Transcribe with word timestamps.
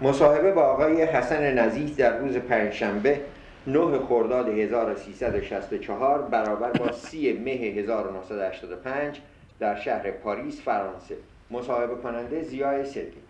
مصاحبه 0.00 0.52
با 0.52 0.62
آقای 0.62 1.02
حسن 1.02 1.58
نزیح 1.58 1.94
در 1.96 2.18
روز 2.18 2.36
پنجشنبه 2.36 3.20
9 3.66 3.98
خرداد 3.98 4.48
1364 4.48 6.22
برابر 6.22 6.70
با 6.70 6.92
30 6.92 7.32
مه 7.32 7.50
1985 7.50 9.20
در 9.58 9.76
شهر 9.76 10.10
پاریس 10.10 10.62
فرانسه. 10.62 11.16
مصاحبه 11.50 11.94
کننده 11.94 12.42
زیای 12.42 12.84
سدی 12.84 13.22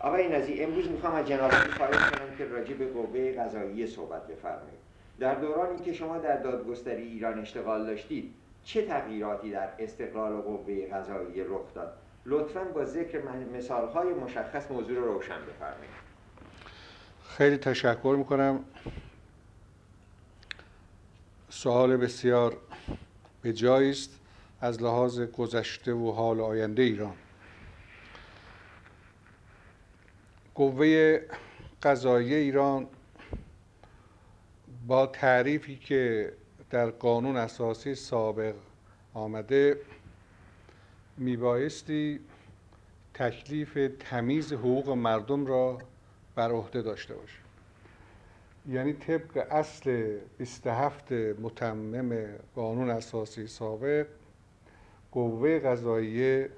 آقای 0.00 0.28
نزی 0.28 0.62
امروز 0.62 0.90
می‌خوام 0.90 1.14
از 1.14 1.28
جناب 1.28 1.50
خواهش 1.50 1.96
کنم 1.96 2.36
که 2.38 2.44
راجع 2.44 2.74
به 2.74 2.86
قوه 2.86 3.32
قضاییه 3.32 3.86
صحبت 3.86 4.26
بفرمایید. 4.26 4.82
در 5.18 5.34
دورانی 5.34 5.78
که 5.78 5.92
شما 5.92 6.18
در 6.18 6.36
دادگستری 6.36 7.02
ایران 7.02 7.38
اشتغال 7.38 7.86
داشتید 7.86 8.34
چه 8.64 8.82
تغییراتی 8.82 9.50
در 9.50 9.68
استقلال 9.78 10.32
قوه 10.32 10.86
قضاییه 10.92 11.44
رخ 11.44 11.74
داد؟ 11.74 11.92
لطفا 12.26 12.64
با 12.64 12.84
ذکر 12.84 13.20
مثالهای 13.56 14.08
مشخص 14.08 14.70
موضوع 14.70 14.96
رو 14.96 15.04
روشن 15.04 15.40
بفرمایید. 15.48 16.11
خیلی 17.36 17.56
تشکر 17.56 18.14
می‌کنم. 18.18 18.64
سوال 21.48 21.96
بسیار 21.96 22.56
به 23.42 23.70
است 23.90 24.20
از 24.60 24.82
لحاظ 24.82 25.20
گذشته 25.20 25.92
و 25.92 26.10
حال 26.12 26.40
آینده 26.40 26.82
ایران. 26.82 27.14
قوه 30.54 31.20
قضایی 31.82 32.34
ایران 32.34 32.86
با 34.86 35.06
تعریفی 35.06 35.76
که 35.76 36.32
در 36.70 36.90
قانون 36.90 37.36
اساسی 37.36 37.94
سابق 37.94 38.54
آمده 39.14 39.80
میبایستی 41.16 42.20
تکلیف 43.14 43.78
تمیز 44.00 44.52
حقوق 44.52 44.90
مردم 44.90 45.46
را 45.46 45.78
بر 46.34 46.50
عهده 46.52 46.82
داشته 46.82 47.14
باشه. 47.14 47.38
یعنی 48.68 48.92
طبق 48.92 49.46
اصل 49.50 50.18
27 50.38 51.12
متمم 51.12 52.26
قانون 52.54 52.90
اساسی 52.90 53.46
سابق 53.46 54.06
قوه 55.12 55.58
قضاییه 55.58 56.50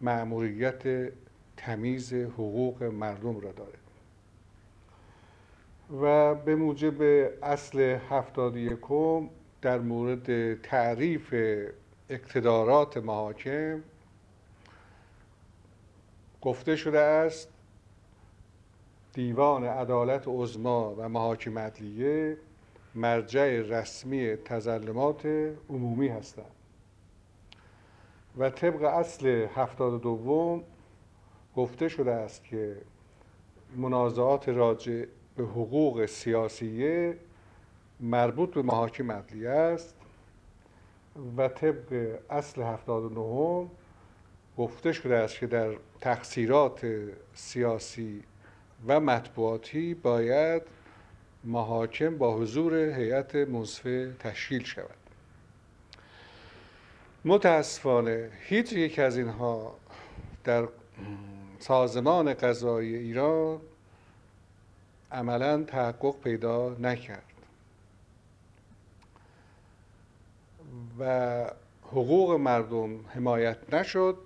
مأموریت 0.00 1.12
تمیز 1.56 2.12
حقوق 2.14 2.82
مردم 2.82 3.40
را 3.40 3.52
داره. 3.52 3.78
و 6.02 6.34
به 6.34 6.54
موجب 6.54 7.02
اصل 7.42 7.98
71 8.10 8.78
در 9.62 9.78
مورد 9.78 10.54
تعریف 10.62 11.34
اقتدارات 12.10 12.96
محاکم 12.96 13.82
گفته 16.42 16.76
شده 16.76 16.98
است 17.00 17.48
دیوان 19.12 19.64
عدالت 19.64 20.24
عظما 20.28 20.94
و 20.94 21.08
محاکم 21.08 21.58
عدلیه 21.58 22.36
مرجع 22.94 23.60
رسمی 23.60 24.36
تظلمات 24.36 25.26
عمومی 25.70 26.08
هستند. 26.08 26.52
و 28.38 28.50
طبق 28.50 28.82
اصل 28.82 29.46
72 29.54 30.64
گفته 31.56 31.88
شده 31.88 32.12
است 32.12 32.44
که 32.44 32.76
منازعات 33.76 34.48
راجع 34.48 35.04
به 35.36 35.42
حقوق 35.42 36.06
سیاسیه 36.06 37.18
مربوط 38.00 38.54
به 38.54 38.62
محاکم 38.62 39.12
عدلیه 39.12 39.50
است 39.50 39.94
و 41.36 41.48
طبق 41.48 42.18
اصل 42.30 42.62
79 42.62 43.68
گفته 44.58 44.92
شده 44.92 45.16
است 45.16 45.38
که 45.38 45.46
در 45.46 45.76
تقصیرات 46.00 46.86
سیاسی 47.34 48.22
و 48.86 49.00
مطبوعاتی 49.00 49.94
باید 49.94 50.62
محاکم 51.44 52.18
با 52.18 52.36
حضور 52.36 52.74
هیئت 52.74 53.34
منصفه 53.34 54.16
تشکیل 54.18 54.64
شود. 54.64 54.96
متاسفانه 57.24 58.30
هیچ 58.40 58.72
یک 58.72 58.98
از 58.98 59.16
اینها 59.16 59.74
در 60.44 60.68
سازمان 61.58 62.34
قضایی 62.34 62.96
ایران 62.96 63.60
عملا 65.12 65.62
تحقق 65.62 66.20
پیدا 66.20 66.76
نکرد. 66.80 67.22
و 70.98 71.44
حقوق 71.86 72.30
مردم 72.32 73.04
حمایت 73.08 73.74
نشد. 73.74 74.18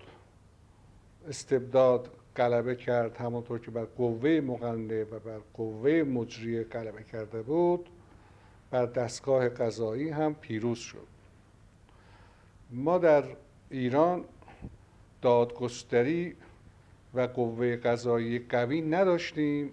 استبداد 1.28 2.11
غلبه 2.37 2.77
کرد 2.77 3.17
همونطور 3.17 3.59
که 3.59 3.71
بر 3.71 3.84
قوه 3.84 4.41
مقننه 4.47 5.05
و 5.05 5.19
بر 5.19 5.41
قوه 5.55 5.91
مجریه 5.91 6.65
غلبه 6.65 7.03
کرده 7.03 7.43
بود 7.43 7.89
بر 8.71 8.87
دستگاه 8.87 9.49
قضایی 9.49 10.11
هم 10.11 10.34
پیروز 10.34 10.78
شد. 10.78 11.06
ما 12.71 12.99
در 12.99 13.25
ایران 13.71 14.25
دادگستری 15.22 16.37
و 17.15 17.21
قوه 17.21 17.77
قضایی 17.77 18.39
قوی 18.39 18.81
نداشتیم 18.83 19.72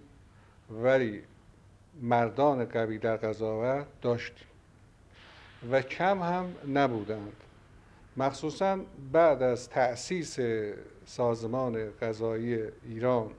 ولی 0.70 1.22
مردان 2.02 2.64
قوی 2.64 2.98
در 2.98 3.16
قضاوت 3.16 3.86
داشتیم 4.02 4.46
و 5.70 5.82
کم 5.82 6.22
هم 6.22 6.54
نبودند. 6.72 7.36
مخصوصا 8.16 8.78
بعد 9.12 9.42
از 9.42 9.68
تأسیس 9.68 10.38
سازمان 11.06 11.90
قضایی 11.90 12.58
ایران 12.84 13.30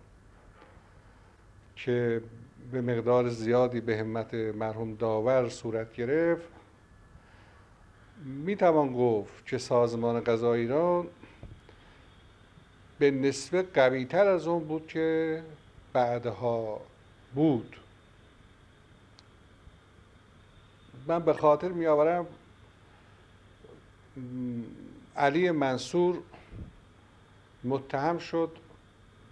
که 1.76 2.22
به 2.72 2.82
مقدار 2.82 3.30
زیادی 3.30 3.82
به 3.82 3.98
همت 3.98 4.34
مرحوم 4.34 4.96
داور 4.96 5.50
صورت 5.50 5.94
گرفت 5.94 6.48
می 8.26 8.56
توان 8.56 8.94
گفت 8.94 9.46
که 9.46 9.58
سازمان 9.58 10.20
قضایی 10.20 10.62
ایران 10.62 11.08
به 13.00 13.12
نسبه 13.12 13.62
قوی 13.62 14.06
تر 14.06 14.28
از 14.28 14.48
اون 14.48 14.64
بود 14.64 14.88
که 14.88 15.44
بعدها 15.94 16.82
بود. 17.36 17.76
من 21.08 21.20
به 21.20 21.34
خاطر 21.34 21.68
می 21.68 21.86
آورم 21.86 22.28
علی 25.16 25.52
منصور 25.52 26.20
متهم 27.64 28.18
شد 28.18 28.52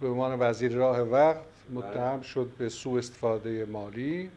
به 0.00 0.08
عنوان 0.08 0.36
وزیر 0.40 0.72
راه 0.72 1.00
وقت 1.00 1.44
متهم 1.70 2.16
بله. 2.16 2.22
شد 2.22 2.50
به 2.58 2.68
سوء 2.68 2.98
استفاده 2.98 3.64
مالی 3.64 4.30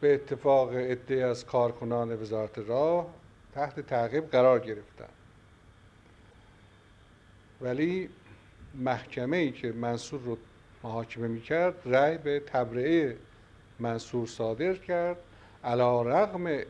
به 0.00 0.14
اتفاق 0.14 0.74
عده 0.74 1.24
از 1.24 1.46
کارکنان 1.46 2.22
وزارت 2.22 2.58
راه 2.58 3.06
تحت 3.54 3.80
تعقیب 3.80 4.30
قرار 4.30 4.58
گرفتن. 4.58 5.08
ولی 7.60 8.08
محکمه 8.74 9.36
ای 9.36 9.52
که 9.52 9.72
منصور 9.72 10.20
رو 10.20 10.38
محاکمه 10.84 11.28
می 11.28 11.40
کرد 11.40 11.74
رأی 11.84 12.18
به 12.18 12.40
تبرئه 12.40 13.16
منصور 13.78 14.26
صادر 14.26 14.74
کرد. 14.74 15.16
علا 15.64 16.02
رغم 16.02 16.60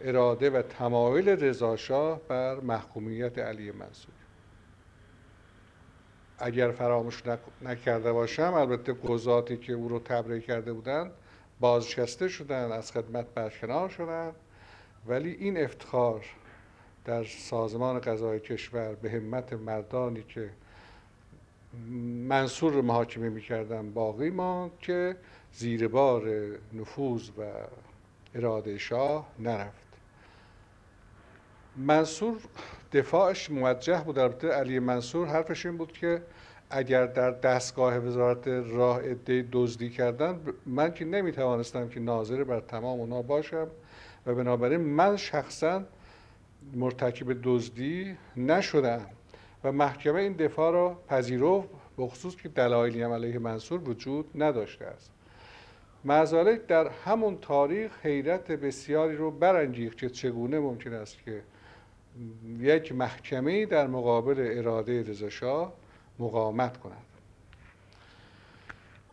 اراده 0.00 0.50
و 0.50 0.62
تمایل 0.62 1.28
رضاشاه 1.28 2.20
بر 2.28 2.60
محکومیت 2.60 3.38
علی 3.38 3.70
منصور. 3.70 4.19
اگر 6.40 6.70
فراموش 6.70 7.22
نکرده 7.62 8.12
باشم 8.12 8.54
البته 8.54 8.92
قضاتی 8.92 9.56
که 9.56 9.72
او 9.72 9.88
رو 9.88 9.98
تبرئه 9.98 10.40
کرده 10.40 10.72
بودند 10.72 11.10
بازنشسته 11.60 12.28
شدن 12.28 12.72
از 12.72 12.92
خدمت 12.92 13.26
برکنار 13.34 13.88
شدند 13.88 14.34
ولی 15.06 15.30
این 15.30 15.64
افتخار 15.64 16.24
در 17.04 17.24
سازمان 17.24 17.98
قضای 18.00 18.40
کشور 18.40 18.94
به 18.94 19.10
همت 19.10 19.52
مردانی 19.52 20.22
که 20.22 20.50
منصور 22.28 22.72
رو 22.72 22.82
محاکمه 22.82 23.28
می‌کردن 23.28 23.90
باقی 23.90 24.30
ماند 24.30 24.70
که 24.78 25.16
زیر 25.52 25.88
بار 25.88 26.28
نفوذ 26.72 27.28
و 27.38 27.42
اراده 28.34 28.78
شاه 28.78 29.26
نرفت. 29.38 29.90
منصور 31.76 32.36
دفاعش 32.92 33.50
موجه 33.50 34.04
بود. 34.04 34.18
البته 34.18 34.48
علی 34.48 34.78
منصور 34.78 35.26
حرفش 35.26 35.66
این 35.66 35.76
بود 35.76 35.92
که 35.92 36.22
اگر 36.70 37.06
در 37.06 37.30
دستگاه 37.30 37.98
وزارت 37.98 38.48
راه 38.48 39.00
عده 39.02 39.46
دزدی 39.52 39.90
کردن 39.90 40.40
من 40.66 40.94
که 40.94 41.04
نمی‌توانستم 41.04 41.88
که 41.88 42.00
ناظر 42.00 42.44
بر 42.44 42.60
تمام 42.60 43.00
اونا 43.00 43.22
باشم 43.22 43.66
و 44.26 44.34
بنابراین 44.34 44.80
من 44.80 45.16
شخصا 45.16 45.82
مرتکب 46.74 47.36
دزدی 47.42 48.16
نشدم 48.36 49.06
و 49.64 49.72
محکمه 49.72 50.20
این 50.20 50.32
دفاع 50.32 50.72
را 50.72 50.98
پذیرفت 51.08 51.68
بخصوص 51.98 52.36
که 52.36 52.48
دلایلی 52.48 53.02
هم 53.02 53.12
علیه 53.12 53.38
منصور 53.38 53.88
وجود 53.88 54.42
نداشته 54.42 54.84
است. 54.84 55.10
مزالک 56.04 56.66
در 56.66 56.88
همون 56.88 57.38
تاریخ 57.40 58.06
حیرت 58.06 58.52
بسیاری 58.52 59.16
رو 59.16 59.30
برانگیخت 59.30 59.98
که 59.98 60.08
چگونه 60.08 60.58
ممکن 60.58 60.92
است 60.92 61.16
که 61.24 61.42
یک 62.58 62.92
محکمه 62.92 63.66
در 63.66 63.86
مقابل 63.86 64.58
اراده 64.58 65.02
رضاشاه 65.02 65.72
مقاومت 66.18 66.76
کند. 66.76 67.04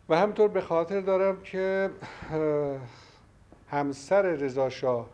و 0.08 0.18
همطور 0.18 0.48
به 0.48 0.60
خاطر 0.60 1.00
دارم 1.00 1.40
که 1.42 1.90
همسر 3.68 4.22
رضا 4.22 4.70
شاه 4.70 5.08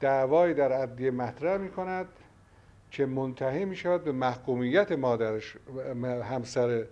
دعوایی 0.00 0.54
در 0.54 0.72
عدیه 0.72 1.10
مطرح 1.10 1.56
می 1.56 1.70
کند 1.70 2.08
که 2.90 3.06
منتهی 3.06 3.64
می 3.64 3.76
شود 3.76 4.04
به 4.04 4.12
محکومیت 4.12 4.92
مادرش 4.92 5.56
همسر 6.22 6.84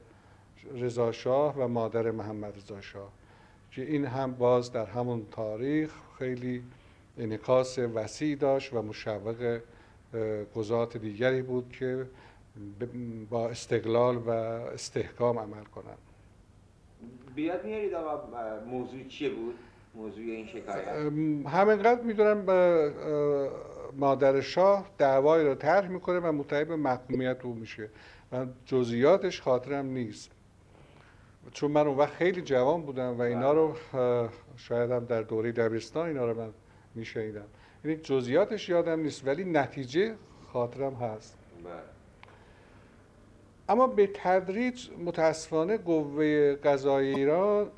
رضا 0.74 1.12
شاه 1.12 1.54
و 1.56 1.68
مادر 1.68 2.10
محمد 2.10 2.56
رضا 2.56 2.80
شاه 2.80 3.12
که 3.70 3.82
این 3.82 4.04
هم 4.04 4.34
باز 4.34 4.72
در 4.72 4.86
همون 4.86 5.26
تاریخ 5.30 5.92
خیلی 6.18 6.62
انعکاس 7.18 7.78
وسیع 7.78 8.36
داشت 8.36 8.72
و 8.72 8.82
مشوق 8.82 9.60
گذات 10.54 10.96
دیگری 10.96 11.42
بود 11.42 11.72
که 11.78 12.06
با 13.30 13.48
استقلال 13.48 14.16
و 14.16 14.30
استحکام 14.30 15.38
عمل 15.38 15.64
کنند 15.64 15.98
بیاد 17.34 17.64
میارید 17.64 17.94
آقا 17.94 18.28
موضوع 18.66 19.04
چیه 19.08 19.30
بود؟ 19.30 19.54
موضوع 19.94 20.24
این 20.24 20.46
شکایت. 20.46 20.88
همینقدر 21.48 22.00
می‌دونم 22.02 22.46
به 22.46 22.92
مادر 23.96 24.40
شاه 24.40 24.90
دعوایی 24.98 25.46
رو 25.46 25.54
طرح 25.54 25.88
می‌کنه 25.88 26.18
و 26.18 26.32
متعب 26.32 26.68
به 26.68 26.76
محکومیت 26.76 27.44
او 27.44 27.54
میشه 27.54 27.88
و 28.32 28.46
جزئیاتش 28.66 29.40
خاطرم 29.40 29.86
نیست. 29.86 30.30
چون 31.52 31.70
من 31.70 31.86
اون 31.86 31.98
وقت 31.98 32.12
خیلی 32.12 32.42
جوان 32.42 32.82
بودم 32.82 33.18
و 33.18 33.22
اینا 33.22 33.52
رو 33.52 33.76
شاید 34.56 34.90
هم 34.90 35.04
در 35.04 35.22
دوره 35.22 35.52
دبیرستان 35.52 36.06
اینا 36.06 36.26
رو 36.26 36.40
من 36.40 36.50
میشنیدم. 36.94 37.46
یعنی 37.84 37.96
جزئیاتش 37.96 38.68
یادم 38.68 39.00
نیست 39.00 39.26
ولی 39.26 39.44
نتیجه 39.44 40.14
خاطرم 40.52 40.94
هست 40.94 41.38
بله. 41.64 41.72
اما 43.68 43.86
به 43.86 44.10
تدریج 44.14 44.90
متاسفانه 45.04 45.78
قوه 45.78 46.54
قضایی 46.54 47.14
ایران 47.14 47.70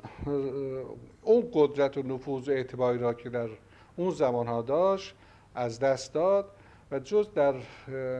اون 1.21 1.49
قدرت 1.53 1.97
و 1.97 2.03
نفوذ 2.03 2.49
و 2.49 2.51
اعتباری 2.51 2.97
را 2.97 3.13
که 3.13 3.29
در 3.29 3.49
اون 3.95 4.11
زمان 4.11 4.47
ها 4.47 4.61
داشت 4.61 5.15
از 5.55 5.79
دست 5.79 6.13
داد 6.13 6.49
و 6.91 6.99
جز 6.99 7.33
در 7.33 7.53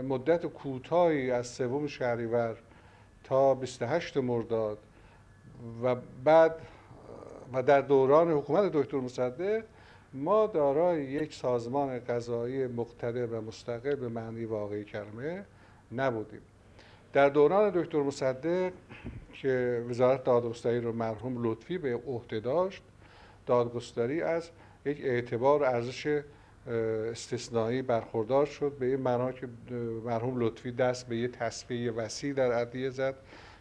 مدت 0.02 0.46
کوتاهی 0.46 1.32
از 1.32 1.48
سوم 1.48 1.88
شهریور 1.88 2.56
تا 3.24 3.54
28 3.54 4.18
مرداد 4.18 4.78
و 5.84 5.96
بعد 6.24 6.56
و 7.54 7.64
در 7.64 7.82
دوران 7.82 8.32
حکومت 8.32 8.72
دکتر 8.72 8.98
مصدق 8.98 9.64
ما 10.16 10.48
دارای 10.48 11.04
یک 11.04 11.34
سازمان 11.34 12.00
قضایی 12.00 12.68
مقتدر 12.68 13.26
و 13.26 13.42
مستقل 13.42 13.96
به 13.96 14.10
معنی 14.10 14.46
واقعی 14.46 14.84
کلمه 14.84 15.46
نبودیم. 15.92 16.42
در 17.14 17.30
دوران 17.30 17.70
دکتر 17.70 18.02
مصدق 18.02 18.72
که 19.34 19.86
وزارت 19.90 20.24
دادگستری 20.24 20.82
رو 20.82 20.92
مرحوم 20.92 21.44
لطفی 21.44 21.78
به 21.78 21.96
عهده 21.96 22.40
داشت 22.40 22.84
دادگستری 23.46 24.22
از 24.22 24.50
یک 24.86 25.02
اعتبار 25.04 25.62
و 25.62 25.66
ارزش 25.66 26.22
استثنایی 27.12 27.82
برخوردار 27.82 28.46
شد 28.46 28.72
به 28.80 28.86
این 28.86 28.96
معنا 29.00 29.32
که 29.32 29.48
مرحوم 30.06 30.40
لطفی 30.40 30.72
دست 30.72 31.08
به 31.08 31.18
یه 31.18 31.28
تصفیه 31.28 31.92
وسیع 31.92 32.34
در 32.34 32.52
عدیه 32.52 32.90
زد. 32.90 33.16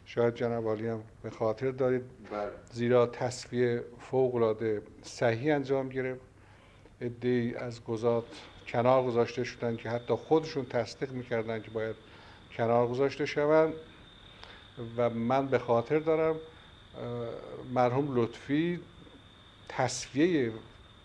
شاید 0.05 0.35
جناب 0.35 0.67
هم 0.67 1.03
به 1.23 1.31
خاطر 1.31 1.71
دارید. 1.71 2.03
بله. 2.31 2.51
زیرا 2.73 3.07
تصفیه 3.07 3.85
فوق 3.99 4.35
العاده 4.35 4.83
صحیح 5.03 5.55
انجام 5.55 5.89
گرفت. 5.89 6.34
ادهی 7.01 7.55
از 7.55 7.85
گذات 7.85 8.25
کنار 8.67 9.05
گذاشته 9.05 9.45
شدن 9.45 9.77
که 9.77 9.91
حتی 9.91 10.15
خودشون 10.15 10.67
تصدیق 10.67 11.13
می‌کردن 11.13 11.63
که 11.63 11.71
باید 11.71 11.97
کنار 12.57 12.89
گذاشته 12.89 13.27
شوند. 13.27 13.73
و 14.97 15.11
من 15.11 15.47
به 15.47 15.59
خاطر 15.59 15.99
دارم 15.99 16.37
مرحوم 17.75 18.17
لطفی 18.17 18.81
تصفیه 19.69 20.53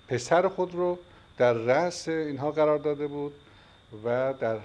پسر 0.07 0.47
خود 0.47 0.75
رو 0.75 0.99
در 1.37 1.53
رأس 1.53 2.07
اینها 2.07 2.51
قرار 2.51 2.77
داده 2.77 3.07
بود 3.07 3.33
و 4.03 4.33
در 4.39 4.57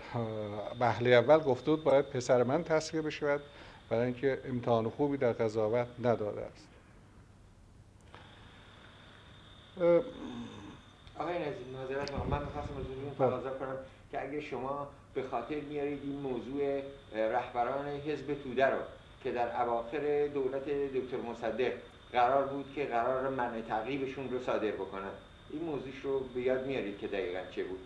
محله 0.81 1.11
اول 1.11 1.39
گفته 1.39 1.71
بود 1.71 1.85
باید 1.85 2.05
پسر 2.05 2.43
من 2.43 2.65
تصفیه 2.65 3.03
بشود 3.03 3.41
برای 3.89 4.05
اینکه 4.05 4.41
امتحان 4.45 4.91
خوبی 4.91 5.17
در 5.17 5.33
قضاوت 5.33 5.87
نداده 5.99 6.41
است. 6.41 6.69
آقای 11.19 11.39
نزید 11.39 11.67
ناظرت 11.73 12.13
من 12.31 12.41
می‌خواستم 12.41 12.75
از 12.77 13.17
تقاضا 13.19 13.51
کنم 13.51 13.77
که 14.11 14.23
اگه 14.23 14.41
شما 14.41 14.89
به 15.15 15.23
خاطر 15.23 15.55
میارید 15.55 16.01
این 16.05 16.21
موضوع 16.21 16.83
رهبران 17.15 17.87
حزب 17.87 18.35
توده 18.35 18.67
رو 18.67 18.79
که 19.25 19.33
در 19.33 19.63
اواخر 19.63 20.27
دولت 20.27 20.65
دکتر 20.69 21.17
مصدق 21.31 21.73
قرار 22.13 22.47
بود 22.47 22.73
که 22.75 22.85
قرار 22.85 23.29
منع 23.29 23.61
تعقیبشون 23.61 24.31
رو 24.31 24.41
صادر 24.41 24.71
بکنن. 24.71 25.11
این 25.51 25.63
موضوعش 25.63 26.01
رو 26.03 26.21
به 26.21 26.41
یاد 26.41 26.67
میارید 26.67 26.99
که 26.99 27.07
دقیقا 27.09 27.41
چه 27.55 27.65
بود. 27.65 27.79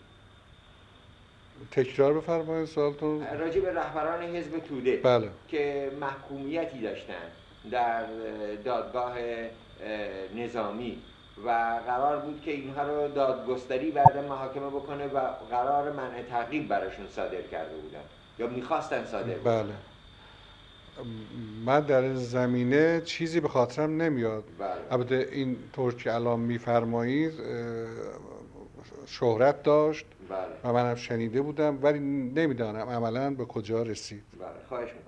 تکرار 1.70 2.14
بفرمایید 2.14 2.68
سوالتون. 2.68 3.26
راجع 3.38 3.60
به 3.60 3.72
رهبران 3.72 4.22
حزب 4.22 4.58
توده 4.58 4.96
بله. 4.96 5.28
که 5.48 5.92
محکومیتی 6.00 6.80
داشتن 6.80 7.14
در 7.70 8.06
دادگاه 8.64 9.14
نظامی. 10.36 11.02
و 11.46 11.80
قرار 11.86 12.16
بود 12.16 12.42
که 12.42 12.50
اینها 12.50 12.82
رو 12.82 13.08
دادگستری 13.08 13.90
بعد 13.90 14.18
محاکمه 14.28 14.66
بکنه 14.68 15.06
و 15.06 15.18
قرار 15.50 15.92
منع 15.92 16.22
تعقیب 16.22 16.68
براشون 16.68 17.08
صادر 17.08 17.42
کرده 17.42 17.76
بودن. 17.76 18.00
یا 18.38 18.46
می‌خواستن 18.46 19.04
صادر 19.04 19.34
بله. 19.34 19.72
من 21.64 21.80
در 21.80 22.02
این 22.02 22.14
زمینه 22.14 23.00
چیزی 23.00 23.40
به 23.40 23.48
خاطرم 23.48 24.02
نمیاد. 24.02 24.44
بله. 24.58 24.70
البته 24.90 25.28
این 25.32 25.56
طور 25.72 25.94
که 25.94 26.14
الان 26.14 26.40
میفرمایید 26.40 27.32
شهرت 29.06 29.62
داشت 29.62 30.06
بله. 30.28 30.38
و 30.64 30.72
منم 30.72 30.94
شنیده 30.94 31.42
بودم 31.42 31.78
ولی 31.82 31.98
نمی‌دانم 32.34 32.88
عملا 32.88 33.30
به 33.30 33.44
کجا 33.44 33.82
رسید. 33.82 34.22
بله. 34.40 34.48
خواهش 34.68 34.88
می‌کنم. 34.88 35.07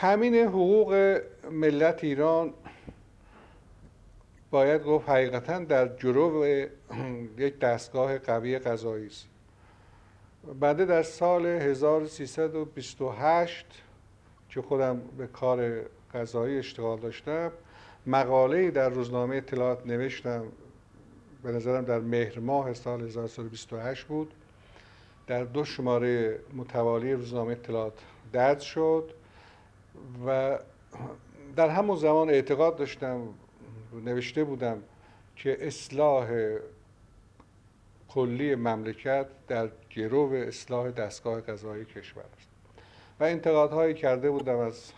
تامین 0.00 0.34
حقوق 0.34 1.20
ملت 1.50 2.04
ایران 2.04 2.54
باید 4.50 4.82
گفت 4.82 5.08
حقیقتا 5.08 5.58
در 5.58 5.96
جلو 5.96 6.46
یک 7.38 7.58
دستگاه 7.58 8.18
قوی 8.18 8.58
قضایی 8.58 9.06
است. 9.06 9.26
بعد 10.60 10.84
در 10.84 11.02
سال 11.02 11.46
1328 11.46 13.66
که 14.50 14.62
خودم 14.62 15.00
به 15.18 15.26
کار 15.26 15.82
قضایی 16.14 16.58
اشتغال 16.58 17.00
داشتم 17.00 17.52
مقاله 18.06 18.70
در 18.70 18.88
روزنامه 18.88 19.36
اطلاعات 19.36 19.86
نوشتم 19.86 20.44
به 21.42 21.52
نظرم 21.52 21.84
در 21.84 21.98
مهر 21.98 22.38
ماه 22.38 22.74
سال 22.74 23.02
1328 23.02 24.04
بود. 24.04 24.34
در 25.26 25.44
دو 25.44 25.64
شماره 25.64 26.38
متوالی 26.56 27.12
روزنامه 27.12 27.52
اطلاعات 27.52 27.98
درد 28.32 28.60
شد. 28.60 29.17
و 30.26 30.58
در 31.56 31.68
همون 31.68 31.96
زمان 31.96 32.30
اعتقاد 32.30 32.76
داشتم 32.76 33.28
نوشته 34.04 34.44
بودم 34.44 34.82
که 35.36 35.66
اصلاح 35.66 36.56
کلی 38.08 38.54
مملکت 38.54 39.26
در 39.48 39.68
گرو 39.90 40.32
اصلاح 40.32 40.90
دستگاه 40.90 41.40
قضایی 41.40 41.84
کشور 41.84 42.22
است. 42.38 42.48
و 43.20 43.24
انتقادهایی 43.24 43.94
کرده 43.94 44.30
بودم 44.30 44.58
از 44.58 44.92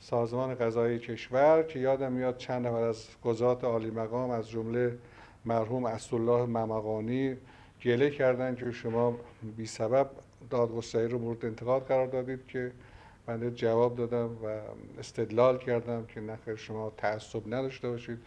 سازمان 0.00 0.54
قضایی 0.54 0.98
کشور 0.98 1.62
که 1.62 1.78
یادم 1.78 2.12
میاد 2.12 2.36
چند 2.36 2.66
نفر 2.66 2.82
از 2.82 3.06
گذات 3.24 3.64
عالی 3.64 3.90
مقام 3.90 4.30
از 4.30 4.48
جمله 4.48 4.98
مرحوم 5.44 5.84
اسدالله 5.84 6.46
ممقانی 6.46 7.36
گله 7.84 8.10
کردن 8.10 8.54
که 8.54 8.72
شما 8.72 9.16
بی 9.56 9.66
سبب 9.66 10.10
دادگستری 10.50 11.08
رو 11.08 11.18
مورد 11.18 11.44
انتقاد 11.44 11.82
قرار 11.82 12.06
دادید 12.06 12.46
که 12.46 12.72
بنده 13.26 13.50
جواب 13.50 13.96
دادم 13.96 14.44
و 14.44 14.60
استدلال 14.98 15.58
کردم 15.58 16.06
که 16.06 16.20
نخیر 16.20 16.56
شما 16.56 16.92
تعصب 16.96 17.54
نداشته 17.54 17.88
باشید. 17.90 18.18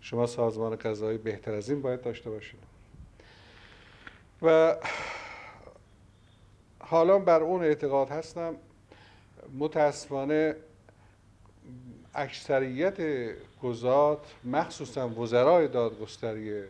شما 0.00 0.26
سازمان 0.26 0.76
قضایی 0.76 1.18
بهتر 1.18 1.54
از 1.54 1.70
این 1.70 1.82
باید 1.82 2.00
داشته 2.00 2.30
باشید. 2.30 2.60
و 4.42 4.76
حالا 6.80 7.18
بر 7.18 7.42
اون 7.42 7.64
اعتقاد 7.64 8.08
هستم 8.08 8.54
متاسفانه 9.58 10.56
اکثریت 12.14 12.96
گذات 13.62 14.18
مخصوصا 14.44 15.08
وزرای 15.08 15.68
دادگستری 15.68 16.62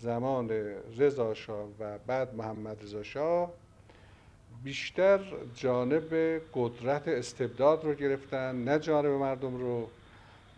زمان 0.00 0.50
رضا 0.98 1.34
شاه 1.34 1.68
و 1.80 1.98
بعد 2.06 2.34
محمد 2.34 2.82
رضا 2.82 3.02
شاه 3.02 3.50
بیشتر 4.64 5.20
جانب 5.54 6.40
قدرت 6.54 7.08
استبداد 7.08 7.84
رو 7.84 7.94
گرفتن 7.94 8.64
نه 8.64 8.78
جانب 8.78 9.10
مردم 9.10 9.56
رو. 9.56 9.88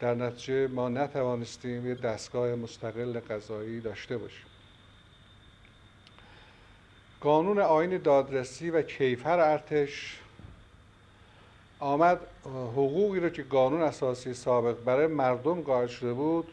در 0.01 0.15
نتیجه 0.15 0.67
ما 0.67 0.89
نتوانستیم 0.89 1.87
یه 1.87 1.95
دستگاه 1.95 2.55
مستقل 2.55 3.21
قضایی 3.21 3.81
داشته 3.81 4.19
باشیم. 4.19 4.47
قانون 7.21 7.59
آین 7.59 7.99
دادرسی 7.99 8.71
و 8.71 8.83
کیفر 8.83 9.39
ارتش 9.39 10.21
آمد. 11.79 12.21
حقوقی 12.45 13.21
رو 13.21 13.29
که 13.29 13.43
قانون 13.43 13.83
اساسی 13.83 14.35
سابق 14.35 14.85
برای 14.85 15.07
مردم 15.07 15.61
قائل 15.61 15.87
شده 15.87 16.13
بود 16.13 16.49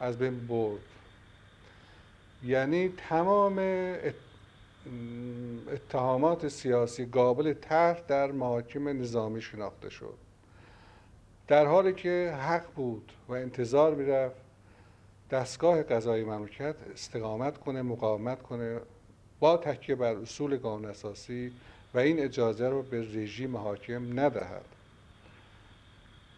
از 0.00 0.18
بین 0.18 0.46
برد. 0.46 0.80
یعنی 2.44 2.92
تمام 3.08 3.58
اتهامات 5.72 6.48
سیاسی 6.48 7.06
قابل 7.06 7.52
طرح 7.52 8.00
در 8.00 8.32
محاکم 8.32 8.88
نظامی 8.88 9.42
شناخته 9.42 9.90
شد. 9.90 10.14
در 11.48 11.66
حالی 11.66 11.92
که 11.92 12.34
حق 12.40 12.72
بود 12.74 13.12
و 13.28 13.32
انتظار 13.32 13.94
می‌رفت 13.94 14.36
دستگاه 15.30 15.82
قضایی 15.82 16.24
مملکت 16.24 16.76
استقامت 16.92 17.58
کنه 17.58 17.82
مقاومت 17.82 18.42
کنه 18.42 18.80
با 19.40 19.56
تکیه 19.56 19.94
بر 19.94 20.14
اصول 20.14 20.56
قانون 20.56 20.90
اساسی 20.90 21.52
و 21.94 21.98
این 21.98 22.20
اجازه 22.20 22.68
رو 22.68 22.82
به 22.82 23.00
رژیم 23.00 23.56
حاکم 23.56 24.20
ندهد. 24.20 24.64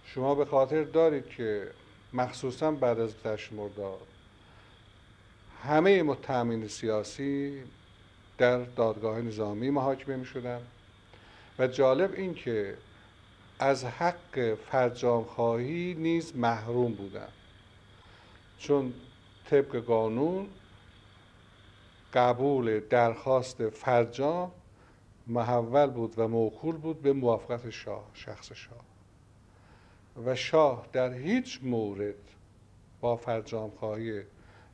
شما 0.04 0.34
به 0.34 0.44
خاطر 0.44 0.84
دارید 0.84 1.26
که 1.26 1.70
مخصوصا 2.12 2.70
بعد 2.70 3.00
از 3.00 3.14
تشمرداد 3.16 4.06
همه 5.62 6.02
متهمین 6.02 6.68
سیاسی 6.68 7.62
در 8.38 8.58
دادگاه 8.58 9.20
نظامی 9.20 9.70
محاکمه 9.70 10.16
می 10.16 10.24
شدن 10.24 10.60
و 11.58 11.66
جالب 11.66 12.12
این 12.14 12.34
که 12.34 12.76
از 13.58 13.84
حق 13.84 14.54
فرجام 14.54 15.24
خواهی 15.24 15.94
نیز 15.94 16.36
محروم 16.36 16.92
بودند 16.92 17.32
چون 18.58 18.94
طبق 19.50 19.76
قانون 19.76 20.48
قبول 22.14 22.80
درخواست 22.80 23.68
فرجام 23.68 24.52
محول 25.26 25.86
بود 25.86 26.14
و 26.16 26.28
موکول 26.28 26.76
بود 26.76 27.02
به 27.02 27.12
موافقت 27.12 27.70
شاه 27.70 28.10
شخص 28.14 28.52
شاه. 28.52 28.84
و 30.26 30.34
شاه 30.34 30.86
در 30.92 31.12
هیچ 31.12 31.60
مورد 31.62 32.14
با 33.00 33.16
فرجام 33.16 33.70
خواهی 33.70 34.22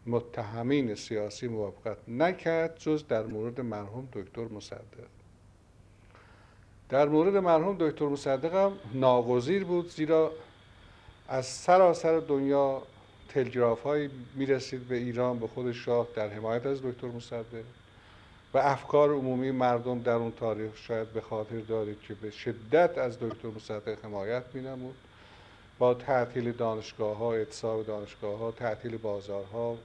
متهمین 0.07 0.95
سیاسی 0.95 1.49
موافقت 1.49 1.97
نکرد 2.09 2.79
جز 2.79 3.07
در 3.07 3.23
مورد 3.23 3.61
مرحوم 3.61 4.09
دکتر 4.13 4.45
مصدق. 4.45 5.09
در 6.89 7.09
مورد 7.09 7.37
مرحوم 7.37 7.77
دکتر 7.81 8.07
مصدق 8.07 8.55
هم 8.55 8.73
ناگزیر 8.95 9.65
بود 9.65 9.89
زیرا 9.91 10.33
از 11.29 11.47
سراسر 11.47 12.19
دنیا 12.19 12.83
تلگراف 13.29 13.83
هایی 13.83 14.11
می‌رسید 14.35 14.89
به 14.89 14.97
ایران 14.97 15.39
به 15.39 15.47
خود 15.47 15.73
شاه 15.73 16.09
در 16.17 16.29
حمایت 16.29 16.67
از 16.67 16.83
دکتر 16.83 17.07
مصدق 17.07 17.65
و 18.55 18.59
افکار 18.59 19.11
عمومی 19.11 19.51
مردم 19.51 20.03
در 20.03 20.13
اون 20.13 20.33
تاریخ 20.33 20.77
شاید 20.77 21.13
به 21.13 21.21
خاطر 21.21 21.61
دارید 21.61 22.01
که 22.01 22.15
به 22.15 22.31
شدت 22.31 22.99
از 22.99 23.19
دکتر 23.21 23.49
مصدق 23.49 24.05
حمایت 24.05 24.43
مینمود. 24.55 24.95
با 25.83 25.95
تعطیل 25.95 26.53
دانشگاه 26.53 27.17
ها 27.17 27.35
اعتصاب 27.35 27.87
دانشگاه 27.87 28.39
ها 28.39 28.51
تعطیل 28.51 28.97
بازارها 28.97 29.79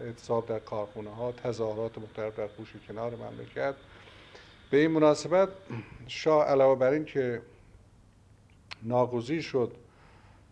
اعتصاب 0.00 0.46
در 0.46 0.58
کارخونه 0.58 1.10
ها 1.10 1.32
تظاهرات 1.32 1.98
مختلف 1.98 2.36
در 2.36 2.48
خوش 2.48 2.72
کنار 2.88 3.16
مملکت. 3.16 3.74
به 4.70 4.76
این 4.76 4.90
مناسبت 4.90 5.48
شاه 6.06 6.44
علاوه 6.44 6.78
بر 6.78 6.90
این 6.90 7.04
که 7.04 7.42
ناگزیر 8.82 9.42
شد 9.42 9.72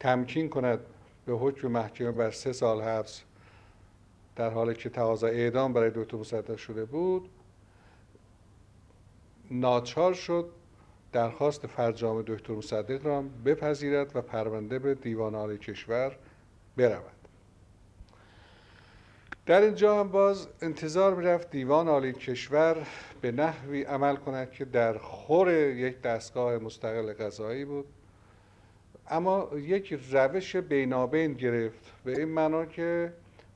تمکین 0.00 0.48
کند 0.48 0.80
به 1.26 1.32
حکم 1.32 1.68
محکمه 1.68 2.12
بر 2.12 2.30
سه 2.30 2.52
سال 2.52 2.82
حبس 2.82 3.22
در 4.36 4.50
حالی 4.50 4.74
که 4.74 4.88
تقاضا 4.88 5.26
اعدام 5.26 5.72
برای 5.72 5.90
دکتر 5.94 6.16
مصدق 6.16 6.56
شده 6.56 6.84
بود 6.84 7.28
ناچار 9.50 10.14
شد 10.14 10.50
درخواست 11.14 11.66
فرجام 11.66 12.22
دکتر 12.22 12.52
مصدق 12.52 13.06
را 13.06 13.24
بپذیرد 13.44 14.16
و 14.16 14.20
پرونده 14.20 14.78
به 14.78 14.94
دیوان 14.94 15.34
عالی 15.34 15.58
کشور 15.58 16.16
برود. 16.76 17.12
در 19.46 19.60
اینجا 19.60 20.00
هم 20.00 20.08
باز 20.08 20.48
انتظار 20.62 21.14
می‌رفت 21.14 21.50
دیوان 21.50 21.88
عالی 21.88 22.12
کشور 22.12 22.86
به 23.20 23.32
نحوی 23.32 23.82
عمل 23.82 24.16
کند 24.16 24.50
که 24.50 24.64
در 24.64 24.98
خور 24.98 25.52
یک 25.52 26.02
دستگاه 26.02 26.58
مستقل 26.58 27.12
قضایی 27.12 27.64
بود. 27.64 27.86
اما 29.10 29.50
یک 29.54 30.00
روش 30.12 30.56
بینابین 30.56 31.32
گرفت 31.32 31.92
به 32.04 32.12
این 32.12 32.28
معنا 32.28 32.66
که 32.66 33.12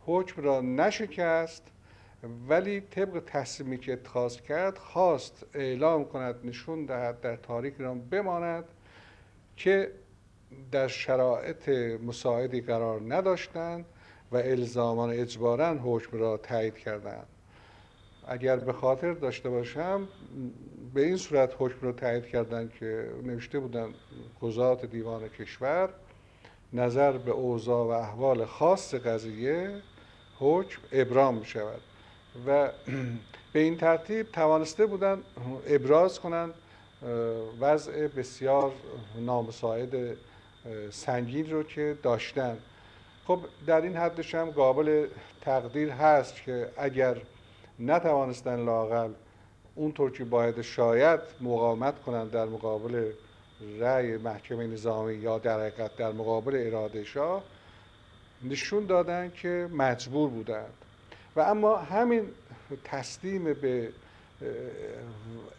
حکم 0.06 0.42
را 0.42 0.60
نشکست 0.60 1.62
ولی 2.22 2.80
طبق 2.80 3.22
تصمیمی 3.26 3.78
که 3.78 3.92
اتخاذ 3.92 4.40
کرد 4.40 4.78
خواست 4.78 5.46
اعلام 5.54 6.04
کند 6.04 6.34
نشون 6.44 6.84
دهد 6.84 7.20
در 7.20 7.36
تاریک 7.36 7.74
ایران 7.78 8.00
بماند 8.00 8.64
که 9.56 9.92
در 10.72 10.88
شرایط 10.88 11.68
مساعدی 12.02 12.60
قرار 12.60 13.14
نداشتند 13.14 13.84
و 14.32 14.36
الزامان 14.36 15.10
اجبارا 15.10 15.74
حکم 15.74 16.18
را 16.18 16.36
تایید 16.36 16.78
کردند. 16.78 17.26
اگر 18.28 18.56
به 18.56 18.72
خاطر 18.72 19.12
داشته 19.12 19.48
باشم 19.48 20.08
به 20.94 21.06
این 21.06 21.16
صورت 21.16 21.54
حکم 21.58 21.78
را 21.80 21.92
تایید 21.92 22.26
کردند 22.26 22.72
که 22.72 23.10
نوشته 23.22 23.58
بودن 23.58 23.88
قضات 24.42 24.84
دیوان 24.86 25.28
کشور 25.28 25.88
نظر 26.72 27.18
به 27.18 27.30
اوضاع 27.30 27.86
و 27.86 27.90
احوال 27.90 28.44
خاص 28.44 28.94
قضیه 28.94 29.82
حکم 30.38 30.82
ابرام 30.92 31.38
می 31.38 31.44
شود. 31.44 31.80
و 32.46 32.68
به 33.52 33.60
این 33.60 33.76
ترتیب 33.76 34.32
توانسته 34.32 34.86
بودند 34.86 35.22
ابراز 35.66 36.20
کنند 36.20 36.54
وضع 37.60 38.06
بسیار 38.06 38.72
نامساعد 39.16 40.16
سنگین 40.90 41.50
رو 41.50 41.62
که 41.62 41.98
داشتن. 42.02 42.58
خب 43.26 43.40
در 43.66 43.80
این 43.80 43.96
حدش 43.96 44.34
هم 44.34 44.50
قابل 44.50 45.06
تقدیر 45.40 45.90
هست 45.90 46.42
که 46.42 46.68
اگر 46.76 47.16
نتوانستن 47.78 48.64
لاقل 48.64 49.12
اونطور 49.74 50.12
که 50.12 50.24
باید 50.24 50.62
شاید 50.62 51.20
مقاومت 51.40 52.02
کنند 52.02 52.30
در 52.30 52.44
مقابل 52.44 53.12
رأی 53.80 54.16
محکمه 54.16 54.66
نظامی 54.66 55.14
یا 55.14 55.38
در 55.38 55.60
حقیقت 55.60 55.96
در 55.96 56.12
مقابل 56.12 56.66
اراده 56.66 57.04
شاه 57.04 57.42
نشون 58.42 58.86
دادن 58.86 59.32
که 59.42 59.68
مجبور 59.72 60.30
بودند. 60.30 60.72
و 61.38 61.40
اما 61.40 61.76
همین 61.76 62.28
تسلیم 62.84 63.44
به 63.44 63.88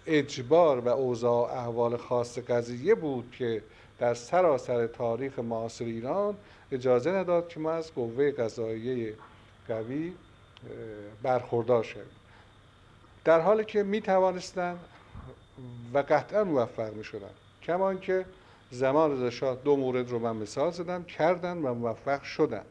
اجبار 0.07 0.79
و 0.79 0.87
اوضاع 0.87 1.53
احوال 1.53 1.97
خاص 1.97 2.39
قضیه 2.39 2.95
بود 2.95 3.31
که 3.37 3.63
در 3.99 4.13
سراسر 4.13 4.87
تاریخ 4.87 5.39
معاصر 5.39 5.85
ایران 5.85 6.35
اجازه 6.71 7.11
نداد 7.11 7.47
که 7.47 7.59
ما 7.59 7.71
از 7.71 7.93
قوه 7.93 8.31
قضاییه 8.31 9.13
قوی 9.67 10.13
برخوردار 11.23 11.83
شویم. 11.83 12.05
در 13.25 13.39
حالی 13.39 13.65
که 13.65 13.83
می 13.83 14.01
توانستند 14.01 14.79
و 15.93 16.03
قطعا 16.09 16.43
موفق 16.43 16.93
می 16.93 17.03
شدن. 17.03 17.29
کما 17.63 17.95
که 17.95 18.25
زمان 18.71 19.23
رضا 19.23 19.55
دو 19.55 19.77
مورد 19.77 20.09
رو 20.09 20.19
من 20.19 20.35
مثال 20.35 20.71
زدم 20.71 21.03
کردن 21.03 21.57
و 21.57 21.73
موفق 21.73 22.23
شدن. 22.23 22.63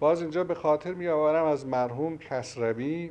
باز 0.00 0.20
اینجا 0.20 0.44
به 0.44 0.54
خاطر 0.54 0.94
می 0.94 1.08
آورم 1.08 1.44
از 1.44 1.66
مرحوم 1.66 2.18
کسروی 2.18 3.10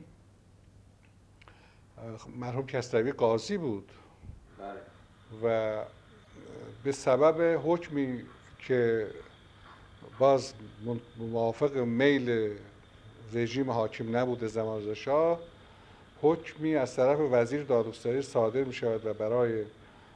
مرحوم 2.36 2.65
کسروی 2.65 3.12
قاضی 3.12 3.58
بود 3.58 3.91
بله. 4.60 4.79
و 5.43 5.84
به 6.84 6.91
سبب 6.91 7.62
حکمی 7.65 8.24
که 8.60 9.08
باز 10.19 10.53
موافق 11.17 11.77
میل 11.77 12.55
رژیم 13.34 13.72
حاکم 13.72 14.17
نبوده 14.17 14.48
زمان 14.48 14.93
شاه 14.93 15.39
حکمی 16.22 16.75
از 16.75 16.96
طرف 16.96 17.19
وزیر 17.31 17.63
دادگستری 17.63 18.22
صادر 18.22 18.63
می 18.63 18.74
شود 18.74 19.05
و 19.05 19.13
برای 19.13 19.63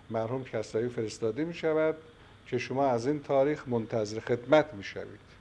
مرحوم 0.10 0.44
کسروی 0.44 0.90
فرستاده 0.90 1.46
می 1.46 1.54
شود 1.54 1.96
که 2.48 2.58
شما 2.58 2.86
از 2.86 3.08
این 3.08 3.24
تاریخ 3.24 3.68
منتظر 3.68 4.20
خدمت 4.20 4.74
می 4.74 4.84
شوید 4.84 5.33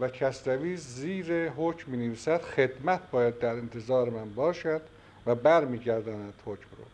و 0.00 0.08
کسروی 0.08 0.76
زیر 0.76 1.48
حکم 1.48 1.90
می 1.90 1.96
نویسد 1.96 2.42
خدمت 2.42 3.10
باید 3.10 3.38
در 3.38 3.52
انتظار 3.52 4.10
من 4.10 4.34
باشد 4.34 4.82
و 5.26 5.34
برمیگرداند 5.34 6.34
حکم 6.46 6.68
رو. 6.78 6.84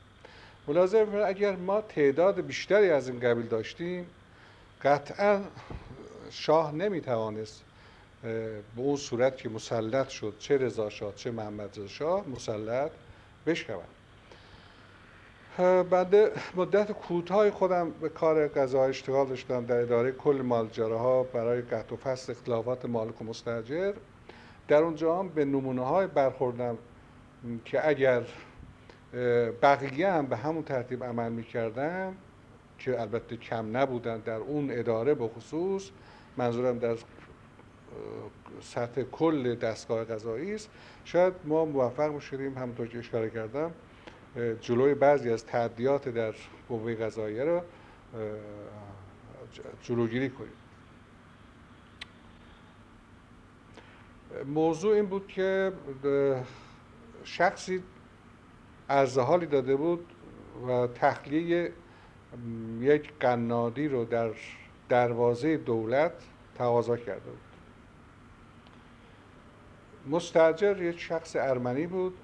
ملاحظه 0.68 1.06
اگر 1.26 1.56
ما 1.56 1.80
تعداد 1.80 2.40
بیشتری 2.40 2.90
از 2.90 3.08
این 3.08 3.20
قبیل 3.20 3.46
داشتیم 3.46 4.06
قطعا 4.82 5.40
شاه 6.30 6.74
نمی 6.74 7.00
توانست 7.00 7.62
به 8.22 8.62
اون 8.76 8.96
صورت 8.96 9.36
که 9.36 9.48
مسلط 9.48 10.08
شد 10.08 10.34
چه 10.38 10.58
رضا 10.58 10.90
شاه 10.90 11.14
چه 11.14 11.30
محمد 11.30 11.70
رضا 11.78 11.86
شاه 11.86 12.28
مسلط 12.28 12.90
بشود 13.46 13.97
بعد 15.58 16.14
مدت 16.56 16.92
کوتاهی 16.92 17.50
خودم 17.50 17.90
به 17.90 18.08
کار 18.08 18.48
قضا 18.48 18.84
اشتغال 18.84 19.26
داشتم 19.26 19.64
در 19.64 19.80
اداره 19.80 20.12
کل 20.12 20.42
مالجاره 20.44 20.96
ها 20.96 21.22
برای 21.22 21.62
قطع 21.62 21.94
و 21.94 21.96
فصل 21.96 22.32
اختلافات 22.32 22.84
مالک 22.84 23.22
و 23.22 23.24
مستجر 23.24 23.92
در 24.68 24.82
اونجا 24.82 25.18
هم 25.18 25.28
به 25.28 25.44
نمونه 25.44 25.84
های 25.84 26.06
برخوردم 26.06 26.78
که 27.64 27.88
اگر 27.88 28.22
بقیه 29.62 30.12
هم 30.12 30.26
به 30.26 30.36
همون 30.36 30.62
ترتیب 30.62 31.04
عمل 31.04 31.32
می‌کردن 31.32 32.16
که 32.78 33.00
البته 33.00 33.36
کم 33.36 33.76
نبودن 33.76 34.18
در 34.18 34.36
اون 34.36 34.70
اداره 34.70 35.14
به 35.14 35.28
خصوص 35.28 35.90
منظورم 36.36 36.78
در 36.78 36.96
سطح 38.60 39.02
کل 39.02 39.54
دستگاه 39.54 40.04
قضایی 40.04 40.54
است 40.54 40.70
شاید 41.04 41.32
ما 41.44 41.64
موفق 41.64 42.16
بشیم 42.16 42.58
همونطور 42.58 42.88
که 42.88 42.98
اشاره 42.98 43.30
کردم 43.30 43.70
جلوی 44.60 44.94
بعضی 44.94 45.30
از 45.30 45.46
تعدیات 45.46 46.08
در 46.08 46.34
قوه 46.68 46.94
قضاییه 46.94 47.44
را 47.44 47.64
جلوگیری 49.82 50.30
کنیم. 50.30 50.52
موضوع 54.46 54.94
این 54.94 55.06
بود 55.06 55.26
که 55.28 55.72
شخصی 57.24 57.82
عرض 58.88 59.18
حالی 59.18 59.46
داده 59.46 59.76
بود 59.76 60.12
و 60.68 60.86
تخلیه 60.86 61.72
یک 62.80 63.12
قنادی 63.20 63.88
رو 63.88 64.04
در 64.04 64.30
دروازه 64.88 65.56
دولت 65.56 66.12
تقاضا 66.54 66.96
کرده 66.96 67.30
بود. 67.30 67.38
مستجر 70.06 70.82
یک 70.82 71.00
شخص 71.00 71.36
ارمنی 71.36 71.86
بود. 71.86 72.14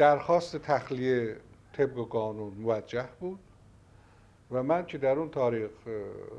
درخواست 0.00 0.56
تخلیه 0.56 1.36
طبق 1.72 2.08
قانون 2.08 2.54
موجه 2.54 3.08
بود 3.20 3.38
و 4.50 4.62
من 4.62 4.86
که 4.86 4.98
در 4.98 5.18
اون 5.18 5.30
تاریخ 5.30 5.70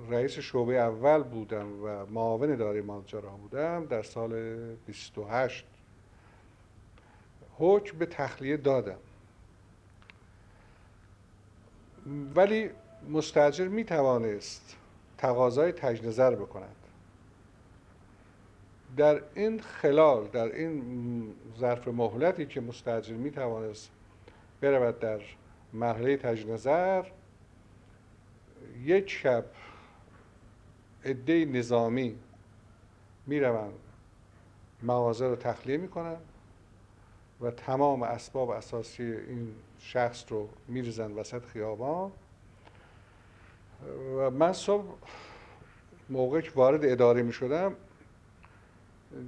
رئیس 0.10 0.32
شعبه 0.32 0.74
اول 0.74 1.24
بودم 1.24 1.84
و 1.84 2.06
معاون 2.06 2.54
اداره 2.54 2.82
ماجرا 2.82 3.30
بودم 3.30 3.86
در 3.86 4.04
سال 4.04 4.56
28 4.88 5.66
حکم 7.58 7.98
به 7.98 8.06
تخلیه 8.06 8.58
دادم. 8.58 9.00
ولی 12.36 12.70
مستجر 13.10 13.68
می 13.68 13.84
توانست 13.84 14.76
تقاضای 15.18 15.72
تجنظر 15.72 16.36
بکند. 16.36 16.81
در 18.98 19.22
این 19.36 19.60
خلال 19.60 20.28
در 20.28 20.56
این 20.56 21.34
ظرف 21.60 21.88
مهلتی 21.88 22.46
که 22.46 22.62
مستجر 22.62 23.16
می 23.16 23.32
توانست 23.32 23.92
برود 24.62 25.00
در 25.00 25.22
مرحله 25.74 26.18
تجنظر 26.18 27.06
یک 28.84 29.10
شب 29.10 29.46
عده 31.06 31.46
نظامی 31.46 32.16
می‌روند 33.28 33.80
مغازه 34.84 35.28
رو 35.28 35.36
تخلیه 35.36 35.78
می‌کنن 35.78 36.18
و 37.42 37.52
تمام 37.52 38.04
اسباب 38.04 38.50
اساسی 38.50 39.04
این 39.04 39.56
شخص 39.80 40.26
رو 40.30 40.50
میریزن 40.68 41.12
وسط 41.12 41.46
خیابان. 41.46 42.12
و 44.18 44.30
من 44.30 44.54
صبح 44.54 44.86
موقع 46.10 46.42
که 46.42 46.52
وارد 46.56 46.86
اداره 46.86 47.22
می 47.22 47.34
شدم 47.34 47.76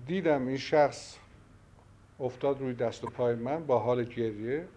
دیدم 0.07 0.47
این 0.47 0.57
شخص 0.57 1.17
افتاد 2.19 2.59
روی 2.59 2.73
دست 2.73 3.03
و 3.03 3.07
پای 3.07 3.35
من 3.35 3.65
با 3.65 3.79
حال 3.79 4.03
گریه 4.03 4.67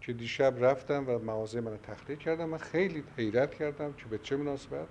که 0.00 0.12
دیشب 0.12 0.54
رفتم 0.60 1.04
و 1.06 1.18
مغازه 1.18 1.60
من 1.60 1.76
تخلیه 1.76 2.16
کردم. 2.16 2.48
من 2.48 2.58
خیلی 2.58 3.04
حیرت 3.16 3.54
کردم 3.54 3.92
که 3.92 4.06
به 4.06 4.18
چه 4.18 4.36
مناسبت. 4.36 4.86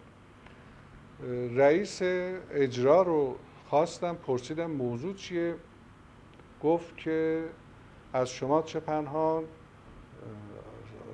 رئیس 1.56 2.00
اجرا 2.02 3.02
رو 3.02 3.36
خواستم 3.66 4.16
پرسیدم 4.16 4.72
موضوع 4.72 5.14
چیه؟ 5.14 5.56
گفت 6.64 6.98
که 6.98 7.44
از 8.14 8.30
شما 8.30 8.62
چه 8.62 8.80
پنهان 8.80 9.44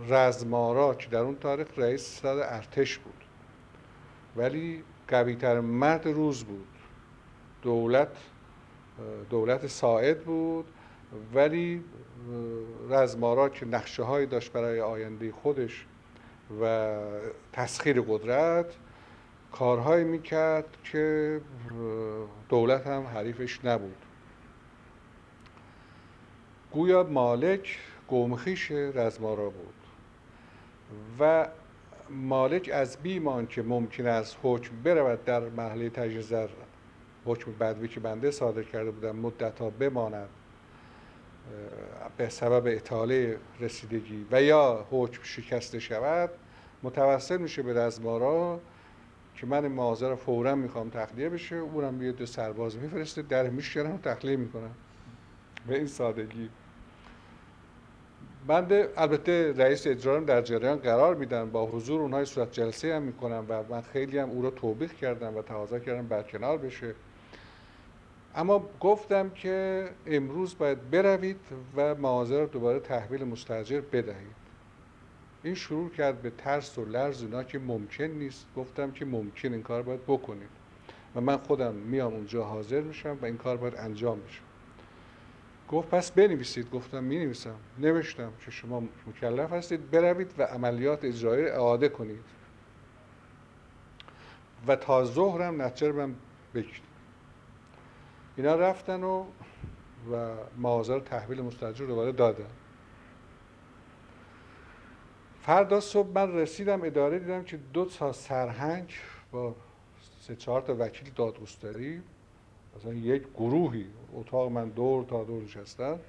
رزمارا 0.09 0.95
که 0.95 1.09
در 1.09 1.19
اون 1.19 1.35
تاریخ 1.35 1.67
رئیس 1.77 2.17
ستاد 2.17 2.39
ارتش 2.39 2.97
بود 2.97 3.23
ولی 4.35 4.83
قویتر 5.07 5.59
مرد 5.59 6.07
روز 6.07 6.43
بود. 6.43 6.67
دولت 7.61 8.17
دولت 9.29 9.67
ساعد 9.67 10.23
بود 10.23 10.65
ولی 11.33 11.83
رزمارا 12.89 13.49
که 13.49 13.65
نقشه 13.65 14.03
هایی 14.03 14.25
داشت 14.25 14.51
برای 14.51 14.81
آینده 14.81 15.31
خودش 15.31 15.85
و 16.61 16.95
تسخیر 17.53 18.01
قدرت 18.01 18.65
کارهایی 19.51 20.03
می‌کرد 20.03 20.77
که 20.83 21.41
دولت 22.49 22.87
هم 22.87 23.03
حریفش 23.03 23.65
نبود. 23.65 23.95
گویا 26.71 27.03
مالک 27.03 27.77
قومخیش 28.07 28.71
رزمارا 28.71 29.49
بود 29.49 29.73
و 31.19 31.47
مالک 32.09 32.69
از 32.73 32.97
بیمان 32.97 33.47
که 33.47 33.61
ممکن 33.61 34.05
است 34.05 34.37
حکم 34.43 34.83
برود 34.83 35.25
در 35.25 35.39
مرحله 35.39 35.89
تجهیز 35.89 36.33
حکم 37.25 37.51
بدوی 37.51 37.87
که 37.87 37.99
بنده 37.99 38.31
صادر 38.31 38.63
کرده 38.63 38.91
بودم 38.91 39.15
مدت 39.15 39.59
ها 39.59 39.69
بماند 39.69 40.29
به 42.17 42.29
سبب 42.29 42.63
اطاله 42.67 43.37
رسیدگی 43.59 44.25
و 44.31 44.41
یا 44.41 44.85
حکم 44.91 45.23
شکسته 45.23 45.79
شود 45.79 46.29
متوسل 46.83 47.37
میشه 47.37 47.61
به 47.61 47.73
رزمارا 47.73 48.59
که 49.35 49.45
من 49.45 49.77
رو 49.77 50.15
فورا 50.15 50.55
می‌خوام 50.55 50.89
تخلیه 50.89 51.29
بشه. 51.29 51.55
اونم 51.55 52.01
یه 52.01 52.11
دو 52.11 52.25
سرباز 52.25 52.77
میفرسته 52.77 53.21
در 53.21 53.49
میشکنم 53.49 53.95
و 53.95 53.97
تخلیه 53.97 54.35
می‌کنم 54.35 54.71
به 55.67 55.75
این 55.75 55.87
سادگی. 55.87 56.49
بنده 58.47 58.89
البته 58.97 59.53
رئیس 59.57 59.87
اجرارم 59.87 60.25
در 60.25 60.41
جریان 60.41 60.77
قرار 60.77 61.15
میدن 61.15 61.49
با 61.49 61.65
حضور 61.65 62.01
اونهای 62.01 62.25
صورت 62.25 62.51
جلسه 62.51 62.95
هم 62.95 63.01
می‌کنم 63.01 63.45
و 63.49 63.63
من 63.69 63.81
خیلی 63.81 64.17
هم 64.17 64.29
او 64.29 64.41
رو 64.41 64.49
توبیخ 64.49 64.93
کردم 64.93 65.37
و 65.37 65.41
تقاضا 65.41 65.79
کردم 65.79 66.07
برکنار 66.07 66.57
بشه. 66.57 66.95
اما 68.35 68.69
گفتم 68.79 69.29
که 69.29 69.89
امروز 70.05 70.57
باید 70.57 70.89
بروید 70.91 71.39
و 71.75 71.95
مغازه 71.95 72.39
رو 72.39 72.45
دوباره 72.45 72.79
تحویل 72.79 73.23
مستجر 73.23 73.81
بدهید. 73.81 74.43
این 75.43 75.55
شروع 75.55 75.89
کرد 75.89 76.21
به 76.21 76.29
ترس 76.29 76.77
و 76.77 76.85
لرز 76.85 77.21
اینا 77.21 77.43
که 77.43 77.59
ممکن 77.59 78.03
نیست. 78.03 78.45
گفتم 78.57 78.91
که 78.91 79.05
ممکن 79.05 79.53
این 79.53 79.63
کار 79.63 79.81
باید 79.81 80.03
بکنید. 80.07 80.49
و 81.15 81.21
من 81.21 81.37
خودم 81.37 81.73
میام 81.75 82.13
اونجا 82.13 82.43
حاضر 82.43 82.81
میشم 82.81 83.17
و 83.21 83.25
این 83.25 83.37
کار 83.37 83.57
باید 83.57 83.75
انجام 83.75 84.19
بشه. 84.19 84.41
گفت 85.69 85.89
پس 85.89 86.11
بنویسید. 86.11 86.71
گفتم 86.71 87.03
می 87.03 87.17
نویسم 87.17 87.55
نوشتم 87.79 88.31
که 88.45 88.51
شما 88.51 88.83
مکلف 89.07 89.53
هستید. 89.53 89.91
بروید 89.91 90.31
و 90.37 90.43
عملیات 90.43 91.05
اجرایی 91.05 91.45
اعاده 91.45 91.89
کنید. 91.89 92.23
و 94.67 94.75
تا 94.75 95.05
ظهرم 95.05 95.61
نتیجه 95.61 95.91
من 95.91 96.15
بگیرید 96.53 96.92
اینا 98.37 98.55
رفتن 98.55 99.03
و 99.03 99.25
و 100.11 100.35
مغازه 100.57 100.93
رو 100.93 100.99
تحویل 100.99 101.41
مستجر 101.41 101.85
دوباره 101.85 102.11
دادن. 102.11 102.45
فردا 105.41 105.79
صبح 105.79 106.07
من 106.07 106.33
رسیدم 106.33 106.83
اداره 106.83 107.19
دیدم 107.19 107.43
که 107.43 107.57
دو 107.73 107.85
تا 107.85 108.11
سرهنگ 108.11 108.93
با 109.31 109.55
سه 110.19 110.35
چهار 110.35 110.61
تا 110.61 110.75
وکیل 110.79 111.11
دادگستری 111.15 112.01
مثلا 112.77 112.93
یک 112.93 113.23
گروهی 113.33 113.85
اتاق 114.13 114.51
من 114.51 114.69
دور 114.69 115.05
تا 115.05 115.23
دور 115.23 115.43
نشستن. 115.43 115.99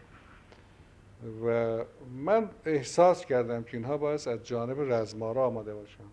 و 1.46 1.78
من 2.24 2.50
احساس 2.64 3.26
کردم 3.26 3.62
که 3.62 3.76
اینها 3.76 3.96
باید 3.96 4.28
از 4.28 4.44
جانب 4.44 4.92
رزمارا 4.92 5.46
آماده 5.46 5.74
باشن 5.74 6.04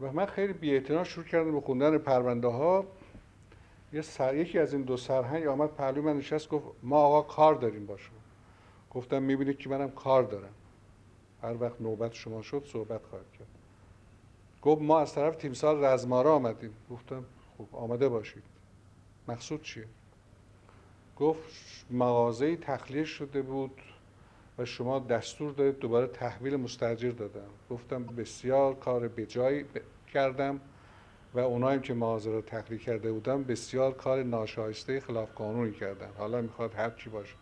و 0.00 0.12
من 0.12 0.26
خیلی 0.26 0.52
بی 0.52 1.04
شروع 1.04 1.24
کردم 1.26 1.52
به 1.52 1.60
خوندن 1.60 1.98
پرونده 1.98 2.48
ها 2.48 2.84
یه 3.92 4.02
سر... 4.02 4.34
یکی 4.34 4.58
از 4.58 4.72
این 4.72 4.82
دو 4.82 4.96
سرهنگ 4.96 5.46
آمد 5.46 5.70
پهلوی 5.70 6.00
من 6.00 6.16
نشست 6.16 6.48
گفت 6.48 6.66
ما 6.82 6.96
آقا 6.96 7.22
کار 7.22 7.54
داریم 7.54 7.86
با 7.86 7.96
شما. 7.96 8.18
گفتم 8.90 9.22
می‌بینید 9.22 9.58
که 9.58 9.68
منم 9.68 9.90
کار 9.90 10.22
دارم. 10.22 10.54
هر 11.42 11.62
وقت 11.62 11.80
نوبت 11.80 12.12
شما 12.12 12.42
شد 12.42 12.64
صحبت 12.66 13.06
خواهد 13.10 13.32
کرد. 13.38 13.48
گفت 14.62 14.82
ما 14.82 15.00
از 15.00 15.14
طرف 15.14 15.36
تیمسال 15.36 15.84
رزمارا 15.84 16.34
آمدیم. 16.34 16.74
گفتم 16.90 17.24
خب 17.58 17.76
آمده 17.76 18.08
باشید. 18.08 18.42
مقصود 19.28 19.62
چیه؟ 19.62 19.84
گفت 21.16 21.86
مغازه 21.90 22.56
تخلیه 22.56 23.04
شده 23.04 23.42
بود 23.42 23.82
و 24.58 24.64
شما 24.64 24.98
دستور 24.98 25.52
دادید 25.52 25.78
دوباره 25.78 26.06
تحویل 26.06 26.56
مستجر 26.56 27.10
دادم. 27.10 27.48
گفتم 27.70 28.04
بسیار 28.04 28.74
کار 28.74 29.08
بجایی 29.08 29.64
کردم. 30.12 30.60
و 31.36 31.38
اونایی 31.38 31.80
که 31.80 31.94
مغازه 31.94 32.30
رو 32.30 32.40
تخلیه 32.40 32.78
کرده 32.78 33.12
بودن 33.12 33.44
بسیار 33.44 33.92
کار 33.92 34.22
ناشایسته 34.22 35.00
خلاف 35.00 35.32
قانونی 35.34 35.72
کردن 35.72 36.08
حالا 36.18 36.40
می‌خواد 36.40 36.74
هر 36.74 36.90
چی 36.90 37.10
باشه. 37.10 37.34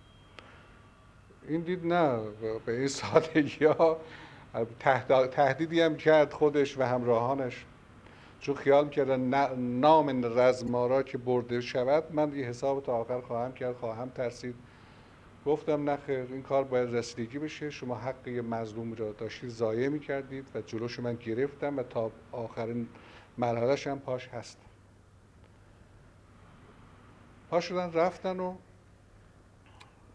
این 1.48 1.60
دید 1.60 1.86
نه 1.86 2.18
به 2.66 2.78
این 2.78 2.88
سادگی 2.88 3.64
ها 3.64 3.96
تهدیدی 5.30 5.80
هم 5.80 5.96
کرد 5.96 6.32
خودش 6.32 6.78
و 6.78 6.82
همراهانش. 6.82 7.64
چون 8.40 8.54
خیال 8.54 8.84
می‌کردن 8.84 9.20
نام 9.56 10.38
رزمارا 10.38 11.02
که 11.02 11.18
برده 11.18 11.60
شود 11.60 12.04
من 12.12 12.36
یه 12.36 12.46
حساب 12.46 12.82
تا 12.82 12.92
آخر 12.92 13.20
خواهم 13.20 13.52
کرد 13.52 13.76
خواهم 13.76 14.08
ترسید. 14.08 14.54
گفتم 15.46 15.90
نخیر 15.90 16.18
این 16.18 16.42
کار 16.42 16.64
باید 16.64 16.94
رسیدگی 16.94 17.38
بشه. 17.38 17.70
شما 17.70 17.94
حق 17.94 18.28
یه 18.28 18.42
مظلوم 18.42 18.94
را 18.94 19.12
داشتید 19.12 19.50
ضایع 19.50 19.88
می‌کردید 19.88 20.46
و 20.54 20.60
جلوش 20.60 21.00
من 21.00 21.14
گرفتم 21.14 21.76
و 21.76 21.82
تا 21.82 22.10
آخرین 22.32 22.88
مرحلهش 23.38 23.86
هم 23.86 23.98
پاش 23.98 24.28
هست. 24.28 24.58
پا 27.50 27.60
شدن 27.60 27.92
رفتن 27.92 28.40
و 28.40 28.56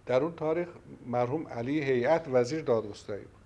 در 0.06 0.24
اون 0.24 0.36
تاریخ 0.36 0.68
مرحوم 1.06 1.48
علی 1.48 1.84
هیئت 1.84 2.28
وزیر 2.28 2.62
دادگستری 2.62 3.22
بود 3.22 3.42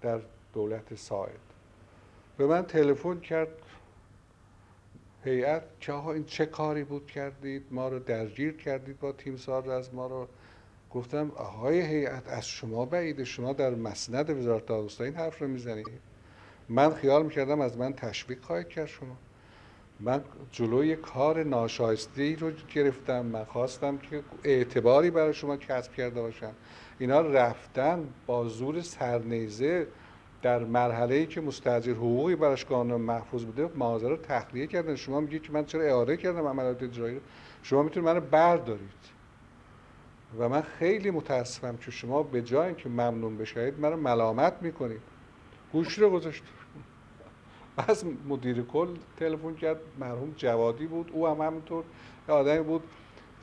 در 0.00 0.20
دولت 0.52 0.94
ساعد. 0.94 1.40
به 2.36 2.46
من 2.46 2.62
تلفن 2.62 3.20
کرد 3.20 3.48
هیئت 5.24 5.62
که 5.80 5.92
آقا 5.92 6.12
این 6.12 6.24
چه 6.24 6.46
کاری 6.46 6.84
بود 6.84 7.06
کردید؟ 7.06 7.66
ما 7.70 7.88
رو 7.88 7.98
درگیر 7.98 8.56
کردید 8.56 9.00
با 9.00 9.12
تیم 9.12 9.36
سار 9.36 9.70
از 9.70 9.94
ما 9.94 10.06
رو؟ 10.06 10.28
گفتم 10.90 11.30
آقای 11.30 11.80
هیئت 11.80 12.28
از 12.28 12.46
شما 12.46 12.84
بعیده 12.84 13.24
شما 13.24 13.52
در 13.52 13.70
مسند 13.70 14.30
وزارت 14.30 14.66
دادگستری 14.66 15.06
این 15.06 15.16
حرف 15.16 15.38
رو 15.38 15.48
می‌زنید؟ 15.48 15.90
من 16.70 16.94
خیال 16.94 17.22
می‌کردم 17.22 17.60
از 17.60 17.78
من 17.78 17.92
تشویق 17.92 18.42
خواهید 18.42 18.68
کرد 18.68 18.86
شما. 18.86 19.16
من 20.00 20.24
جلوی 20.52 20.96
کار 20.96 21.42
ناشایسته 21.42 22.22
ای 22.22 22.36
رو 22.36 22.50
گرفتم. 22.74 23.26
من 23.26 23.44
خواستم 23.44 23.98
که 23.98 24.22
اعتباری 24.44 25.10
برای 25.10 25.34
شما 25.34 25.56
کسب 25.56 25.92
کرده 25.92 26.20
باشم. 26.20 26.52
اینا 26.98 27.20
رفتن 27.20 28.08
با 28.26 28.48
زور 28.48 28.80
سرنیزه 28.80 29.86
در 30.42 30.64
مرحله 30.64 31.14
ای 31.14 31.26
که 31.26 31.40
مستجر 31.40 31.92
حقوقی 31.92 32.36
براش 32.36 32.64
قانون 32.64 33.00
محفوظ 33.00 33.44
بوده 33.44 33.70
مغازه 33.76 34.08
رو 34.08 34.16
تخلیه 34.16 34.66
کردن. 34.66 34.94
شما 34.94 35.20
میگید 35.20 35.42
که 35.42 35.52
من 35.52 35.64
چرا 35.64 35.82
اعاره 35.82 36.16
کردم 36.16 36.46
عملیات 36.46 36.82
اجرایی 36.82 37.20
شما 37.62 37.82
می‌تونید 37.82 38.08
منو 38.08 38.20
بردارید. 38.20 39.20
و 40.38 40.48
من 40.48 40.62
خیلی 40.62 41.10
متاسفم 41.10 41.76
که 41.76 41.90
شما 41.90 42.22
به 42.22 42.42
جای 42.42 42.66
اینکه 42.66 42.88
ممنون 42.88 43.38
بشید 43.38 43.80
منو 43.80 43.96
ملامت 43.96 44.54
می‌کنید. 44.60 45.00
گوش 45.72 45.98
رو 45.98 46.10
گذاشت 46.10 46.42
از 47.88 48.04
مدیر 48.28 48.62
کل 48.62 48.88
تلفن 49.16 49.54
کرد 49.54 49.80
مرحوم 49.98 50.34
جوادی 50.36 50.86
بود 50.86 51.10
او 51.12 51.26
هم 51.26 51.40
همینطور 51.40 51.84
آدمی 52.28 52.62
بود. 52.62 52.82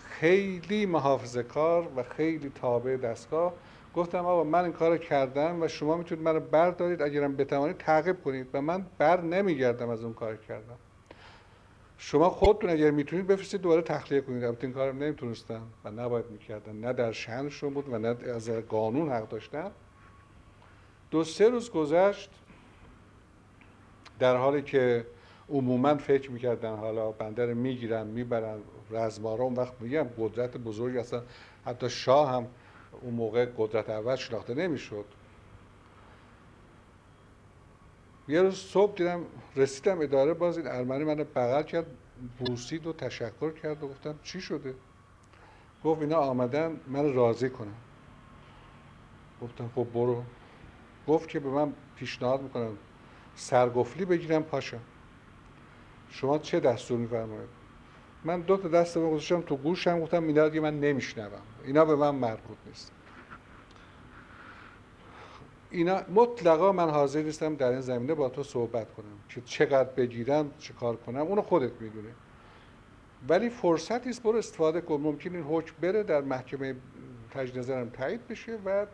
خیلی 0.03 0.85
محافظه 0.85 1.43
کار 1.43 1.87
و 1.95 2.03
خیلی 2.03 2.51
تابع 2.55 2.97
دستگاه. 2.97 3.53
گفتم 3.95 4.25
آقا 4.25 4.43
من 4.43 4.63
این 4.63 4.73
کار 4.73 4.97
کردم 4.97 5.61
و 5.61 5.67
شما 5.67 5.97
می‌تونید 5.97 6.23
منو 6.25 6.39
بردارید 6.39 7.01
اگرم 7.01 7.35
بتوانید 7.35 7.77
تعقیب 7.77 8.23
کنید 8.23 8.47
و 8.53 8.61
من 8.61 8.85
بر 8.97 9.21
نمیگردم 9.21 9.89
از 9.89 10.03
اون 10.03 10.13
کار 10.13 10.35
کردم 10.35 10.75
شما 11.97 12.29
خودتون 12.29 12.69
اگر 12.69 12.91
می‌تونید 12.91 13.27
بفرستید 13.27 13.61
دوباره 13.61 13.81
تخلیه 13.81 14.21
کنید. 14.21 14.43
البته 14.43 14.63
این 14.63 14.73
کارم 14.73 14.97
نمی‌تونستم 15.03 15.61
و 15.85 15.91
نباید 15.91 16.25
می‌کردن 16.31 16.75
نه 16.75 16.93
در 16.93 17.11
شأنشون 17.11 17.73
بود 17.73 17.93
و 17.93 17.97
نه 17.97 18.15
از 18.35 18.49
قانون 18.49 19.09
حق 19.09 19.29
داشتن. 19.29 19.71
دو 21.11 21.23
سه 21.23 21.49
روز 21.49 21.71
گذشت. 21.71 22.29
در 24.19 24.35
حالی 24.35 24.61
که 24.61 25.05
عموما 25.49 25.95
فکر 25.95 26.31
می‌کردن 26.31 26.75
حالا 26.75 27.11
بنده 27.11 27.45
رو 27.45 27.55
می‌گیرن 27.55 28.07
می‌برن 28.07 28.59
رزمارا 28.91 29.43
اون 29.43 29.53
وقت 29.53 29.73
میگم 29.79 30.07
قدرت 30.17 30.57
بزرگ 30.57 30.97
اصلا 30.97 31.23
حتی 31.65 31.89
شاه 31.89 32.31
هم 32.31 32.47
اون 33.01 33.13
موقع 33.13 33.45
قدرت 33.57 33.89
اول 33.89 34.15
شناخته 34.15 34.53
نمی‌شد. 34.53 35.05
یه 38.27 38.41
روز 38.41 38.55
صبح 38.55 38.95
دیدم 38.95 39.21
رسیدم 39.55 40.01
اداره 40.01 40.33
باز 40.33 40.57
این 40.57 40.67
ارمنی 40.67 41.03
من 41.03 41.15
بغل 41.15 41.63
کرد 41.63 41.85
بوسید 42.39 42.87
و 42.87 42.93
تشکر 42.93 43.51
کرد 43.51 43.83
و 43.83 43.87
گفتم 43.87 44.19
چی 44.23 44.41
شده؟ 44.41 44.73
گفت 45.83 46.01
اینا 46.01 46.17
آمدن 46.17 46.79
من 46.87 47.13
راضی 47.13 47.49
کنم 47.49 47.75
گفتم 49.41 49.71
خب 49.75 49.87
برو. 49.93 50.23
گفت 51.07 51.29
که 51.29 51.39
به 51.39 51.49
من 51.49 51.73
پیشنهاد 51.95 52.41
می‌کنم 52.41 52.77
سرگفلی 53.37 54.05
بگیرم 54.05 54.43
پاشم 54.43 54.79
شما 56.09 56.37
چه 56.37 56.59
دستور 56.59 56.97
میفرمایید؟ 56.97 57.49
من 58.23 58.41
دو 58.41 58.57
تا 58.57 58.67
دست 58.67 58.97
گذاشتم 58.97 59.41
تو 59.41 59.57
گوشم 59.57 59.99
گفتم 59.99 60.27
اینا 60.27 60.49
دیگه 60.49 60.61
من 60.61 60.79
نمیشنوم. 60.79 61.41
اینا 61.63 61.85
به 61.85 61.95
من 61.95 62.15
مربوط 62.15 62.57
نیست. 62.67 62.91
اینا 65.69 66.01
مطلقا 66.15 66.71
من 66.71 66.89
حاضر 66.89 67.21
نیستم 67.21 67.55
در 67.55 67.69
این 67.69 67.81
زمینه 67.81 68.13
با 68.13 68.29
تو 68.29 68.43
صحبت 68.43 68.93
کنم. 68.93 69.05
که 69.29 69.41
چقدر 69.41 69.89
بگیرم 69.89 70.51
چه 70.57 70.73
کار 70.73 70.95
کنم 70.95 71.21
اونو 71.21 71.41
خودت 71.41 71.81
می‌دونه 71.81 72.09
ولی 73.29 73.49
فرصتی 73.49 74.09
است 74.09 74.23
برو 74.23 74.37
استفاده 74.37 74.81
کن. 74.81 74.95
ممکن 74.95 75.35
این 75.35 75.43
حکم 75.43 75.73
بره 75.81 76.03
در 76.03 76.21
محکمه 76.21 76.75
تجدید 77.31 77.59
نظرم 77.59 77.89
تایید 77.89 78.27
بشه 78.27 78.59
و 78.65 78.85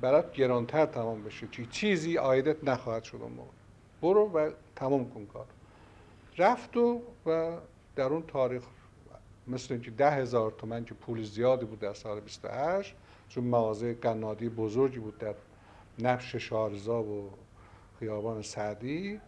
برات 0.00 0.32
گرانتر 0.32 0.86
تمام 0.86 1.24
بشه. 1.24 1.48
چی 1.50 1.66
چیزی 1.66 2.18
آیدت 2.18 2.64
نخواهد 2.64 3.04
شد 3.04 3.18
اون 3.22 3.32
موقع. 3.32 3.50
برو 4.02 4.30
و 4.32 4.50
تمام 4.76 5.10
کن 5.10 5.26
کار. 5.26 5.46
رفت 6.38 6.76
و 6.76 7.02
و 7.26 7.56
در 7.96 8.04
اون 8.04 8.22
تاریخ 8.28 8.62
مثل 9.46 9.74
اینکه 9.74 9.90
ده 9.90 10.10
هزار 10.10 10.50
تومن 10.50 10.84
که 10.84 10.94
پول 10.94 11.22
زیادی 11.22 11.66
بود 11.66 11.78
در 11.78 11.92
سال 11.94 12.20
28 12.20 12.94
چون 13.28 13.44
مغازه 13.44 13.94
قنادی 13.94 14.48
بزرگی 14.48 14.98
بود 14.98 15.18
در 15.18 15.34
نقش 15.98 16.36
شارزا 16.36 17.02
و 17.02 17.30
خیابان 17.98 18.42
سعدی 18.42 19.20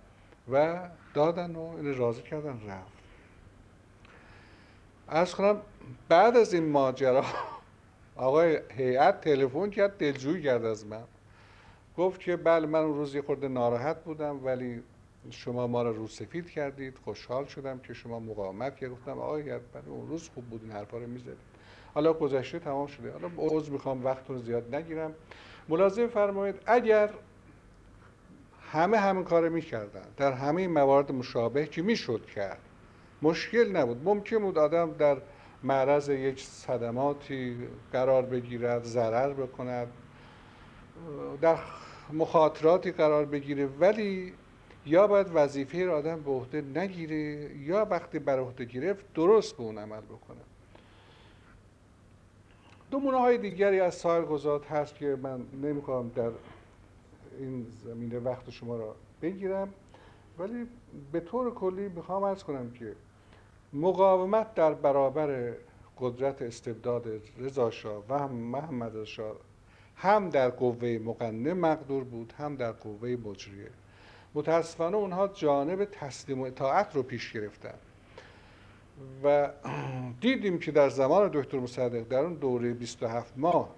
و 0.52 0.88
دادن 1.14 1.56
و 1.56 1.60
این 1.60 1.96
راضی 1.96 2.22
کردن 2.22 2.60
رفت. 2.66 2.92
از 5.08 5.34
کنم 5.34 5.60
بعد 6.08 6.36
از 6.36 6.54
این 6.54 6.68
ماجرا 6.68 7.24
آقای 8.16 8.60
هیئت 8.70 9.20
تلفن 9.20 9.70
کرد 9.70 9.98
دلجویی 9.98 10.42
کرد 10.42 10.64
از 10.64 10.86
من. 10.86 11.02
گفت 11.96 12.20
که 12.20 12.36
بله 12.36 12.66
من 12.66 12.80
اون 12.80 12.94
روز 12.94 13.14
یه 13.14 13.22
خورده 13.22 13.48
ناراحت 13.48 14.04
بودم 14.04 14.44
ولی 14.44 14.82
شما 15.30 15.66
ما 15.66 15.82
رو 15.82 15.92
رو 15.92 16.06
سفید 16.06 16.50
کردید 16.50 16.98
خوشحال 17.04 17.44
شدم 17.44 17.78
که 17.78 17.94
شما 17.94 18.20
مقاومت 18.20 18.76
کردید 18.76 18.98
گفتم 18.98 19.18
آقای 19.18 19.42
هیئت 19.42 19.60
بله 19.72 19.88
اون 19.88 20.08
روز 20.08 20.28
خوب 20.34 20.44
بود 20.44 20.60
این 20.62 20.72
حرفا 20.72 20.98
رو 20.98 21.06
می‌زدید. 21.06 21.36
حالا 21.94 22.12
گذشته 22.12 22.58
تمام 22.58 22.86
شده. 22.86 23.12
حالا 23.12 23.30
عذر 23.36 23.72
می‌خوام 23.72 24.04
وقتتون 24.04 24.38
زیاد 24.38 24.74
نگیرم. 24.74 25.14
ملاحظه 25.68 26.06
فرمایید 26.06 26.56
اگر 26.66 27.10
همه 28.72 28.98
همین 28.98 29.24
کار 29.24 29.48
می‌کردن 29.48 30.04
در 30.16 30.32
همه 30.32 30.68
موارد 30.68 31.12
مشابه 31.12 31.66
که 31.66 31.82
می‌شد 31.82 32.26
کرد 32.26 32.60
مشکل 33.22 33.76
نبود. 33.76 34.00
ممکن 34.04 34.38
بود 34.38 34.58
آدم 34.58 34.92
در 34.92 35.16
معرض 35.62 36.08
یک 36.08 36.42
صدماتی 36.42 37.56
قرار 37.92 38.22
بگیرد 38.22 38.84
ضرر 38.84 39.32
بکند. 39.32 39.88
در 41.40 41.58
مخاطراتی 42.12 42.92
قرار 42.92 43.24
بگیره 43.24 43.66
ولی 43.66 44.32
یا 44.86 45.06
باید 45.06 45.26
وظیفه 45.34 45.84
را 45.84 45.98
آدم 45.98 46.20
به 46.20 46.30
عهده 46.30 46.60
نگیره 46.60 47.50
یا 47.56 47.84
وقتی 47.90 48.18
بر 48.18 48.38
عهده 48.38 48.64
گرفت 48.64 49.12
درست 49.14 49.56
به 49.56 49.62
اون 49.62 49.78
عمل 49.78 50.00
بکنه. 50.00 50.40
نمونه 52.92 53.16
های 53.16 53.38
دیگری 53.38 53.80
از 53.80 53.94
سایر 53.94 54.24
گذات 54.24 54.66
هست 54.66 54.94
که 54.94 55.16
من 55.22 55.40
نمی‌خوام 55.62 56.08
در 56.08 56.30
این 57.38 57.66
زمینه 57.84 58.18
وقت 58.18 58.50
شما 58.50 58.76
را 58.76 58.96
بگیرم 59.22 59.68
ولی 60.38 60.66
به 61.12 61.20
طور 61.20 61.54
کلی 61.54 61.88
می‌خوام 61.88 62.22
ارز 62.22 62.42
کنم 62.42 62.70
که 62.70 62.96
مقاومت 63.72 64.54
در 64.54 64.74
برابر 64.74 65.52
قدرت 66.00 66.42
استبداد 66.42 67.06
رضا 67.38 67.70
شاه 67.70 68.04
و 68.08 68.18
هم 68.18 68.30
محمد 68.32 69.04
شاه 69.04 69.36
هم 69.96 70.30
در 70.30 70.50
قوه 70.50 70.98
مقننه 71.04 71.54
مقدور 71.54 72.04
بود 72.04 72.32
هم 72.38 72.56
در 72.56 72.72
قوه 72.72 73.08
مجریه. 73.08 73.70
متاسفانه 74.34 74.96
اونها 74.96 75.28
جانب 75.28 75.84
تسلیم 75.84 76.40
و 76.40 76.44
اطاعت 76.44 76.96
رو 76.96 77.02
پیش 77.02 77.32
گرفتن. 77.32 77.74
و 79.24 79.50
دیدیم 80.20 80.58
که 80.58 80.72
در 80.72 80.88
زمان 80.88 81.30
دکتر 81.32 81.58
مصدق 81.58 82.08
در 82.08 82.18
اون 82.18 82.34
دوره 82.34 82.72
27 82.72 83.32
ماه 83.36 83.74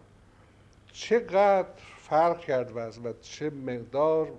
چقدر 0.93 1.69
فرق 1.97 2.41
کرد 2.41 2.77
و 2.77 3.13
چه 3.21 3.51
مقدار 3.51 4.33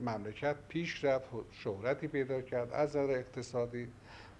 مملکت 0.00 0.56
پیش 0.68 1.04
رفت 1.04 1.28
شهرتی 1.52 2.08
پیدا 2.08 2.40
کرد 2.40 2.72
از 2.72 2.88
نظر 2.88 3.10
اقتصادی. 3.10 3.88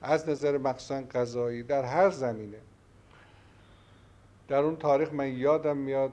از 0.02 0.28
نظر 0.28 0.58
مخصوصا 0.58 1.02
قضایی 1.14 1.62
در 1.62 1.84
هر 1.84 2.10
زمینه. 2.10 2.58
در 4.48 4.58
اون 4.58 4.76
تاریخ 4.76 5.12
من 5.12 5.32
یادم 5.32 5.76
میاد 5.76 6.12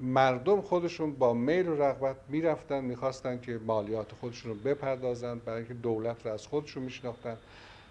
مردم 0.00 0.60
خودشون 0.60 1.12
با 1.12 1.34
میل 1.34 1.68
و 1.68 1.82
رغبت 1.82 2.16
می‌رفتن 2.28 2.84
می‌خواستن 2.84 3.40
که 3.40 3.60
مالیات 3.66 4.12
خودشون 4.20 4.52
رو 4.52 4.58
بپردازن 4.58 5.38
برای 5.38 5.58
اینکه 5.58 5.74
دولت 5.74 6.26
رو 6.26 6.32
از 6.32 6.46
خودشون 6.46 6.82
میشناختن. 6.82 7.36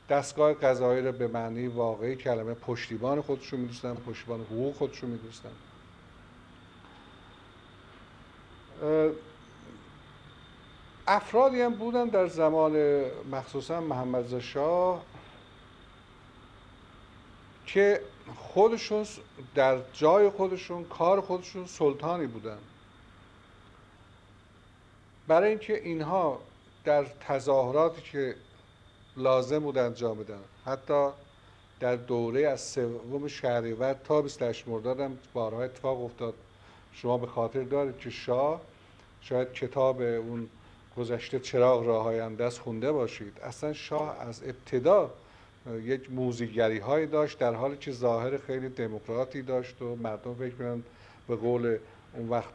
دستگاه 0.10 0.54
قضایی 0.54 1.02
رو 1.02 1.12
به 1.12 1.28
معنی 1.28 1.68
واقعی 1.68 2.16
کلمه 2.16 2.54
پشتیبان 2.54 3.22
خودشون 3.22 3.60
می‌دونستن 3.60 3.94
پشتیبان 3.94 4.42
حقوق 4.42 4.76
خودشون 4.76 5.10
می‌دونستن. 5.10 5.50
افرادی 11.12 11.62
هم 11.62 11.76
بودن 11.76 12.06
در 12.06 12.28
زمان 12.28 13.04
مخصوصا 13.32 13.82
محمد 13.82 14.40
شاه 14.40 15.02
که 17.66 18.02
خودشون 18.36 19.06
در 19.56 19.78
جای 19.94 20.30
خودشون 20.30 20.84
کار 20.84 21.22
خودشون 21.22 21.66
سلطانی 21.66 22.28
بودن. 22.28 22.58
برای 25.28 25.50
اینکه 25.50 25.84
اینها 25.84 26.40
در 26.84 27.06
تظاهراتی 27.28 28.02
که 28.02 28.36
لازم 29.18 29.60
بود 29.60 29.78
انجام 29.78 30.18
بدن. 30.18 30.40
حتی 30.66 31.10
در 31.80 31.96
دوره 31.96 32.48
از 32.48 32.62
سوم 32.62 33.28
شهریور 33.28 33.94
تا 33.94 34.22
28 34.22 34.68
مرداد 34.68 35.00
هم 35.00 35.18
بارها 35.34 35.64
اتفاق 35.64 36.04
افتاد. 36.04 36.34
شما 36.94 37.18
به 37.18 37.28
خاطر 37.28 37.64
دارید 37.64 37.98
که 37.98 38.10
شاه 38.10 38.62
شاید 39.22 39.54
کتاب 39.54 40.02
اون 40.02 40.50
گذشته 41.00 41.40
چراغ 41.40 41.88
راه 41.88 42.14
است 42.14 42.60
خونده 42.60 42.92
باشید. 42.92 43.40
اصلا 43.44 43.74
شاه 43.74 44.20
از 44.20 44.44
ابتدا 44.44 45.12
یک 45.84 46.12
موزیگری 46.12 46.78
های 46.80 47.06
داشت 47.06 47.40
در 47.40 47.54
حالی 47.54 47.78
که 47.78 47.92
ظاهر 47.92 48.38
خیلی 48.38 48.70
دموکراتی 48.70 49.42
داشت 49.42 49.82
و 49.82 49.96
مردم 49.96 50.34
فکر 50.34 50.56
کنن 50.56 50.84
به 51.28 51.36
قول 51.36 51.78
اون 52.14 52.30
وقت 52.30 52.54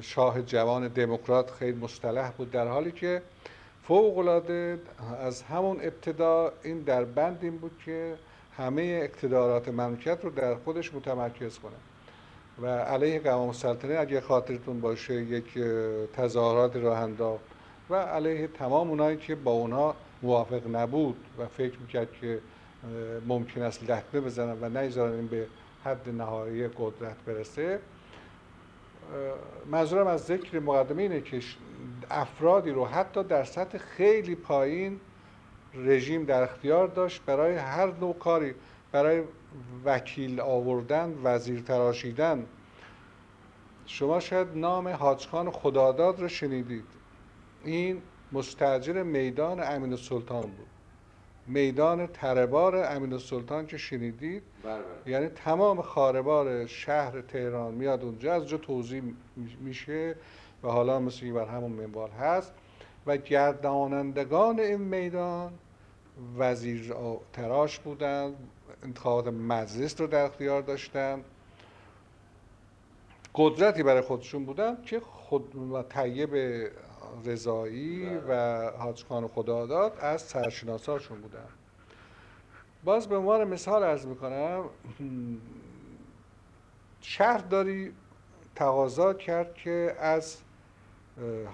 شاه 0.00 0.42
جوان 0.42 0.88
دموکرات 0.88 1.50
خیلی 1.50 1.78
مصطلح 1.78 2.30
بود 2.30 2.50
در 2.50 2.68
حالی 2.68 2.92
که 2.92 3.22
فوق 3.82 4.42
از 5.20 5.42
همون 5.42 5.76
ابتدا 5.82 6.52
این 6.62 6.80
در 6.80 7.04
بند 7.04 7.38
این 7.42 7.56
بود 7.56 7.72
که 7.84 8.16
همه 8.56 9.00
اقتدارات 9.02 9.68
مملکت 9.68 10.18
رو 10.24 10.30
در 10.30 10.54
خودش 10.54 10.94
متمرکز 10.94 11.58
کنه. 11.58 11.89
و 12.62 12.66
علیه 12.66 13.20
قوام 13.20 13.52
سلطنه 13.52 13.98
اگه 13.98 14.20
خاطرتون 14.20 14.80
باشه 14.80 15.14
یک 15.14 15.58
تظاهرات 16.12 16.76
راه 16.76 16.98
انداخت 16.98 17.44
و 17.90 17.94
علیه 17.94 18.46
تمام 18.46 18.90
اونایی 18.90 19.16
که 19.16 19.34
با 19.34 19.50
اونا 19.50 19.94
موافق 20.22 20.76
نبود 20.76 21.16
و 21.38 21.46
فکر 21.46 21.78
می‌کرد 21.78 22.12
که 22.20 22.40
ممکن 23.26 23.62
است 23.62 23.90
لطمه 23.90 24.20
بزنن 24.20 24.56
و 24.60 24.68
نگذارن 24.68 25.12
این 25.12 25.26
به 25.26 25.46
حد 25.84 26.08
نهایی 26.08 26.68
قدرت 26.68 27.16
برسه. 27.26 27.78
منظورم 29.70 30.06
از 30.06 30.20
ذکر 30.20 30.58
مقدمه 30.58 31.02
اینه 31.02 31.20
که 31.20 31.40
افرادی 32.10 32.70
رو 32.70 32.86
حتی 32.86 33.24
در 33.24 33.44
سطح 33.44 33.78
خیلی 33.78 34.34
پایین 34.34 35.00
رژیم 35.74 36.24
در 36.24 36.42
اختیار 36.42 36.88
داشت 36.88 37.22
برای 37.26 37.54
هر 37.56 37.92
نوع 38.00 38.14
کاری. 38.14 38.54
برای 38.92 39.22
وکیل 39.84 40.40
آوردن 40.40 41.14
وزیر 41.24 41.60
تراشیدن 41.60 42.46
شما 43.86 44.20
شاید 44.20 44.48
نام 44.54 44.88
حاجخان 44.88 45.50
خداداد 45.50 46.20
رو 46.20 46.28
شنیدید. 46.28 46.84
این 47.64 48.02
مستجر 48.32 49.02
میدان 49.02 49.62
امین 49.62 49.90
السلطان 49.90 50.42
بود. 50.42 50.66
میدان 51.46 52.06
تربار 52.06 52.76
امین 52.76 53.12
السلطان 53.12 53.66
که 53.66 53.76
شنیدید. 53.76 54.42
بله، 54.64 54.74
بله. 54.74 55.12
یعنی 55.12 55.28
تمام 55.28 55.82
خاربار 55.82 56.66
شهر 56.66 57.20
تهران 57.20 57.74
میاد 57.74 58.04
اونجا 58.04 58.34
از 58.34 58.48
جا 58.48 58.56
توضیح 58.56 59.02
میشه 59.60 60.16
و 60.62 60.68
حالا 60.68 61.00
مثل 61.00 61.32
بر 61.32 61.44
همون 61.44 61.72
منوال 61.72 62.10
هست. 62.10 62.52
و 63.06 63.16
گردانندگان 63.16 64.60
این 64.60 64.80
میدان 64.80 65.52
وزیر 66.38 66.94
تراش 67.32 67.78
بودن 67.78 68.34
انتخابات 68.82 69.34
مجلس 69.34 70.00
رو 70.00 70.06
در 70.06 70.24
اختیار 70.24 70.62
داشتن. 70.62 71.24
قدرتی 73.34 73.82
برای 73.82 74.00
خودشون 74.00 74.44
بودن 74.44 74.82
که 74.82 75.00
خود 75.00 75.56
و 75.56 75.82
طیب 75.82 76.36
رضایی 77.24 78.16
و 78.28 78.62
حاج 78.70 79.04
خان 79.04 79.28
خداداد 79.28 79.98
از 80.00 80.22
سرشناساشون 80.22 81.20
بودن. 81.20 81.48
باز 82.84 83.08
به 83.08 83.16
عنوان 83.16 83.44
مثال 83.44 83.82
ارز 83.82 84.06
می‌کنم 84.06 84.64
شهرداری 87.00 87.92
تقاضا 88.54 89.14
کرد 89.14 89.54
که 89.54 89.96
از 89.98 90.38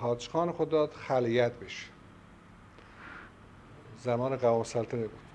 حاج 0.00 0.28
خان 0.28 0.52
خداد 0.52 0.92
خلیت 0.92 1.52
بشه. 1.52 1.86
زمان 3.98 4.36
قوام 4.36 4.62
سلطنه 4.62 5.06
بود. 5.06 5.25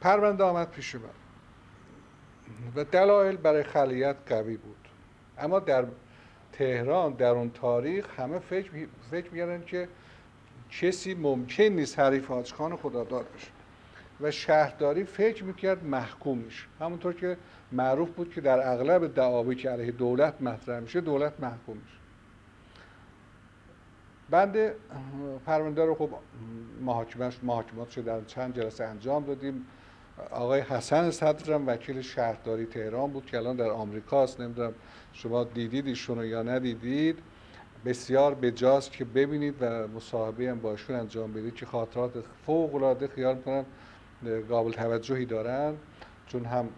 پرونده 0.00 0.44
آمد 0.44 0.70
پیش 0.70 0.94
من. 0.94 1.02
و 2.76 2.84
دلایل 2.84 3.36
برای 3.36 3.62
خلیت 3.62 4.16
قوی 4.26 4.56
بود. 4.56 4.88
اما 5.38 5.58
در 5.58 5.84
تهران 6.52 7.12
در 7.12 7.30
اون 7.30 7.50
تاریخ 7.50 8.20
همه 8.20 8.38
فکر 8.38 8.70
فکر 9.10 9.30
می‌کردن 9.30 9.64
که 9.64 9.88
کسی 10.70 11.14
ممکن 11.14 11.64
نیست 11.64 11.98
حریف 11.98 12.26
حاج 12.26 12.52
خان 12.52 12.76
خداداد 12.76 13.26
بشه. 13.36 13.48
و 14.20 14.30
شهرداری 14.30 15.04
فکر 15.04 15.44
می‌کرد 15.44 15.84
محکوم 15.84 16.38
میشه. 16.38 16.66
همونطور 16.80 17.14
که 17.14 17.36
معروف 17.72 18.10
بود 18.10 18.34
که 18.34 18.40
در 18.40 18.72
اغلب 18.72 19.14
دعاوی 19.14 19.54
که 19.54 19.70
علیه 19.70 19.92
دولت 19.92 20.42
مطرح 20.42 20.80
میشه 20.80 21.00
دولت 21.00 21.40
محکوم 21.40 21.76
میشه. 21.76 21.96
بند 24.30 24.56
پرونده 25.46 25.84
رو 25.84 25.94
خب 25.94 26.10
محاکمات 26.80 27.38
محاکمات 27.42 27.98
در 27.98 28.24
چند 28.24 28.56
جلسه 28.56 28.84
انجام 28.84 29.24
دادیم. 29.24 29.66
آقای 30.30 30.60
حسن 30.60 31.10
صدرم 31.10 31.66
وکیل 31.66 32.00
شهرداری 32.00 32.66
تهران 32.66 33.10
بود 33.10 33.26
که 33.26 33.36
الان 33.36 33.56
در 33.56 33.70
آمریکاست 33.70 34.40
نمی‌دونم 34.40 34.74
شما 35.12 35.44
دیدید 35.44 35.86
ایشونو 35.86 36.24
یا 36.24 36.42
ندیدید. 36.42 37.18
بسیار 37.84 38.34
بجاست 38.34 38.92
که 38.92 39.04
ببینید 39.04 39.54
و 39.60 39.88
مصاحبه 39.88 40.50
هم 40.50 40.60
باشون 40.60 40.96
انجام 40.96 41.32
بدید 41.32 41.54
که 41.54 41.66
خاطرات 41.66 42.12
فوق 42.46 42.74
العاده 42.74 43.08
خیال 43.08 43.36
می‌کنم 43.36 43.64
قابل 44.48 44.72
توجهی 44.72 45.26
دارن. 45.26 45.74
چون 46.26 46.44
هم 46.44 46.68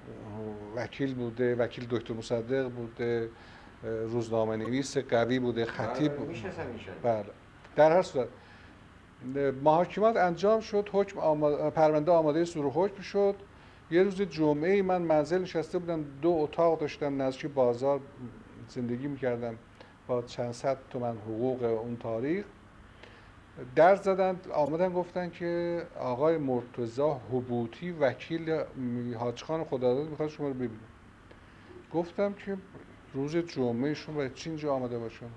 وکیل 0.77 1.15
بوده 1.15 1.55
وکیل 1.55 1.87
دکتر 1.91 2.15
مصدق 2.15 2.69
بوده 2.69 3.29
روزنامه 3.83 4.57
نویس 4.57 4.99
قوی 4.99 5.39
بوده 5.39 5.65
خطیب 5.65 6.13
بوده 6.13 6.33
بله. 7.03 7.25
در 7.77 7.93
هر 7.93 8.03
صورت 8.03 8.29
محاکمات 9.63 10.17
انجام 10.17 10.61
شد 10.61 10.89
حکم 10.93 11.19
آماده، 11.19 11.71
پرونده 11.71 12.13
آماده 12.13 12.45
سور 12.45 12.71
حکم 12.71 13.03
شد 13.03 13.35
یه 13.91 14.03
روز 14.03 14.23
جمعه 14.23 14.83
من 14.83 15.03
منزل 15.03 15.43
نشسته 15.43 15.79
بودم 15.79 16.05
دو 16.23 16.31
اتاق 16.31 16.81
داشتم 16.81 17.23
نزدیک 17.23 17.47
بازار 17.47 18.01
زندگی 18.69 19.07
می‌کردم 19.07 19.59
با 20.07 20.23
چند 20.23 20.53
صد 20.53 20.79
تومن 20.91 21.17
حقوق 21.17 21.63
اون 21.63 21.97
تاریخ 21.97 22.45
در 23.77 23.97
زدن 23.97 24.41
آمدن 24.55 24.93
گفتن 24.93 25.31
که 25.31 25.83
آقای 26.01 26.39
مرتزا 26.39 27.21
حبوطی 27.33 27.91
وکیل 27.91 28.63
حاجخان 29.19 29.65
خداداد 29.65 30.09
می‌خواد 30.09 30.29
شما 30.29 30.49
رو 30.49 30.55
ببینه 30.55 30.81
گفتم 31.93 32.33
که 32.33 32.57
روز 33.15 33.37
جمعه 33.37 33.95
شما 33.95 34.15
باید 34.15 34.35
چی 34.35 34.69
آمده 34.69 34.99
باشم 34.99 35.31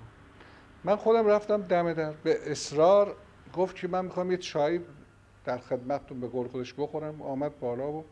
من 0.84 0.96
خودم 0.96 1.26
رفتم 1.26 1.62
دم 1.62 1.92
در 1.92 2.12
به 2.12 2.50
اصرار 2.50 3.16
گفت 3.54 3.76
که 3.76 3.88
من 3.88 4.04
می‌خوام 4.04 4.30
یه 4.30 4.36
چای 4.36 4.80
در 5.44 5.58
خدمتتون 5.58 6.20
به 6.20 6.28
قول 6.28 6.48
خودش 6.48 6.74
بخورم. 6.74 7.22
آمد 7.22 7.60
بالا 7.60 7.92
و 7.92 8.04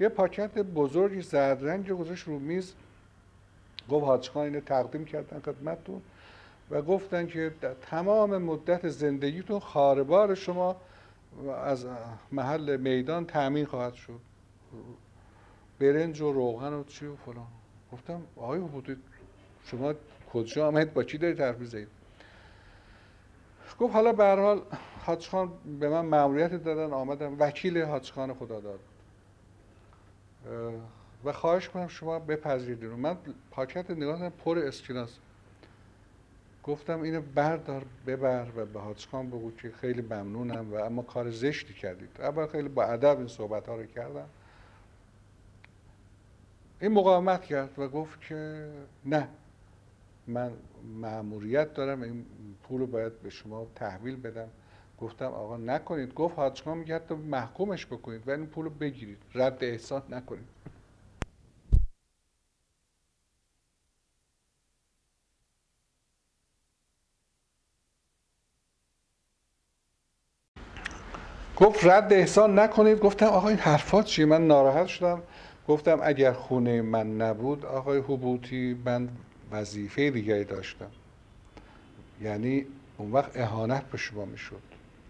یه 0.00 0.08
پاکت 0.08 0.58
بزرگی 0.58 1.22
زرد 1.22 1.64
رنگ 1.64 1.92
گذاشت 1.92 2.28
رو 2.28 2.38
میز. 2.38 2.74
گفت 3.90 4.04
حاج 4.04 4.30
خان 4.30 4.44
اینو 4.44 4.60
تقدیم 4.60 5.04
کردن 5.04 5.40
خدمتتون 5.40 6.02
و 6.70 6.82
گفتن 6.82 7.26
که 7.26 7.52
تمام 7.80 8.38
مدت 8.38 8.88
زندگیتون 8.88 9.60
خاربار 9.60 10.34
شما 10.34 10.76
از 11.64 11.86
محل 12.32 12.76
میدان 12.76 13.26
تأمین 13.26 13.64
خواهد 13.64 13.94
شد. 13.94 14.20
برنج 15.78 16.20
و 16.20 16.32
روغن 16.32 16.72
و 16.72 16.84
چی 16.84 17.06
و 17.06 17.16
فلان. 17.16 17.46
گفتم 17.92 18.22
آقای 18.36 18.60
بودید 18.60 18.98
شما 19.64 19.94
کجا 20.32 20.68
آمد 20.68 20.94
با 20.94 21.02
چی 21.02 21.18
دارید 21.18 21.40
حرف 21.40 21.58
می‌زنید؟ 21.58 21.88
گفت 23.82 23.94
حالا 23.94 24.12
به 24.12 24.24
هر 24.24 24.36
حال 24.36 24.62
حاج 25.00 25.28
خان 25.28 25.52
به 25.80 25.88
من 25.88 26.00
مأموریت 26.00 26.52
دادن 26.52 26.92
آمدم. 26.92 27.36
وکیل 27.38 27.82
حاج 27.82 28.12
خان 28.12 28.34
خدا 28.34 28.60
داد 28.60 28.80
و 31.24 31.32
خواهش 31.32 31.68
کنم 31.68 31.88
شما 31.88 32.18
بپذیرید 32.18 32.84
من 32.84 33.16
پاکت 33.50 33.90
نگاه 33.90 34.28
پر 34.28 34.58
اسکناس. 34.58 35.18
گفتم 36.64 37.00
اینو 37.02 37.22
بردار 37.34 37.84
ببر 38.06 38.46
و 38.56 38.66
به 38.66 38.80
حاج 38.80 39.06
خان 39.06 39.30
بگو 39.30 39.50
که 39.50 39.70
خیلی 39.70 40.02
ممنونم 40.02 40.72
و 40.72 40.76
اما 40.76 41.02
کار 41.02 41.30
زشتی 41.30 41.74
کردید. 41.74 42.20
اول 42.20 42.46
خیلی 42.46 42.68
با 42.68 42.84
ادب 42.84 43.18
این 43.18 43.28
صحبت 43.28 43.68
ها 43.68 43.76
رو 43.76 43.86
کردم. 43.86 44.28
این 46.80 46.92
مقاومت 46.92 47.44
کرد 47.44 47.78
و 47.78 47.88
گفت 47.88 48.20
که 48.20 48.70
نه 49.04 49.28
من 50.26 50.52
معموریت 50.84 51.74
دارم 51.74 52.02
این 52.02 52.24
پول 52.62 52.80
رو 52.80 52.86
باید 52.86 53.22
به 53.22 53.30
شما 53.30 53.66
تحویل 53.74 54.16
بدم. 54.16 54.48
گفتم 55.00 55.26
آقا 55.26 55.56
نکنید. 55.56 56.14
گفت 56.14 56.36
حاجخان 56.36 56.78
میگه 56.78 56.94
حتی 56.94 57.14
محکومش 57.14 57.86
بکنید. 57.86 58.28
و 58.28 58.30
این 58.30 58.46
پول 58.46 58.64
رو 58.64 58.70
بگیرید. 58.70 59.18
رد 59.34 59.64
احسان 59.64 60.02
نکنید. 60.10 60.44
گفت 71.56 71.86
رد 71.86 72.12
احسان 72.12 72.58
نکنید. 72.58 73.00
گفتم 73.00 73.26
آقا 73.26 73.48
این 73.48 73.58
حرفات 73.58 74.04
چیه؟ 74.04 74.26
من 74.26 74.46
ناراحت 74.46 74.86
شدم. 74.86 75.22
گفتم 75.68 76.00
اگر 76.02 76.32
خونه 76.32 76.82
من 76.82 77.16
نبود 77.16 77.64
آقای 77.66 77.98
حبوتی 77.98 78.80
من 78.84 79.08
وظیفه 79.52 80.10
دیگری 80.10 80.44
داشتم. 80.44 80.90
یعنی 82.20 82.66
اون 82.96 83.12
وقت 83.12 83.36
اهانت 83.36 83.84
به 83.84 83.98
شما 83.98 84.24
می‌شد. 84.24 84.62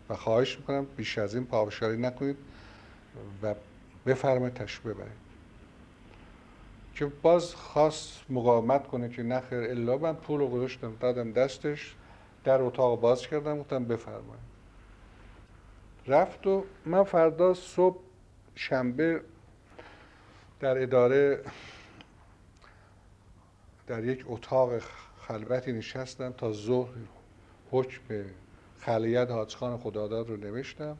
و 0.09 0.15
خواهش 0.15 0.59
می‌کنم 0.59 0.87
بیش 0.97 1.19
از 1.19 1.35
این 1.35 1.45
پافشاری 1.45 1.97
نکنید 1.97 2.37
و 3.43 3.55
بفرمایید 4.07 4.55
تشریف 4.55 4.87
ببرید. 4.87 5.23
که 6.95 7.07
باز 7.07 7.55
خواست 7.55 8.21
مقاومت 8.31 8.87
کنه 8.87 9.09
که 9.09 9.23
نخیر 9.23 9.59
الا 9.59 9.99
من 9.99 10.15
پول 10.15 10.41
رو 10.41 10.49
گذاشتم 10.49 10.97
دادم 11.01 11.33
دستش 11.33 11.95
در 12.45 12.63
اتاق 12.63 13.01
باز 13.01 13.27
کردم 13.27 13.59
گفتم 13.59 13.85
بفرمایید. 13.85 14.53
رفت 16.07 16.47
و 16.47 16.65
من 16.87 17.05
فردا 17.05 17.55
صبح 17.55 17.99
شنبه 18.55 19.21
در 20.61 20.83
اداره 20.83 21.41
در 23.87 24.05
یک 24.05 24.25
اتاق 24.27 24.79
خلوتی 25.19 25.73
نشستم 25.73 26.33
تا 26.33 26.53
ظهر 26.53 26.95
حکم 27.71 28.25
خلیت 28.79 29.31
حاجخان 29.31 29.79
خداداد 29.79 30.29
رو 30.29 30.37
نوشتم 30.37 30.97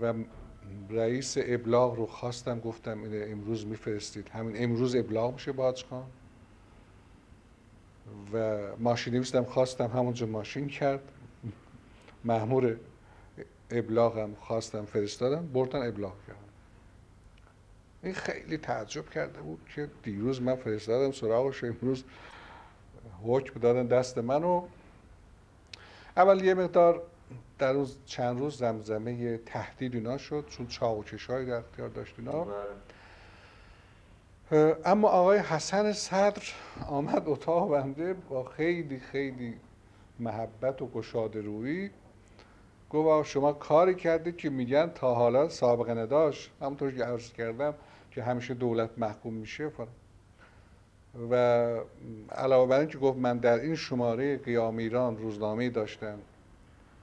و 0.00 0.14
رئیس 0.90 1.34
ابلاغ 1.40 1.96
رو 1.96 2.06
خواستم 2.06 2.60
گفتم 2.60 3.02
اینه 3.02 3.26
امروز 3.28 3.66
میفرستید. 3.66 4.28
همین 4.28 4.64
امروز 4.64 4.96
ابلاغ 4.96 5.32
میشه 5.32 5.52
با 5.52 5.62
حاجخان. 5.62 6.06
و 8.32 8.60
ماشین 8.78 9.14
نویستم 9.14 9.44
خواستم 9.44 9.86
همونجا 9.86 10.26
ماشین 10.26 10.68
کرد. 10.68 11.12
محمور 12.24 12.76
ابلاغ 13.70 14.18
هم 14.18 14.34
خواستم 14.34 14.84
فرستادم. 14.84 15.46
بردن 15.46 15.88
ابلاغ 15.88 16.14
کردم 16.26 16.43
این 18.04 18.14
خیلی 18.14 18.56
تعجب 18.56 19.10
کرده 19.10 19.40
بود 19.40 19.60
که 19.74 19.88
دیروز 20.02 20.42
من 20.42 20.56
فرستادم 20.56 21.12
سراغش 21.12 21.64
امروز 21.64 22.04
حکم 23.24 23.60
دادن 23.60 23.86
دست 23.86 24.18
منو. 24.18 24.62
اول 26.16 26.44
یه 26.44 26.54
مقدار 26.54 27.02
در 27.58 27.72
روز 27.72 27.96
چند 28.06 28.38
روز 28.38 28.58
زمزمه 28.58 29.38
تهدید 29.38 29.94
اینا 29.94 30.18
شد 30.18 30.44
چون 30.48 30.66
چاق 30.66 30.98
و 30.98 31.04
چشایی 31.04 31.46
در 31.46 31.54
اختیار 31.54 31.88
داشت 31.88 32.14
اینا. 32.18 32.46
اما 34.84 35.08
آقای 35.08 35.38
حسن 35.38 35.92
صدر 35.92 36.42
آمد 36.88 37.22
اتاق 37.26 37.70
بنده 37.70 38.14
با 38.14 38.44
خیلی 38.44 38.98
خیلی 38.98 39.54
محبت 40.18 40.82
و 40.82 40.86
گشاده 40.86 41.40
رویی 41.40 41.90
گفت 42.90 43.28
شما 43.28 43.52
کاری 43.52 43.94
کردید 43.94 44.36
که 44.36 44.50
میگن 44.50 44.90
تا 44.94 45.14
حالا 45.14 45.48
سابقه 45.48 45.94
نداشت. 45.94 46.50
همونطور 46.60 46.92
که 46.92 47.04
عرض 47.04 47.32
کردم 47.32 47.74
که 48.14 48.22
همیشه 48.22 48.54
دولت 48.54 48.90
محکوم 48.96 49.34
میشه 49.34 49.70
و 51.30 51.34
علاوه 52.32 52.68
بر 52.70 52.84
که 52.84 52.98
گفت 52.98 53.18
من 53.18 53.38
در 53.38 53.60
این 53.60 53.74
شماره 53.74 54.36
قیام 54.36 54.76
ایران 54.76 55.16
روزنامه 55.16 55.70
داشتم 55.70 56.18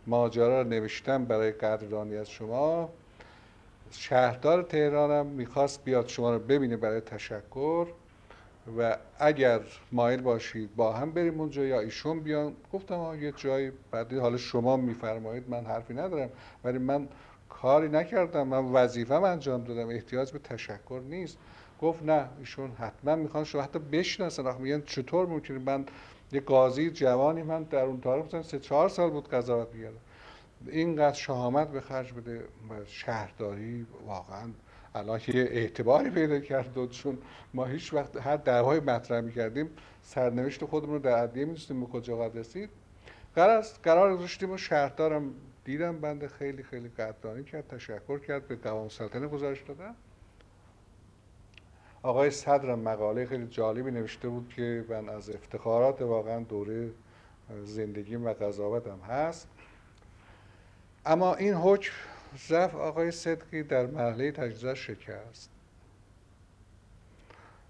ماجرا 0.07 0.61
رو 0.61 0.67
نوشتم 0.67 1.25
برای 1.25 1.51
قدردانی 1.51 2.15
از 2.15 2.29
شما. 2.29 2.89
شهردار 3.91 4.63
تهرانم 4.63 5.25
می‌خواست 5.25 5.83
بیاد 5.83 6.07
شما 6.07 6.33
رو 6.33 6.39
ببینه 6.39 6.77
برای 6.77 7.01
تشکر 7.01 7.87
و 8.77 8.97
اگر 9.19 9.59
مایل 9.91 10.21
باشید 10.21 10.75
با 10.75 10.93
هم 10.93 11.11
بریم 11.11 11.39
اونجا 11.39 11.65
یا 11.65 11.79
ایشون 11.79 12.19
بیان. 12.19 12.53
گفتم 12.73 13.21
یه 13.21 13.31
جایی. 13.31 13.71
بعدی 13.91 14.17
حالا 14.17 14.37
شما 14.37 14.77
میفرمایید 14.77 15.49
من 15.49 15.65
حرفی 15.65 15.93
ندارم. 15.93 16.29
ولی 16.63 16.77
من 16.77 17.07
کاری 17.51 17.89
نکردم. 17.89 18.47
من 18.47 18.65
وظیفم 18.65 19.23
انجام 19.23 19.63
دادم. 19.63 19.89
احتیاج 19.89 20.31
به 20.31 20.39
تشکر 20.39 21.01
نیست. 21.09 21.37
گفت 21.81 22.03
نه 22.03 22.29
ایشون 22.39 22.71
حتما 22.71 23.15
می‌خوان 23.15 23.43
شما 23.43 23.61
حتی 23.61 23.79
بشناسن. 23.79 24.55
میگن 24.61 24.81
چطور 24.81 25.27
ممکنه؟ 25.27 25.59
من 25.59 25.85
یه 26.31 26.41
قاضی 26.41 26.91
جوانی 26.91 27.43
من 27.43 27.63
در 27.63 27.83
اون 27.83 28.01
تاریخ 28.01 28.25
مثلا 28.25 28.43
سه 28.43 28.59
چهار 28.59 28.89
سال 28.89 29.09
بود 29.09 29.29
قضاوت 29.29 29.67
میگردم 29.73 29.97
اینقدر 30.67 31.15
شهامت 31.15 31.67
به 31.67 31.81
خرج 31.81 32.13
بده. 32.13 32.39
و 32.39 32.85
شهرداری 32.85 33.85
واقعا 34.07 34.49
الان 34.95 35.19
یه 35.27 35.41
اعتباری 35.41 36.09
پیدا 36.09 36.39
کرد 36.39 36.89
چون 36.89 37.17
ما 37.53 37.65
هیچ 37.65 37.93
وقت 37.93 38.17
هر 38.17 38.37
دعوای 38.37 38.79
مطرح 38.79 39.21
می‌کردیم 39.21 39.69
سرنوشت 40.03 40.65
خودمون 40.65 40.93
رو 40.93 40.99
در 40.99 41.15
عدیه 41.15 41.45
می‌دونستیم 41.45 41.79
به 41.79 41.85
کجا 41.85 42.17
قد 42.17 42.37
رسید. 42.37 42.69
قرار 43.35 43.65
قرار 43.83 44.17
گذاشتیم 44.17 44.51
و 44.51 44.57
شهردارم 44.57 45.33
دیدم 45.65 45.99
بنده 45.99 46.27
خیلی 46.27 46.63
خیلی 46.63 46.89
قدردانی 46.89 47.43
کرد 47.43 47.67
تشکر 47.67 48.19
کرد 48.19 48.47
به 48.47 48.55
قوام 48.55 48.89
سلطنه 48.89 49.27
گزارش 49.27 49.61
دادم. 49.61 49.95
آقای 52.03 52.31
صدرم 52.31 52.79
مقاله 52.79 53.25
خیلی 53.25 53.47
جالبی 53.47 53.91
نوشته 53.91 54.29
بود 54.29 54.53
که 54.55 54.85
من 54.89 55.09
از 55.09 55.29
افتخارات 55.29 56.01
واقعا 56.01 56.39
دوره 56.39 56.91
زندگیم 57.63 58.25
و 58.25 58.33
قضاوتم 58.33 58.99
هست. 58.99 59.47
اما 61.05 61.35
این 61.35 61.53
حکم 61.53 61.93
رفت 62.49 62.75
آقای 62.75 63.11
صدقی 63.11 63.63
در 63.63 63.85
مرحله 63.85 64.31
تجزیه 64.31 64.73
شکست. 64.73 65.49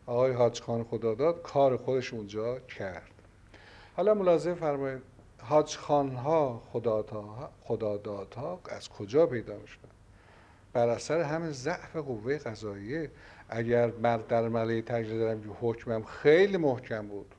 آقای 0.05 0.31
حاج 0.31 0.61
خان 0.61 0.83
خداداد 0.83 1.41
کار 1.41 1.77
خودش 1.77 2.13
اونجا 2.13 2.59
کرد. 2.59 3.11
حالا 3.95 4.13
ملاحظه 4.13 4.53
فرمایید. 4.53 5.01
حاج 5.43 5.77
ها 5.77 6.61
خدادادها 7.63 8.59
از 8.69 8.89
کجا 8.89 9.25
پیدا 9.25 9.57
می‌شدن 9.57 9.89
بر 10.73 10.89
اثر 10.89 11.21
همین 11.21 11.51
ضعف 11.51 11.95
قوه 11.95 12.37
قضاییه. 12.37 13.11
اگر 13.49 13.87
در 14.29 14.47
مله 14.47 14.81
تجزیه 14.81 15.17
دارم 15.17 15.41
که 15.41 15.49
حکمم 15.61 16.03
خیلی 16.03 16.57
محکم 16.57 17.07
بود. 17.07 17.35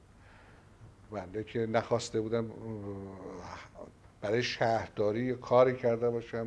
بنده 1.13 1.45
که 1.45 1.59
نخواسته 1.59 2.21
بودم 2.21 2.51
برای 4.21 4.43
شهرداری 4.43 5.35
کاری 5.35 5.77
کرده 5.77 6.11
باشم. 6.11 6.47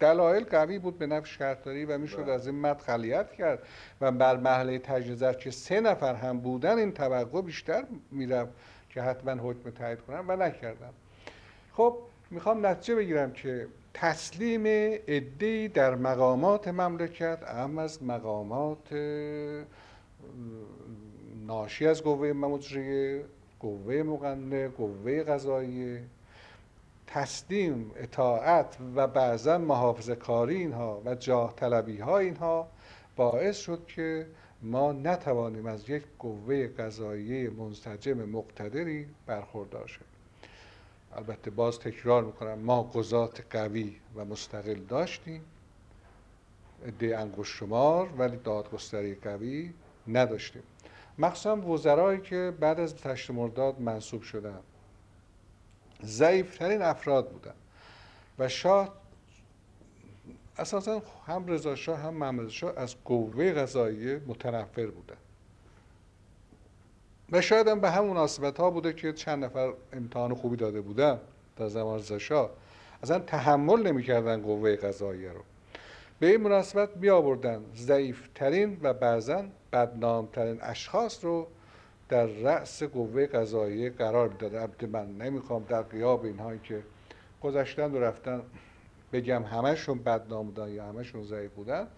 دلایل 0.00 0.44
قوی 0.44 0.78
بود 0.78 0.98
به 0.98 1.06
نفع 1.06 1.26
شهرداری 1.26 1.84
و 1.84 1.98
می‌شد 1.98 2.22
بله. 2.22 2.32
از 2.32 2.46
این 2.46 2.60
مد 2.60 2.80
خلیت 2.80 3.32
کرد. 3.32 3.62
و 4.00 4.12
بر 4.12 4.36
محله 4.36 4.78
تجزیه 4.78 5.34
که 5.34 5.50
سه 5.50 5.80
نفر 5.80 6.14
هم 6.14 6.40
بودن 6.40 6.78
این 6.78 6.92
توقع 6.92 7.40
بیشتر 7.40 7.84
می‌رفت. 8.10 8.52
که 8.96 9.02
حتما 9.02 9.32
حکم 9.32 9.70
تایید 9.70 10.00
کنم 10.00 10.24
و 10.28 10.36
نکردم. 10.36 10.92
خب 11.72 11.96
می‌خوام 12.30 12.66
نتیجه 12.66 12.94
بگیرم 12.94 13.32
که 13.32 13.66
تسلیم 13.94 14.62
ادهی 15.06 15.68
در 15.68 15.94
مقامات 15.94 16.68
مملکت 16.68 17.38
اهم 17.46 17.78
از 17.78 18.02
مقامات 18.02 18.92
ناشی 21.46 21.86
از 21.86 22.02
قوه 22.02 22.32
مجریه 22.32 23.24
قوه 23.60 24.02
مقننه 24.02 24.68
قوه 24.68 25.22
قضاییه. 25.22 26.02
تسلیم 27.06 27.90
اطاعت 27.96 28.76
و 28.94 29.06
بعضا 29.06 29.58
محافظه 29.58 30.14
کاری 30.14 30.56
اینها 30.56 31.02
و 31.04 31.14
جاه 31.14 31.54
طلبی 31.56 31.98
ها 31.98 32.18
اینها 32.18 32.68
باعث 33.16 33.56
شد 33.56 33.86
که 33.86 34.26
ما 34.62 34.92
نتوانیم 34.92 35.66
از 35.66 35.90
یک 35.90 36.02
قوه 36.18 36.66
قضاییه 36.66 37.50
منسجم 37.50 38.24
مقتدری 38.24 39.06
برخوردار 39.26 39.86
شویم. 39.86 40.08
البته 41.16 41.50
باز 41.50 41.78
تکرار 41.78 42.24
می‌کنم 42.24 42.58
ما 42.58 42.82
قضات 42.82 43.56
قوی 43.56 43.96
و 44.16 44.24
مستقل 44.24 44.74
داشتیم. 44.74 45.44
عده 46.86 47.18
انگوش 47.18 47.58
شمار 47.58 48.08
ولی 48.18 48.36
دادگستری 48.36 49.14
قوی 49.14 49.72
نداشتیم. 50.08 50.62
مخصوصا 51.18 51.56
وزرایی 51.56 52.20
که 52.20 52.52
بعد 52.60 52.80
از 52.80 52.96
تشت 52.96 53.30
مرداد 53.30 53.80
منصوب 53.80 54.22
شدن. 54.22 54.60
ضعیفترین 56.04 56.82
افراد 56.82 57.30
بودن. 57.30 57.54
و 58.38 58.48
شاه 58.48 58.94
اساسا 60.58 61.02
هم 61.26 61.46
رضا 61.46 61.74
شاه 61.74 61.98
هم 61.98 62.14
محمد 62.14 62.48
شاه 62.48 62.72
از 62.76 62.94
قوه 63.04 63.52
قضاییه 63.52 64.20
متنفر 64.26 64.86
بودن. 64.86 65.16
و 67.32 67.40
شاید 67.40 67.68
هم 67.68 67.80
به 67.80 67.90
همون 67.90 68.10
مناسبت 68.10 68.60
ها 68.60 68.70
بوده 68.70 68.92
که 68.92 69.12
چند 69.12 69.44
نفر 69.44 69.72
امتحان 69.92 70.34
خوبی 70.34 70.56
داده 70.56 70.80
بودن 70.80 71.18
در 71.56 71.68
زمان 71.68 71.98
رضا 71.98 72.50
اصلا 73.02 73.18
تحمل 73.18 73.86
نمی‌کردن 73.86 74.42
قوه 74.42 74.76
قضاییه 74.76 75.32
رو. 75.32 75.40
به 76.20 76.26
این 76.26 76.40
مناسبت 76.40 76.96
می 76.96 77.10
آوردن 77.10 77.60
ضعیفترین 77.76 78.78
و 78.82 78.94
بعضا 78.94 79.44
بدنامترین 79.72 80.58
اشخاص 80.62 81.24
رو 81.24 81.46
در 82.08 82.26
رأس 82.26 82.82
قوه 82.82 83.26
قضاییه 83.26 83.90
قرار 83.90 84.28
می‌داده 84.28 84.60
البته 84.60 84.86
من 84.86 85.18
نمی‌خوام 85.18 85.64
در 85.68 85.82
قیاب 85.82 86.24
اینهایی 86.24 86.60
که 86.64 86.82
گذشتن 87.42 87.92
و 87.92 87.98
رفتن 87.98 88.42
بگم 89.12 89.42
همشون 89.42 89.98
بدنام 89.98 90.46
بودن 90.46 90.68
یا 90.68 90.86
همشون 90.86 91.24
ضعیف 91.24 91.52
بودن 91.52 91.88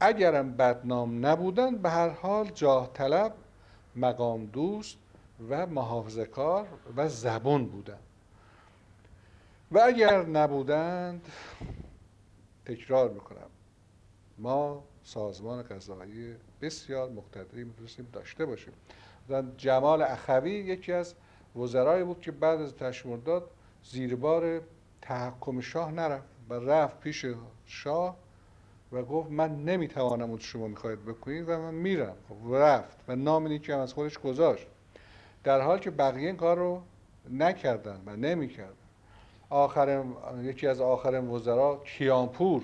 اگرم 0.00 0.52
بدنام 0.52 1.26
نبودن 1.26 1.76
به 1.76 1.90
هر 1.90 2.08
حال 2.08 2.48
جاه 2.48 2.90
طلب 2.94 3.34
مقام 3.96 4.46
دوست 4.46 4.96
و 5.48 5.66
محافظه 5.66 6.24
کار 6.24 6.66
و 6.96 7.08
زبون 7.08 7.66
بودن. 7.66 7.98
و 9.72 9.78
اگر 9.78 10.22
نبودند 10.26 11.28
تکرار 12.64 13.10
می‌کنم 13.10 13.50
ما 14.38 14.84
سازمان 15.02 15.62
قضایی 15.62 16.34
بسیار 16.60 17.10
مقتدری 17.10 17.64
می‌تونستیم 17.64 18.08
داشته 18.12 18.46
باشیم. 18.46 18.72
جمال 19.56 20.02
اخوی 20.02 20.50
یکی 20.50 20.92
از 20.92 21.14
وزرایی 21.56 22.04
بود 22.04 22.20
که 22.20 22.30
بعد 22.30 22.60
از 22.60 22.74
تشمرداد 22.74 23.50
زیر 23.84 24.16
بار 24.16 24.60
تحکم 25.10 25.60
شاه 25.60 25.92
نرفت 25.92 26.28
و 26.48 26.54
رفت 26.54 27.00
پیش 27.00 27.26
شاه 27.66 28.16
و 28.92 29.02
گفت 29.02 29.30
من 29.30 29.64
نمی‌توانم 29.64 30.30
اون 30.30 30.38
شما 30.38 30.66
می‌خواید 30.68 31.04
بکنید 31.04 31.48
و 31.48 31.58
من 31.58 31.74
میرم. 31.74 32.16
خب 32.28 32.54
رفت 32.54 32.98
و 33.08 33.16
نام 33.16 33.46
نیکی 33.46 33.72
هم 33.72 33.78
از 33.78 33.92
خودش 33.92 34.18
گذاشت. 34.18 34.66
در 35.44 35.60
حال 35.60 35.78
که 35.78 35.90
بقیه 35.90 36.26
این 36.26 36.36
کار 36.36 36.58
رو 36.58 36.82
نکردن 37.30 38.00
و 38.06 38.16
نمی‌کردن. 38.16 38.74
آخرین 39.48 40.14
یکی 40.42 40.66
از 40.66 40.80
آخرین 40.80 41.28
وزرا 41.28 41.82
کیانپور. 41.84 42.62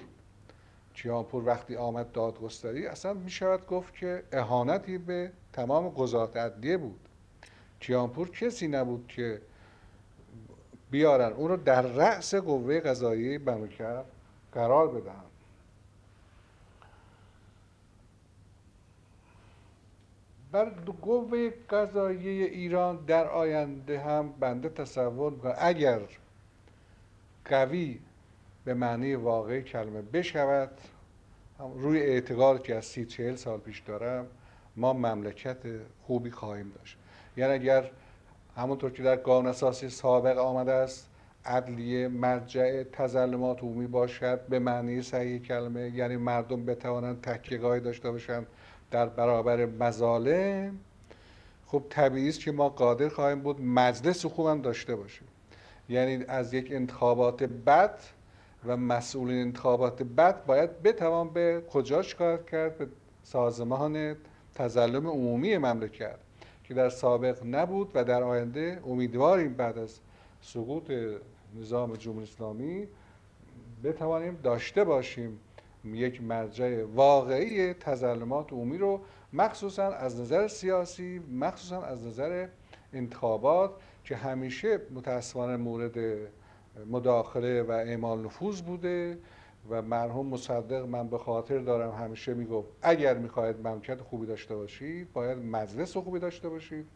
کیانپور 0.94 1.46
وقتی 1.46 1.76
آمد 1.76 2.12
دادگستری 2.12 2.86
اصلا 2.86 3.14
می 3.14 3.30
شود 3.30 3.66
گفت 3.66 3.94
که 3.94 4.22
اهانتی 4.32 4.98
به 4.98 5.32
تمام 5.52 5.88
قضات 5.88 6.36
عدلیه 6.36 6.76
بود. 6.76 7.08
کیانپور 7.80 8.30
کسی 8.30 8.68
نبود 8.68 9.06
که 9.08 9.40
بیارن. 10.90 11.32
اون 11.32 11.48
رو 11.48 11.56
در 11.56 11.82
رأس 11.82 12.34
قوه 12.34 12.80
قضایی 12.80 13.38
مملکت 13.38 14.04
قرار 14.52 14.88
بدن. 14.88 15.22
بر 20.52 20.64
قوه 21.02 21.50
قضایی 21.70 22.28
ایران 22.28 23.04
در 23.06 23.26
آینده 23.26 24.00
هم 24.00 24.32
بنده 24.40 24.68
تصور 24.68 25.32
می‌کنم. 25.32 25.54
اگر 25.58 26.00
قوی 27.44 27.98
به 28.64 28.74
معنی 28.74 29.14
واقعی 29.14 29.62
کلمه 29.62 30.02
بشود 30.02 30.70
روی 31.58 32.00
اعتقاد 32.00 32.62
که 32.62 32.74
از 32.76 32.84
سی 32.84 33.04
چهل 33.04 33.36
سال 33.36 33.60
پیش 33.60 33.80
دارم 33.80 34.26
ما 34.76 34.92
مملکت 34.92 35.58
خوبی 36.06 36.30
خواهیم 36.30 36.72
داشت. 36.78 36.98
یعنی 37.36 37.52
اگر 37.52 37.90
همونطور 38.56 38.90
که 38.90 39.02
در 39.02 39.16
قانون 39.16 39.46
اساسی 39.46 39.88
سابق 39.88 40.38
آمده 40.38 40.72
است 40.72 41.06
عدلیه 41.44 42.08
مرجع 42.08 42.82
تظلمات 42.82 43.62
عمومی 43.62 43.86
باشد. 43.86 44.46
به 44.46 44.58
معنی 44.58 45.02
صحیح 45.02 45.38
کلمه 45.38 45.90
یعنی 45.94 46.16
مردم 46.16 46.64
بتوانند 46.64 47.20
تکیهگاهی 47.20 47.80
داشته 47.80 48.10
باشند 48.10 48.46
در 48.90 49.06
برابر 49.06 49.66
مظالم. 49.66 50.78
خب 51.66 51.82
طبیعی 51.90 52.28
است 52.28 52.40
که 52.40 52.52
ما 52.52 52.68
قادر 52.68 53.08
خواهیم 53.08 53.40
بود 53.40 53.60
مجلس 53.60 54.26
خوبم 54.26 54.62
داشته 54.62 54.96
باشیم. 54.96 55.28
یعنی 55.88 56.24
از 56.28 56.54
یک 56.54 56.72
انتخابات 56.72 57.42
بد 57.42 57.98
و 58.66 58.76
مسئولین 58.76 59.40
انتخابات 59.40 60.02
بد 60.02 60.46
باید 60.46 60.82
بتوان 60.82 61.30
به 61.30 61.62
کجا 61.70 62.02
شکایت 62.02 62.46
کرد؟ 62.46 62.78
به 62.78 62.86
سازمان 63.22 64.16
تظلم 64.54 65.06
عمومی 65.06 65.58
مملکت. 65.58 66.25
که 66.68 66.74
در 66.74 66.88
سابق 66.88 67.38
نبود 67.46 67.90
و 67.94 68.04
در 68.04 68.22
آینده 68.22 68.80
امیدواریم 68.86 69.54
بعد 69.54 69.78
از 69.78 70.00
سقوط 70.40 70.92
نظام 71.60 71.96
جمهوری 71.96 72.22
اسلامی 72.22 72.88
بتوانیم 73.84 74.38
داشته 74.42 74.84
باشیم 74.84 75.40
یک 75.84 76.22
مرجع 76.22 76.84
واقعی 76.84 77.72
تظلمات 77.72 78.52
عمومی 78.52 78.78
رو 78.78 79.00
مخصوصا 79.32 79.84
از 79.84 80.20
نظر 80.20 80.48
سیاسی 80.48 81.18
مخصوصا 81.18 81.82
از 81.82 82.06
نظر 82.06 82.48
انتخابات 82.92 83.70
که 84.04 84.16
همیشه 84.16 84.80
متاسفانه 84.94 85.56
مورد 85.56 85.98
مداخله 86.90 87.62
و 87.62 87.70
اعمال 87.70 88.24
نفوذ 88.24 88.60
بوده. 88.60 89.18
و 89.70 89.82
مرحوم 89.82 90.26
مصدق 90.26 90.86
من 90.86 91.08
به 91.08 91.18
خاطر 91.18 91.58
دارم 91.58 91.90
همیشه 92.04 92.34
می‌گفت 92.34 92.68
اگر 92.82 93.18
می‌خواهید 93.18 93.66
مملکت 93.66 94.00
خوبی 94.00 94.26
داشته 94.26 94.56
باشید 94.56 95.12
باید 95.12 95.38
مجلس 95.38 95.96
خوبی 95.96 96.18
داشته 96.18 96.48
باشید 96.48 96.86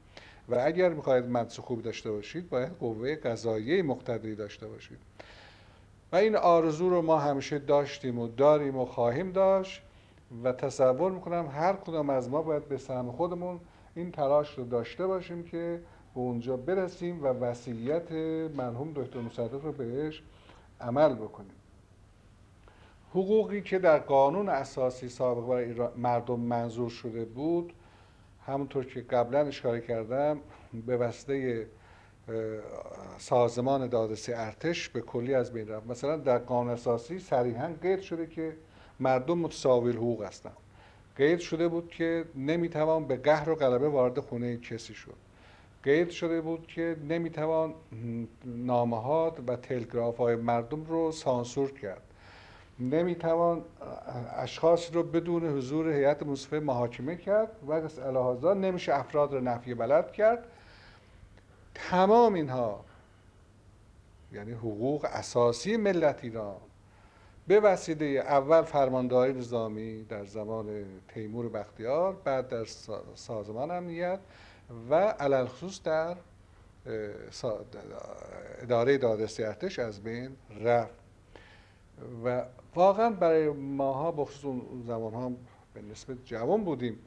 و 0.49 0.62
اگر 0.64 0.89
می‌خواهید 0.89 1.25
مجلس 1.25 1.61
خوبی 1.61 1.83
داشته 1.83 2.11
باشید 2.11 2.49
باید 2.49 2.73
قوه 2.79 3.16
قضاییه 3.16 3.83
مقتدری 3.83 4.35
داشته 4.35 4.66
باشید. 4.66 4.99
و 6.12 6.16
این 6.16 6.37
آرزو 6.37 6.91
رو 6.91 7.03
ما 7.03 7.18
همیشه 7.18 7.59
داشتیم 7.59 8.18
و 8.18 8.29
داریم 8.29 8.77
و 8.77 8.85
خواهیم 8.85 9.33
داشت 9.33 9.83
و 10.45 10.53
تصور 10.53 11.12
می‌کنم 11.12 11.49
هر 11.53 11.73
کدام 11.73 12.11
از 12.11 12.31
ما 12.31 12.43
باید 12.43 12.68
به 12.68 12.79
سهم 12.79 13.12
خودمون 13.12 13.61
این 13.95 14.12
تلاش 14.12 14.59
رو 14.59 14.64
داشته 14.64 15.07
باشیم 15.07 15.45
که 15.45 15.81
به 16.14 16.21
اونجا 16.21 16.57
برسیم 16.57 17.25
و 17.25 17.27
وصیت 17.27 18.12
مرحوم 18.57 18.93
دکتر 18.93 19.21
مصدق 19.21 19.64
رو 19.64 19.73
بهش 19.73 20.23
عمل 20.81 21.14
بکنیم. 21.14 21.59
حقوقی 23.11 23.61
که 23.62 23.78
در 23.78 23.98
قانون 23.98 24.48
اساسی 24.48 25.08
سابق 25.08 25.48
برای 25.48 25.74
مردم 25.96 26.40
منظور 26.40 26.90
شده 26.90 27.24
بود 27.24 27.72
همونطور 28.46 28.84
که 28.84 29.00
قبلا 29.00 29.40
اشاره 29.40 29.80
کردم 29.80 30.40
به 30.86 30.96
وسیله 30.96 31.66
سازمان 33.18 33.86
دادرسی 33.86 34.32
ارتش 34.32 34.88
به 34.88 35.00
کلی 35.00 35.34
از 35.34 35.52
بین 35.52 35.68
رفت. 35.68 35.86
مثلا 35.86 36.16
در 36.16 36.38
قانون 36.38 36.72
اساسی 36.72 37.18
صریحا 37.18 37.70
قید 37.82 38.00
شده 38.00 38.26
که 38.26 38.56
مردم 39.00 39.38
متساوی 39.38 39.92
حقوق 39.92 40.22
هستند 40.22 40.56
قید 41.16 41.38
شده 41.38 41.68
بود 41.68 41.88
که 41.88 42.24
نمی‌توان 42.34 43.04
به 43.04 43.16
قهر 43.16 43.50
و 43.50 43.54
غلبه 43.54 43.88
وارد 43.88 44.20
خونه 44.20 44.56
کسی 44.56 44.94
شد. 44.94 45.16
قید 45.84 46.11
شده 46.11 46.40
بود 46.40 46.66
که 46.66 46.96
نمی‌توان 47.08 47.74
نامهات 48.44 49.38
و 49.48 49.56
تلگراف 49.56 50.16
های 50.16 50.36
مردم 50.36 50.84
رو 50.84 51.12
سانسور 51.12 51.72
کرد. 51.72 52.02
نمی‌توان 52.81 53.64
اشخاص 54.37 54.95
رو 54.95 55.03
بدون 55.03 55.47
حضور 55.47 55.93
هیئت 55.93 56.22
منصفه 56.22 56.61
محاکمه 56.61 57.16
کرد 57.16 57.49
و 57.62 57.72
از 57.72 57.99
الهازا 57.99 58.55
نمیشه 58.55 58.95
افراد 58.95 59.33
رو 59.33 59.41
نفی 59.41 59.74
بلد 59.74 60.12
کرد. 60.12 60.45
تمام 61.74 62.35
اینها 62.35 62.85
یعنی 64.33 64.53
حقوق 64.53 65.05
اساسی 65.05 65.76
ملت 65.76 66.24
ایران 66.24 66.57
به 67.47 67.61
وسیله 67.61 68.07
اول 68.07 68.62
فرمانداری 68.62 69.33
نظامی 69.33 70.05
در 70.05 70.24
زمان 70.24 70.85
تیمور 71.09 71.49
بختیار 71.49 72.16
بعد 72.24 72.49
در 72.49 72.64
سازمان 73.14 73.70
امنیت 73.70 74.18
و 74.91 74.95
علل 74.95 75.47
خصوص 75.47 75.83
در 75.83 76.16
اداره 78.62 78.99
دادرسی 78.99 79.45
از 79.81 80.03
بین 80.03 80.37
رفت. 80.61 80.95
و 82.24 82.45
واقعا 82.75 83.11
برای 83.11 83.49
ماها 83.49 84.11
بخصوص 84.11 84.45
اون 84.45 84.83
زمان 84.87 85.14
ها 85.14 85.33
به 85.75 85.83
نسبت 85.83 86.16
جوان 86.25 86.64
بودیم 86.64 86.99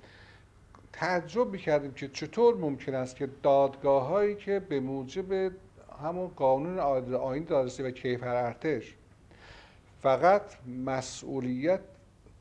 تعجب 0.93 1.49
می‌کردیم 1.49 1.93
که 1.93 2.07
چطور 2.07 2.55
ممکن 2.55 2.95
است 2.95 3.15
که 3.15 3.29
دادگاه 3.43 4.07
هایی 4.07 4.35
که 4.35 4.59
به 4.59 4.79
موجب 4.79 5.51
همون 6.03 6.27
قانون 6.27 6.79
آین 7.15 7.43
دادرسی 7.43 7.83
و 7.83 7.91
کیفر 7.91 8.35
ارتش 8.35 8.95
فقط 10.01 10.41
مسئولیت 10.85 11.79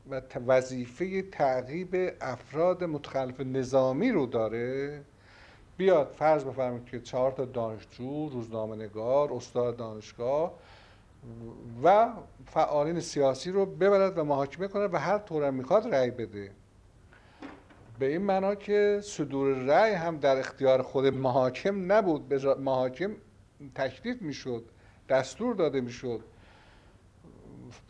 و 0.09 0.21
وظیفه 0.47 1.21
تعقیب 1.21 2.13
افراد 2.21 2.83
متخلف 2.83 3.39
نظامی 3.39 4.11
رو 4.11 4.25
داره 4.25 5.01
بیاد 5.77 6.15
فرض 6.17 6.43
بفرمایید 6.43 6.85
که 6.85 6.99
چهار 6.99 7.31
تا 7.31 7.45
دانشجو 7.45 8.29
روزنامه 8.29 8.75
نگار 8.75 9.33
استاد 9.33 9.77
دانشگاه 9.77 10.53
و 11.83 12.09
فعالین 12.45 12.99
سیاسی 12.99 13.51
رو 13.51 13.65
ببرد 13.65 14.17
و 14.17 14.23
محاکمه 14.23 14.67
کنه 14.67 14.87
و 14.87 14.97
هر 14.97 15.17
طور 15.17 15.51
می‌خواد 15.51 15.95
رأی 15.95 16.11
بده. 16.11 16.51
به 17.99 18.05
این 18.05 18.21
معنا 18.21 18.55
که 18.55 18.99
صدور 19.03 19.57
رأی 19.57 19.93
هم 19.93 20.17
در 20.17 20.39
اختیار 20.39 20.81
خود 20.81 21.05
محاکم 21.05 21.91
نبود 21.91 22.27
به 22.27 22.55
محاکم 22.55 23.11
تشدید 23.75 24.21
می‌شد 24.21 24.65
دستور 25.09 25.55
داده 25.55 25.81
می‌شد. 25.81 26.21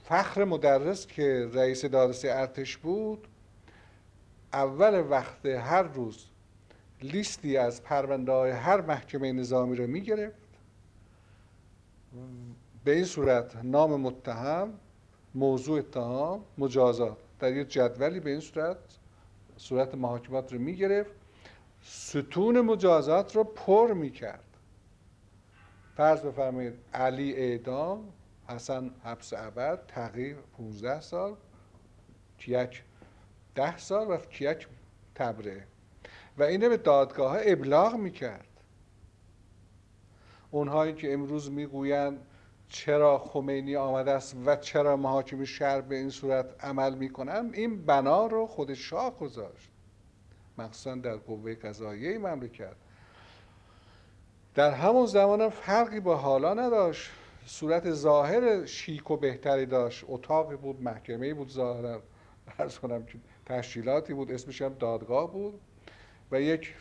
فخر 0.03 0.43
مدرس 0.43 1.07
که 1.07 1.49
رئیس 1.53 1.85
دادرسی 1.85 2.29
ارتش 2.29 2.77
بود 2.77 3.27
اول 4.53 5.03
وقت 5.09 5.45
هر 5.45 5.83
روز 5.83 6.25
لیستی 7.01 7.57
از 7.57 7.83
پرونده 7.83 8.31
های 8.31 8.51
هر 8.51 8.81
محکمه 8.81 9.31
نظامی 9.31 9.75
رو 9.75 9.87
می‌گرفت 9.87 10.43
به 12.83 12.95
این 12.95 13.05
صورت 13.05 13.55
نام 13.63 14.01
متهم 14.01 14.73
موضوع 15.35 15.79
اتهام 15.79 16.43
مجازات. 16.57 17.17
در 17.39 17.53
یک 17.53 17.67
جدولی 17.67 18.19
به 18.19 18.29
این 18.29 18.39
صورت 18.39 18.77
صورت 19.57 19.95
محاکمات 19.95 20.53
رو 20.53 20.59
می‌گرفت. 20.59 21.11
ستون 21.83 22.61
مجازات 22.61 23.35
رو 23.35 23.43
پر 23.43 23.93
می‌کرد. 23.93 24.43
فرض 25.97 26.21
بفرمایید 26.21 26.73
علی 26.93 27.33
اعدام 27.33 28.09
حسن 28.47 28.91
حبس 29.03 29.33
ابد 29.33 29.85
تغییر 29.87 30.35
15 30.57 31.01
سال 31.01 31.35
کیک 32.37 32.83
10 33.55 33.77
سال 33.77 34.11
و 34.11 34.17
کیک 34.17 34.67
تبره 35.15 35.63
و 36.37 36.43
اینه 36.43 36.69
به 36.69 36.77
دادگاه 36.77 37.37
ابلاغ 37.41 37.95
می‌کرد. 37.95 38.47
اونهایی 40.51 40.93
که 40.93 41.13
امروز 41.13 41.51
می‌گویند 41.51 42.25
چرا 42.73 43.17
خمینی 43.17 43.75
آمده 43.75 44.11
است 44.11 44.35
و 44.45 44.55
چرا 44.55 44.97
محاکم 44.97 45.43
شهر 45.43 45.81
به 45.81 45.95
این 45.95 46.09
صورت 46.09 46.63
عمل 46.63 46.95
می‌کنن 46.95 47.51
این 47.53 47.85
بنا 47.85 48.25
رو 48.25 48.47
خود 48.47 48.73
شاه 48.73 49.17
گذاشت. 49.17 49.69
مخصوصا 50.57 50.95
در 50.95 51.15
قوه 51.15 51.55
قضاییه 51.55 52.17
مملکت. 52.17 52.75
در 54.55 54.71
همون 54.71 55.05
زمان 55.05 55.41
هم 55.41 55.49
فرقی 55.49 55.99
با 55.99 56.15
حالا 56.15 56.53
نداشت. 56.53 57.11
صورت 57.45 57.91
ظاهر 57.91 58.65
شیک 58.65 59.11
و 59.11 59.17
بهتری 59.17 59.65
داشت. 59.65 60.05
اتاقی 60.07 60.55
بود 60.55 60.81
محکمه 60.81 61.33
بود 61.33 61.49
ظاهرا. 61.49 62.01
ارز 62.59 62.79
کنم 62.79 63.05
که 63.05 63.17
تشکیلاتی 63.45 64.13
بود. 64.13 64.31
اسمش 64.31 64.61
هم 64.61 64.73
دادگاه 64.73 65.31
بود. 65.31 65.59
و 66.33 66.41
یک 66.41 66.73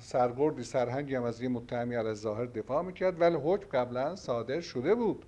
سرگردی 0.00 0.62
سرهنگی 0.62 1.14
هم 1.14 1.22
از 1.22 1.40
یه 1.40 1.48
متهمی 1.48 1.94
علی 1.94 2.14
ظاهر 2.14 2.44
دفاع 2.44 2.82
می‌کرد 2.82 3.20
ولی 3.20 3.36
حکم 3.36 3.68
قبلا 3.78 4.16
صادر 4.16 4.60
شده 4.60 4.94
بود. 4.94 5.24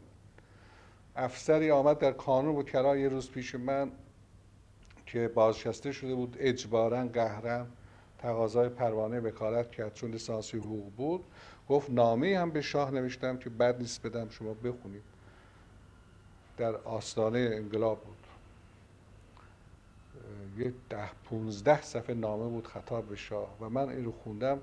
افسری 1.17 1.71
آمد 1.71 1.99
در 1.99 2.13
کانون 2.13 2.55
بود 2.55 2.71
کرا 2.71 2.97
یه 2.97 3.09
روز 3.09 3.31
پیش 3.31 3.55
من 3.55 3.91
که 5.07 5.29
بازشسته 5.29 5.93
شده 5.93 6.15
بود 6.15 6.37
اجبارا 6.39 7.07
قهرن 7.07 7.67
تقاضای 8.19 8.69
پروانه 8.69 9.21
وکالت 9.21 9.71
کرد 9.71 9.95
چون 9.95 10.11
لیسانسی 10.11 10.59
حقوق 10.59 10.93
بود. 10.97 11.25
گفت 11.69 11.91
نامه 11.91 12.39
هم 12.39 12.51
به 12.51 12.61
شاه 12.61 12.91
نوشتم 12.91 13.37
که 13.37 13.51
بد 13.51 13.79
نیست 13.79 14.07
بدم 14.07 14.29
شما 14.29 14.55
بخونید. 14.55 15.03
در 16.57 16.77
آستانه 16.77 17.51
انقلاب 17.53 18.01
بود. 18.05 18.18
یه 20.59 20.73
ده 20.91 21.11
پونزده 21.25 21.83
صفحه 21.83 22.15
نامه 22.15 22.49
بود 22.49 22.67
خطاب 22.67 23.09
به 23.09 23.17
شاه 23.17 23.57
و 23.61 23.69
من 23.69 23.89
این 23.89 24.05
رو 24.05 24.13
خوندم 24.13 24.59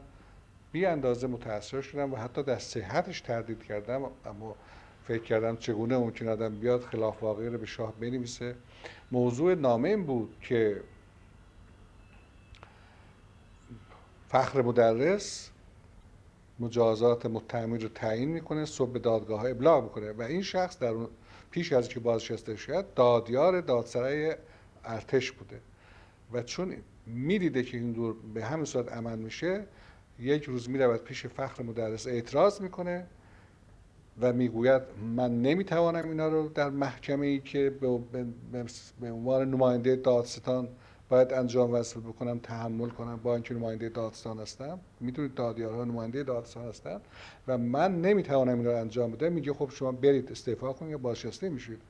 بی 0.71 0.85
اندازه 0.85 1.27
متاثر 1.27 1.81
شدم 1.81 2.13
و 2.13 2.15
حتی 2.15 2.43
در 2.43 2.59
صحتش 2.59 3.21
تردید 3.21 3.63
کردم 3.63 4.03
اما 4.25 4.55
فکر 5.03 5.23
کردم 5.23 5.57
چگونه 5.57 5.97
ممکن 5.97 6.27
آدم 6.27 6.59
بیاد 6.59 6.81
خلاف 6.81 7.23
واقعی 7.23 7.49
رو 7.49 7.57
به 7.57 7.65
شاه 7.65 7.93
بنویسه. 7.99 8.55
موضوع 9.11 9.55
نامه 9.55 9.89
این 9.89 10.05
بود 10.05 10.35
که 10.41 10.81
فخر 14.29 14.61
مدرس 14.61 15.51
مجازات 16.59 17.25
متهمی 17.25 17.77
رو 17.77 17.89
تعیین 17.89 18.29
می‌کنه 18.29 18.65
صبح 18.65 18.91
به 18.91 18.99
دادگاه 18.99 19.41
ها 19.41 19.47
ابلاغ 19.47 19.83
می‌کنه 19.83 20.11
و 20.11 20.21
این 20.21 20.41
شخص 20.41 20.79
در 20.79 20.93
پیش 21.51 21.73
از 21.73 21.89
که 21.89 21.99
بازنشسته 21.99 22.55
شد 22.55 22.85
دادیار 22.95 23.61
دادسرای 23.61 24.35
ارتش 24.85 25.31
بوده. 25.31 25.59
و 26.33 26.43
چون 26.43 26.75
می‌دیده 27.05 27.63
که 27.63 27.77
این 27.77 27.91
دور 27.91 28.15
به 28.33 28.45
همین 28.45 28.65
صورت 28.65 28.91
عمل 28.91 29.17
میشه 29.19 29.63
یک 30.19 30.43
روز 30.43 30.69
می‌رود 30.69 31.03
پیش 31.03 31.25
فخر 31.25 31.63
مدرس 31.63 32.07
اعتراض 32.07 32.61
می‌کنه 32.61 33.05
و 34.21 34.33
می‌گوید 34.33 34.81
من 35.15 35.41
نمی‌توانم 35.41 36.09
اینا 36.09 36.27
رو 36.27 36.49
در 36.49 36.69
محکمه 36.69 37.27
ای 37.27 37.39
که 37.39 37.69
به 39.01 39.07
عنوان 39.07 39.51
نماینده 39.51 39.95
دادستان 39.95 40.67
باید 41.09 41.33
انجام 41.33 41.73
وصل 41.73 41.99
بکنم 41.99 42.39
تحمل 42.39 42.89
کنم 42.89 43.19
با 43.23 43.33
اینکه 43.33 43.53
نماینده 43.53 43.89
دادستان 43.89 44.39
هستم. 44.39 44.79
می‌دونید 44.99 45.33
دادیارها 45.33 45.83
نماینده 45.83 46.23
دادستان 46.23 46.67
هستن 46.67 47.01
و 47.47 47.57
من 47.57 48.01
نمی‌توانم 48.01 48.57
این 48.57 48.65
رو 48.65 48.75
انجام 48.75 49.11
بدم. 49.11 49.33
میگه 49.33 49.53
خب 49.53 49.69
شما 49.71 49.91
برید 49.91 50.31
استعفا 50.31 50.73
کنید 50.73 50.91
یا 50.91 50.97
بازنشسته 50.97 51.49
میشید. 51.49 51.81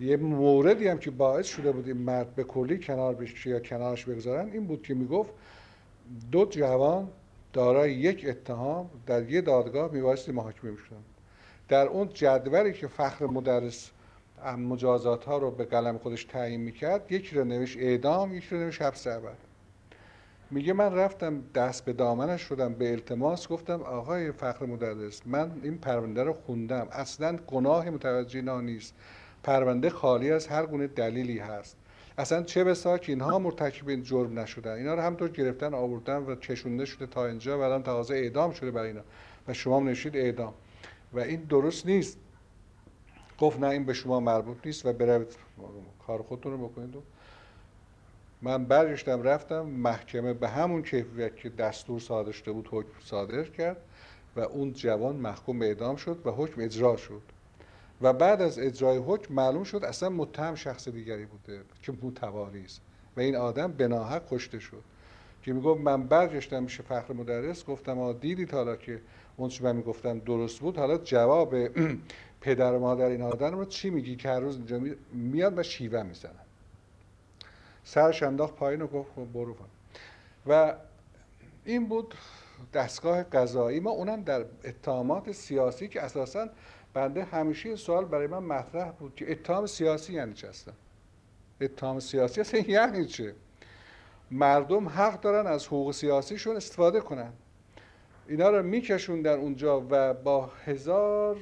یه 0.00 0.16
موردی 0.16 0.88
هم 0.88 0.98
که 0.98 1.10
باعث 1.10 1.46
شده 1.46 1.72
بود 1.72 1.86
این 1.86 1.96
مرد 1.96 2.34
به 2.34 2.44
کلی 2.44 2.78
کنار 2.78 3.14
بشه 3.14 3.50
یا 3.50 3.60
کنارش 3.60 4.04
بگذارن 4.04 4.50
این 4.52 4.66
بود 4.66 4.82
که 4.82 4.94
می‌گفت 4.94 5.30
دو 6.32 6.44
جوان 6.44 7.08
دارای 7.52 7.92
یک 7.92 8.26
اتهام 8.28 8.90
در 9.06 9.30
یه 9.30 9.40
دادگاه 9.40 9.92
میبایستی 9.92 10.32
محاکمه 10.32 10.70
می‌شدن 10.70 10.96
در 11.68 11.86
اون 11.86 12.08
جدولی 12.14 12.72
که 12.72 12.86
فخر 12.86 13.26
مدرس 13.26 13.90
مجازات 14.58 15.24
ها 15.24 15.38
رو 15.38 15.50
به 15.50 15.64
قلم 15.64 15.98
خودش 15.98 16.24
تعیین 16.24 16.60
می‌کرد 16.60 17.12
یکی 17.12 17.36
رو 17.36 17.44
نوشت 17.44 17.78
اعدام 17.78 18.34
یکی 18.34 18.48
رو 18.50 18.60
نوشت 18.60 18.82
حبس 18.82 19.06
ابد. 19.06 19.36
میگه 20.50 20.72
من 20.72 20.94
رفتم 20.94 21.42
دست 21.54 21.84
به 21.84 21.92
دامنش 21.92 22.42
شدم 22.42 22.74
به 22.74 22.90
التماس 22.90 23.48
گفتم 23.48 23.82
آقای 23.82 24.32
فخر 24.32 24.66
مدرس 24.66 25.22
من 25.26 25.60
این 25.62 25.78
پرونده 25.78 26.22
رو 26.22 26.32
خوندم 26.32 26.88
اصلا 26.92 27.36
گناه 27.36 27.90
متوجه 27.90 28.60
نیست. 28.60 28.94
پرونده 29.42 29.90
خالی 29.90 30.30
از 30.30 30.46
هر 30.46 30.66
گونه 30.66 30.86
دلیلی 30.86 31.38
هست. 31.38 31.76
اصلا 32.18 32.42
چه 32.42 32.64
بسا 32.64 32.98
که 32.98 33.12
اینها 33.12 33.38
مرتکب 33.38 33.88
این 33.88 34.02
جرم 34.02 34.38
نشدن. 34.38 34.72
اینا 34.72 34.94
رو 34.94 35.00
همطور 35.00 35.28
گرفتن 35.28 35.74
آوردن 35.74 36.16
و 36.16 36.34
چشونده 36.34 36.84
شده 36.84 37.06
تا 37.06 37.26
اینجا 37.26 37.58
و 37.58 37.62
الان 37.62 37.82
تقاضا 37.82 38.14
اعدام 38.14 38.52
شده 38.52 38.70
برای 38.70 38.88
اینا. 38.88 39.02
و 39.48 39.52
شما 39.52 39.80
نشید 39.80 40.16
اعدام. 40.16 40.54
و 41.12 41.20
این 41.20 41.40
درست 41.40 41.86
نیست. 41.86 42.18
گفت 43.38 43.60
نه 43.60 43.66
این 43.66 43.84
به 43.84 43.92
شما 43.92 44.20
مربوط 44.20 44.56
نیست 44.64 44.86
و 44.86 44.92
بروید 44.92 45.36
کار 46.06 46.22
خودتون 46.22 46.52
رو 46.52 46.68
بکنید. 46.68 46.94
من 48.42 48.64
برگشتم 48.64 49.22
رفتم 49.22 49.60
محکمه 49.60 50.34
به 50.34 50.48
همون 50.48 50.82
کیفیت 50.82 51.36
که 51.36 51.48
دستور 51.48 52.00
صادر 52.00 52.32
شده 52.32 52.52
بود 52.52 52.68
حکم 52.70 53.00
صادر 53.04 53.44
کرد 53.44 53.76
و 54.36 54.40
اون 54.40 54.72
جوان 54.72 55.16
محکوم 55.16 55.58
به 55.58 55.66
اعدام 55.66 55.96
شد 55.96 56.18
و 56.24 56.30
حکم 56.30 56.62
اجرا 56.62 56.96
شد. 56.96 57.22
و 58.00 58.12
بعد 58.12 58.42
از 58.42 58.58
اجرای 58.58 58.98
حکم 58.98 59.34
معلوم 59.34 59.64
شد 59.64 59.84
اصلا 59.84 60.08
متهم 60.08 60.54
شخص 60.54 60.88
دیگری 60.88 61.26
بوده 61.26 61.62
که 61.82 61.92
متواری 62.02 62.64
است. 62.64 62.80
و 63.16 63.20
این 63.20 63.36
آدم 63.36 63.72
بناحق 63.72 64.22
کشته 64.30 64.58
شد. 64.58 64.82
که 65.42 65.52
می‌گفت 65.52 65.80
من 65.80 66.02
برگشتم 66.02 66.62
میشه 66.62 66.82
فخر 66.82 67.12
مدرس 67.12 67.64
گفتم 67.64 67.98
آ 67.98 68.12
دیدید 68.12 68.52
حالا 68.54 68.76
که 68.76 69.00
اون 69.36 69.48
چی 69.48 69.64
من 69.64 69.76
می‌گفتم 69.76 70.18
درست 70.18 70.60
بود؟ 70.60 70.76
حالا 70.76 70.98
جواب 70.98 71.54
پدر 72.40 72.72
و 72.72 72.80
مادر 72.80 73.04
این 73.04 73.22
آدم 73.22 73.58
رو 73.58 73.64
چی 73.64 73.90
میگی 73.90 74.16
که 74.16 74.28
هر 74.28 74.40
روز 74.40 74.56
اینجا 74.56 74.80
میاد 75.12 75.58
و 75.58 75.62
شیوه 75.62 76.02
می‌زنن 76.02 76.32
سرش 77.84 78.22
انداخت 78.22 78.54
پایین 78.54 78.82
و 78.82 78.86
گفت 78.86 79.10
خب 79.16 79.32
برو 79.32 79.56
و 80.46 80.74
این 81.64 81.88
بود 81.88 82.14
دستگاه 82.74 83.22
قضایی. 83.22 83.80
ما 83.80 83.90
اونم 83.90 84.22
در 84.22 84.44
اتهامات 84.64 85.32
سیاسی 85.32 85.88
که 85.88 86.02
اساسا 86.02 86.48
بنده 86.94 87.24
همیشه 87.24 87.76
سوال 87.76 88.04
برای 88.04 88.26
من 88.26 88.38
مطرح 88.38 88.90
بود 88.90 89.14
که 89.14 89.32
اتهام 89.32 89.66
سیاسی 89.66 90.12
یعنی 90.12 90.34
چه 90.34 90.48
هستن؟ 90.48 90.72
اتهام 91.60 92.00
سیاسی 92.00 92.40
اصلا 92.40 92.60
یعنی 92.68 93.06
چه 93.06 93.34
مردم 94.30 94.88
حق 94.88 95.20
دارن 95.20 95.46
از 95.46 95.66
حقوق 95.66 95.92
سیاسیشون 95.92 96.56
استفاده 96.56 97.00
کنن. 97.00 97.32
اینا 98.28 98.50
رو 98.50 98.62
میکشون 98.62 99.22
در 99.22 99.36
اونجا 99.36 99.86
و 99.90 100.14
با 100.14 100.50
هزار 100.64 101.36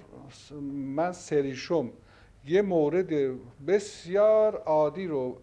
من 0.72 1.12
سریشم 1.12 1.90
یه 2.46 2.62
مورد 2.62 3.38
بسیار 3.66 4.56
عادی 4.56 5.06
رو 5.06 5.38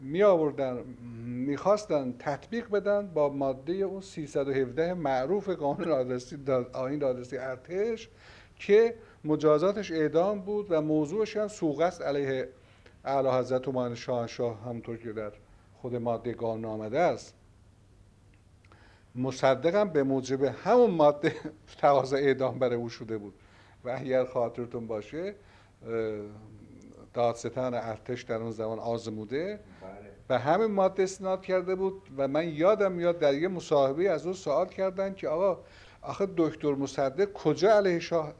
می 0.00 0.22
آوردن 0.22 0.84
می‌خواستن 1.24 2.14
تطبیق 2.18 2.70
بدن 2.70 3.06
با 3.06 3.28
ماده 3.28 3.72
اون 3.72 4.00
317 4.00 4.94
معروف 4.94 5.48
قانون 5.48 5.92
آدرسی 5.92 6.38
آین 6.72 6.98
دادرسی 6.98 7.36
ارتش 7.36 8.08
که 8.56 8.94
مجازاتش 9.24 9.92
اعدام 9.92 10.40
بود 10.40 10.66
و 10.70 10.80
موضوعش 10.80 11.36
هم 11.36 11.48
سوغست 11.48 12.02
علیه 12.02 12.48
اعلی 13.04 13.28
حضرت 13.28 13.68
و 13.68 13.96
شاه 14.26 14.60
همونطور 14.64 14.96
که 14.96 15.12
در 15.12 15.32
خود 15.74 15.96
ماده 15.96 16.34
قانون 16.34 16.64
آمده 16.64 17.00
است. 17.00 17.34
مصدقم 19.14 19.88
به 19.88 20.02
موجب 20.02 20.42
همون 20.42 20.90
ماده 20.90 21.34
تقاضا 21.80 22.16
اعدام 22.16 22.58
برای 22.58 22.76
او 22.76 22.88
شده 22.88 23.18
بود. 23.18 23.34
و 23.84 23.96
اگر 23.98 24.24
خاطرتون 24.24 24.86
باشه 24.86 25.34
دادستان 27.14 27.74
ارتش 27.74 28.22
در 28.22 28.36
اون 28.36 28.50
زمان 28.50 28.78
آزموده. 28.78 29.60
به 30.28 30.38
همین 30.38 30.70
ماده 30.70 31.02
استناد 31.02 31.42
کرده 31.42 31.74
بود 31.74 32.02
و 32.16 32.28
من 32.28 32.48
یادم 32.48 32.92
میاد 32.92 33.18
در 33.18 33.34
یه 33.34 33.48
مصاحبه 33.48 34.10
از 34.10 34.26
او 34.26 34.32
سوال 34.32 34.68
کردن 34.68 35.14
که 35.14 35.28
آقا 35.28 35.60
آخه 36.02 36.28
دکتر 36.36 36.74
مصدق 36.74 37.32
کجا 37.32 37.70
علیه 37.76 37.98
شاه 37.98 38.34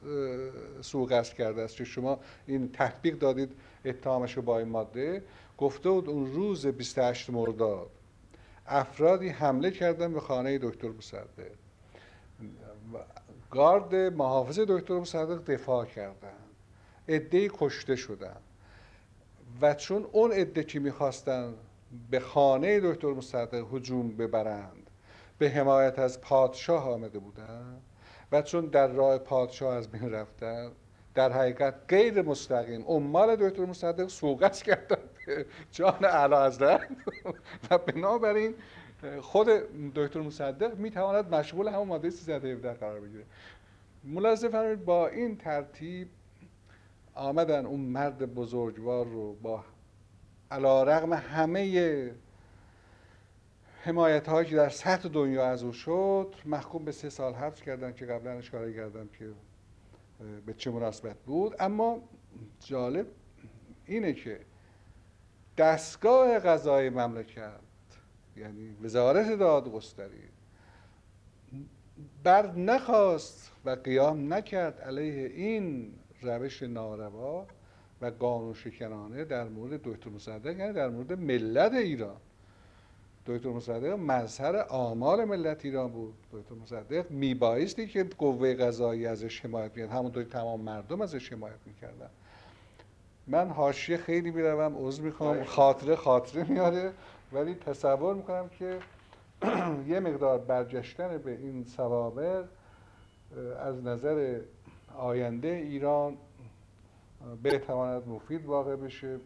سوء 0.80 1.22
کرده 1.22 1.62
است 1.62 1.76
که 1.76 1.84
شما 1.84 2.20
این 2.46 2.70
تطبیق 2.72 3.18
دادید 3.18 3.52
اتهامش 3.84 4.36
رو 4.36 4.42
با 4.42 4.58
این 4.58 4.68
ماده؟ 4.68 5.22
گفته 5.58 5.90
بود 5.90 6.08
اون 6.08 6.32
روز 6.32 6.66
28 6.66 7.30
مرداد 7.30 7.90
افرادی 8.66 9.28
حمله 9.28 9.70
کردن 9.70 10.12
به 10.12 10.20
خانه 10.20 10.58
دکتر 10.58 10.88
مصدق. 10.88 11.26
گارد 13.50 13.94
محافظ 13.94 14.58
دکتر 14.58 14.98
مصدق 14.98 15.44
دفاع 15.44 15.84
کردن. 15.84 16.38
عدهای 17.08 17.50
کشته 17.54 17.96
شدن. 17.96 18.36
و 19.60 19.74
چون 19.74 20.06
اون 20.12 20.32
عده 20.32 20.64
که 20.64 20.80
می‌خواستن 20.80 21.54
به 22.10 22.20
خانه 22.20 22.80
دکتر 22.80 23.08
مصدق 23.08 23.66
هجوم 23.74 24.08
ببرند 24.08 24.79
به 25.40 25.50
حمایت 25.50 25.98
از 25.98 26.20
پادشاه 26.20 26.90
آمده 26.90 27.18
بودن 27.18 27.80
و 28.32 28.42
چون 28.42 28.66
در 28.66 28.86
راه 28.86 29.18
پادشاه 29.18 29.74
از 29.74 29.88
بین 29.88 30.10
رفتن 30.10 30.70
در 31.14 31.32
حقیقت 31.32 31.74
غیر 31.88 32.22
مستقیم 32.22 32.84
عمال 32.86 33.36
دکتر 33.36 33.64
مصدق 33.64 34.08
سوقت 34.08 34.62
کردن 34.62 34.96
جان 35.72 36.04
اعلی 36.04 36.78
و 37.70 37.78
بنابراین 37.78 38.54
خود 39.20 39.48
دکتر 39.94 40.20
مصدق 40.20 40.78
می‌تواند 40.78 41.34
مشغول 41.34 41.68
همون 41.68 41.88
ماده 41.88 42.10
317 42.10 42.72
قرار 42.72 43.00
بگیره. 43.00 43.24
ملاحظه 44.04 44.48
فرمایید 44.48 44.84
با 44.84 45.08
این 45.08 45.36
ترتیب 45.36 46.08
آمدن 47.14 47.66
اون 47.66 47.80
مرد 47.80 48.34
بزرگوار 48.34 49.06
رو 49.06 49.32
با 49.34 49.64
علا 50.50 50.82
رغم 50.82 51.12
همه 51.12 52.12
حمایت 53.82 54.28
هایی 54.28 54.48
که 54.48 54.56
در 54.56 54.68
سطح 54.68 55.08
دنیا 55.08 55.46
از 55.46 55.62
او 55.62 55.72
شد 55.72 56.34
محکوم 56.44 56.84
به 56.84 56.92
سه 56.92 57.10
سال 57.10 57.34
حبس 57.34 57.62
کردن 57.62 57.92
که 57.92 58.06
قبلا 58.06 58.32
اشاره 58.32 58.74
کردم 58.74 59.08
که 59.18 59.30
به 60.46 60.54
چه 60.54 60.70
مناسبت 60.70 61.16
بود. 61.16 61.56
اما 61.60 62.02
جالب 62.64 63.06
اینه 63.86 64.12
که 64.12 64.40
دستگاه 65.58 66.38
قضای 66.38 66.90
مملکت 66.90 67.60
یعنی 68.36 68.76
وزارت 68.82 69.38
دادگستری 69.38 70.28
بر 72.24 72.52
نخواست 72.52 73.52
و 73.64 73.70
قیام 73.70 74.34
نکرد 74.34 74.80
علیه 74.80 75.26
این 75.26 75.94
روش 76.22 76.62
ناروا 76.62 77.46
و 78.00 78.06
قانون 78.06 78.54
شکنانه 78.54 79.24
در 79.24 79.48
مورد 79.48 79.82
دکتر 79.82 80.10
مصدق 80.10 80.58
یعنی 80.58 80.72
در 80.72 80.88
مورد 80.88 81.12
ملت 81.12 81.72
ایران. 81.72 82.20
دکتر 83.26 83.48
مصدق 83.48 83.86
مظهر 83.86 84.56
آمال 84.68 85.24
ملت 85.24 85.64
ایران 85.64 85.90
بود. 85.90 86.14
دکتر 86.32 86.54
مصدق 86.54 87.10
میبایستی 87.10 87.86
که 87.86 88.04
قوه 88.18 88.54
قضایی 88.54 89.06
ازش 89.06 89.44
حمایت 89.44 89.70
می‌کرد. 89.76 89.90
همونطوری 89.90 90.26
تمام 90.26 90.60
مردم 90.60 91.00
ازش 91.00 91.32
حمایت 91.32 91.58
می‌کردن. 91.66 92.10
من 93.26 93.48
حاشیه 93.48 93.96
خیلی 93.96 94.30
می‌روم 94.30 94.86
عضو 94.86 95.02
می‌خوام. 95.02 95.44
خاطره 95.44 95.96
خاطره 95.96 96.44
میاره. 96.50 96.92
ولی 97.32 97.54
تصور 97.54 98.14
می‌کنم 98.14 98.48
که 98.48 98.78
یه 99.88 100.00
مقدار 100.00 100.38
برگشتن 100.38 101.18
به 101.18 101.30
این 101.30 101.64
سوابق 101.64 102.44
از 103.60 103.84
نظر 103.84 104.40
آینده 104.96 105.48
ایران 105.48 106.16
بتواند 107.44 108.08
مفید 108.08 108.46
واقع 108.46 108.76
بشه. 108.76 109.18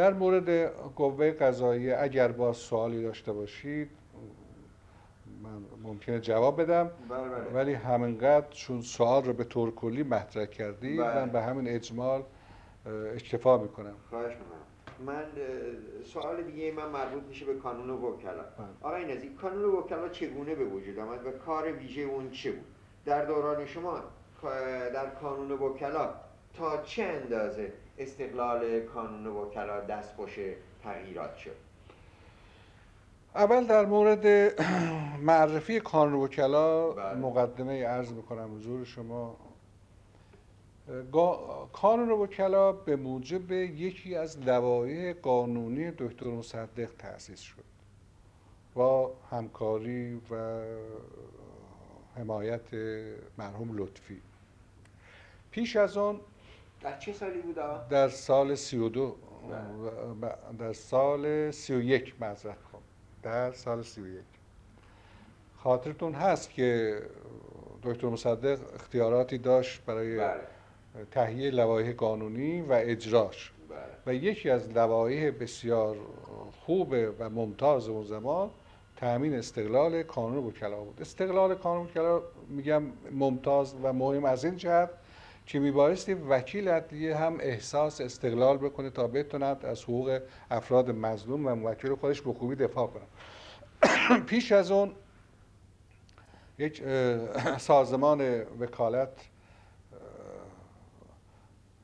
در 0.00 0.12
مورد 0.12 0.66
قوه 0.96 1.30
قضایی 1.30 1.92
اگر 1.92 2.32
با 2.32 2.52
سوالی 2.52 3.02
داشته 3.02 3.32
باشید 3.32 3.90
من 5.42 5.50
ممکنه 5.82 6.20
جواب 6.20 6.62
بدم 6.62 6.90
بله 7.08 7.28
بله. 7.28 7.44
ولی 7.54 7.74
همینقدر 7.74 8.46
چون 8.50 8.80
سوال 8.80 9.24
رو 9.24 9.32
به 9.32 9.44
طور 9.44 9.74
کلی 9.74 10.02
مطرح 10.02 10.44
کردی 10.46 10.96
بله. 10.96 11.14
من 11.14 11.30
به 11.30 11.42
همین 11.42 11.68
اجمال 11.68 12.22
اکتفا 13.14 13.58
می‌کنم 13.58 13.94
خواهش 14.10 14.32
می‌کنم 14.32 15.06
من 15.06 15.24
سوال 16.04 16.42
دیگه 16.42 16.72
من 16.72 16.88
مربوط 16.88 17.22
میشه 17.22 17.46
به 17.46 17.54
کانون 17.54 17.90
وکلا 17.90 18.32
بله. 18.32 18.66
آقای 18.82 19.16
نزی 19.16 19.28
کانون 19.28 19.64
وکلا 19.64 20.08
چگونه 20.08 20.54
به 20.54 20.64
وجود 20.64 20.98
آمد 20.98 21.26
و 21.26 21.30
کار 21.30 21.72
ویژه 21.72 22.02
اون 22.02 22.30
چه 22.30 22.52
بود 22.52 22.66
در 23.04 23.24
دوران 23.24 23.66
شما 23.66 24.00
در 24.94 25.10
کانون 25.10 25.50
وکلا 25.50 26.14
تا 26.54 26.82
چه 26.82 27.02
اندازه 27.02 27.72
استقلال 28.00 28.80
کانون 28.80 29.26
وکلا 29.26 29.80
دستخوش 29.80 30.38
تغییرات 30.82 31.36
شد. 31.36 31.56
اول 33.34 33.66
در 33.66 33.86
مورد 33.86 34.26
معرفی 35.20 35.80
کانون 35.80 36.22
وکلا 36.22 36.90
بله. 36.90 37.14
مقدمه 37.14 37.84
عرض 37.84 38.12
می‌کنم 38.12 38.56
حضور 38.56 38.84
شما. 38.84 39.36
کانون 41.72 42.10
وکلا 42.10 42.72
به 42.72 42.96
موجب 42.96 43.52
یکی 43.52 44.16
از 44.16 44.38
لوایح 44.38 45.12
قانونی 45.12 45.90
دکتر 45.90 46.26
مصدق 46.26 46.90
تأسیس 46.98 47.40
شد 47.40 47.64
با 48.74 49.12
همکاری 49.30 50.20
و 50.30 50.60
حمایت 52.16 52.74
مرحوم 53.38 53.78
لطفی. 53.78 54.20
پیش 55.50 55.76
از 55.76 55.96
آن 55.96 56.20
در 56.82 56.98
چه 56.98 57.12
سالی 57.12 57.38
بود؟ 57.40 57.56
در 57.88 58.08
سال 58.08 58.54
32 58.54 59.16
بله. 59.50 59.58
و- 60.22 60.32
در 60.58 60.72
سال 60.72 61.50
31 61.50 62.14
معذرت 62.20 62.56
خواهم. 62.70 62.84
در 63.22 63.52
سال 63.52 63.82
31 63.82 64.20
خاطرتون 65.56 66.12
هست 66.14 66.50
که 66.50 67.00
دکتر 67.82 68.06
مصدق 68.08 68.58
اختیاراتی 68.74 69.38
داشت 69.38 69.84
برای 69.84 70.16
بله. 70.16 70.40
تهیه 71.10 71.50
لوایح 71.50 71.92
قانونی 71.92 72.60
و 72.60 72.72
اجراش. 72.72 73.52
بله. 73.68 73.78
و 74.06 74.14
یکی 74.14 74.50
از 74.50 74.68
لوایح 74.70 75.30
بسیار 75.30 75.96
خوب 76.66 76.94
و 77.18 77.30
ممتاز 77.30 77.88
اون 77.88 78.04
زمان 78.04 78.50
تأمین 78.96 79.34
استقلال 79.34 80.02
کانون 80.02 80.44
وکلا 80.46 80.80
بود. 80.80 80.98
استقلال 81.00 81.54
کانون 81.54 81.86
وکلا 81.86 82.22
میگم 82.48 82.82
ممتاز 83.12 83.74
و 83.82 83.92
مهم 83.92 84.24
از 84.24 84.44
این 84.44 84.56
جهت 84.56 84.90
که 85.50 85.58
میبایستی 85.58 86.14
وکیل 86.14 86.68
عدلیه 86.68 87.16
هم 87.16 87.36
احساس 87.40 88.00
استقلال 88.00 88.58
بکنه 88.58 88.90
تا 88.90 89.06
بتوند 89.06 89.66
از 89.66 89.82
حقوق 89.82 90.20
افراد 90.50 90.90
مظلوم 90.90 91.46
و 91.46 91.54
موکل 91.54 91.94
خودش 91.94 92.20
به 92.20 92.32
خوبی 92.32 92.56
دفاع 92.56 92.86
کنه. 92.86 93.04
پیش 94.30 94.52
از 94.52 94.70
اون 94.70 94.94
یک 96.58 96.82
سازمان 97.58 98.42
وکالت 98.42 99.12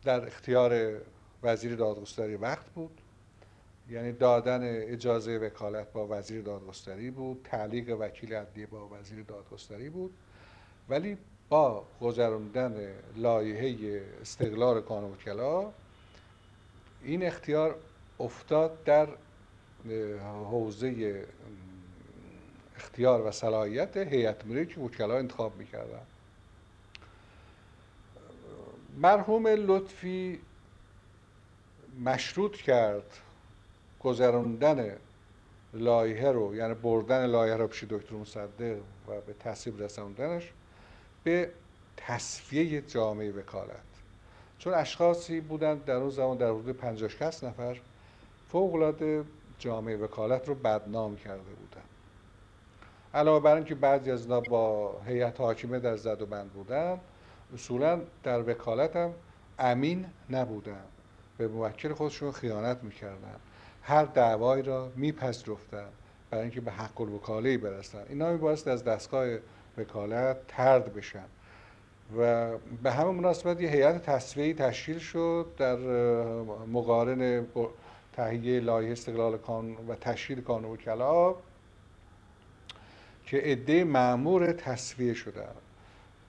در 0.05 0.27
اختیار 0.27 1.01
وزیر 1.43 1.77
دادگستری 1.77 2.37
وقت 2.37 2.67
بود. 2.71 3.01
یعنی 3.91 4.13
دادن 4.13 4.61
اجازه 4.93 5.39
وکالت 5.39 5.93
با 5.93 6.07
وزیر 6.11 6.43
دادگستری 6.43 7.11
بود 7.11 7.41
تعلیق 7.45 7.97
وکیل 8.01 8.35
عدلیه 8.35 8.67
با 8.67 8.89
وزیر 8.89 9.23
دادگستری 9.23 9.91
بود. 9.91 10.15
ولی 10.89 11.19
با 11.49 11.85
گذراندن 12.01 12.95
لایحه 13.17 14.03
استقلال 14.21 14.81
قانون 14.81 15.13
وکلا 15.13 15.73
این 17.03 17.27
اختیار 17.27 17.75
افتاد 18.21 18.85
در 18.85 19.09
حوزه 20.51 21.25
اختیار 22.77 23.27
و 23.27 23.31
صلاحیت 23.31 23.97
هیئت 23.97 24.45
مدیره 24.47 24.67
که 24.67 24.81
وکلا 24.81 25.19
انتخاب 25.19 25.57
می‌کردن. 25.57 26.03
مرحوم 28.97 29.47
لطفی 29.47 30.41
مشروط 32.05 32.57
کرد 32.57 33.19
گذراندن 34.01 34.97
لایحه 35.75 36.33
رو 36.33 36.55
یعنی 36.55 36.75
بردن 36.75 37.27
لایحه 37.27 37.57
رو 37.57 37.67
پیش 37.67 37.85
دکتر 37.85 38.15
مصدق 38.15 38.79
و 39.09 39.21
به 39.27 39.33
تصویب 39.41 39.83
رساندنش. 39.83 40.53
به 41.27 41.51
تصفیه 41.97 42.81
جامعه 42.81 43.33
وکالت. 43.33 43.71
چون 44.59 44.75
اشخاصی 44.75 45.41
بودند 45.41 45.85
در 45.85 45.95
اون 45.95 46.11
زمان 46.11 46.37
در 46.37 46.51
حدود 46.51 46.77
50 46.77 47.09
60 47.09 47.45
نفر 47.45 47.81
فوق‌العاده 48.49 49.25
جامعه 49.59 49.97
وکالت 49.97 50.49
رو 50.49 50.55
بدنام 50.55 51.17
کرده 51.17 51.43
بودند 51.43 51.89
علاوه 53.15 53.43
بر 53.43 53.55
اینکه 53.55 53.75
بعضی 53.75 54.11
از 54.11 54.23
اینا 54.23 54.41
با 54.41 54.97
هیئت 55.07 55.41
حاکمه 55.41 55.79
در 55.79 55.97
زد 55.97 56.23
و 56.23 56.27
بند 56.27 56.51
بودن 56.51 57.01
اصولا 57.55 58.01
در 58.23 58.51
وکالت 58.51 58.97
هم 58.97 59.13
امین 59.59 60.07
نبودن. 60.31 60.85
به 61.39 61.49
موکل 61.49 61.93
خودشون 61.93 62.33
خیانت 62.33 62.79
می‌کردن. 62.83 63.37
هر 63.83 64.05
دعوایی 64.05 64.63
را 64.63 64.93
میپذیرفتن 64.97 65.89
برای 66.31 66.43
اینکه 66.43 66.61
به 66.61 66.71
حق 66.71 67.01
الوکاله 67.01 67.59
برسن. 67.59 68.03
اینا 68.09 68.33
میبایست 68.33 68.69
از 68.69 68.85
دستگاه 68.85 69.27
وکالت 69.79 70.37
ترد 70.49 70.95
بشن. 70.95 71.25
و 72.19 72.51
به 72.83 72.93
همه 72.93 73.11
مناسبت 73.11 73.61
یه 73.61 73.71
هیئت 73.71 74.03
تصفیه‌ای 74.03 74.55
تشکیل 74.55 74.99
شد 74.99 75.47
در 75.59 75.77
مقارن 76.67 77.47
تهیه 78.13 78.61
لایحه 78.61 78.93
استقلال 78.93 79.39
کانون 79.39 79.77
و 79.89 79.95
تشکیل 79.95 80.41
کانون 80.41 80.73
وکلا 80.73 81.35
که 83.25 83.37
عده 83.37 83.85
معمور 83.85 84.53
تصفیه 84.53 85.15
شدن 85.15 85.55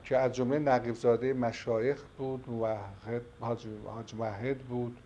که 0.04 0.18
از 0.18 0.34
جمله 0.34 0.60
نقیب 0.60 0.96
زاده 0.96 1.34
مشایخ 1.34 2.04
بود 2.18 2.50
موحد 2.50 3.22
حاج 3.40 4.16
موحد 4.18 4.58
بود 4.58 4.98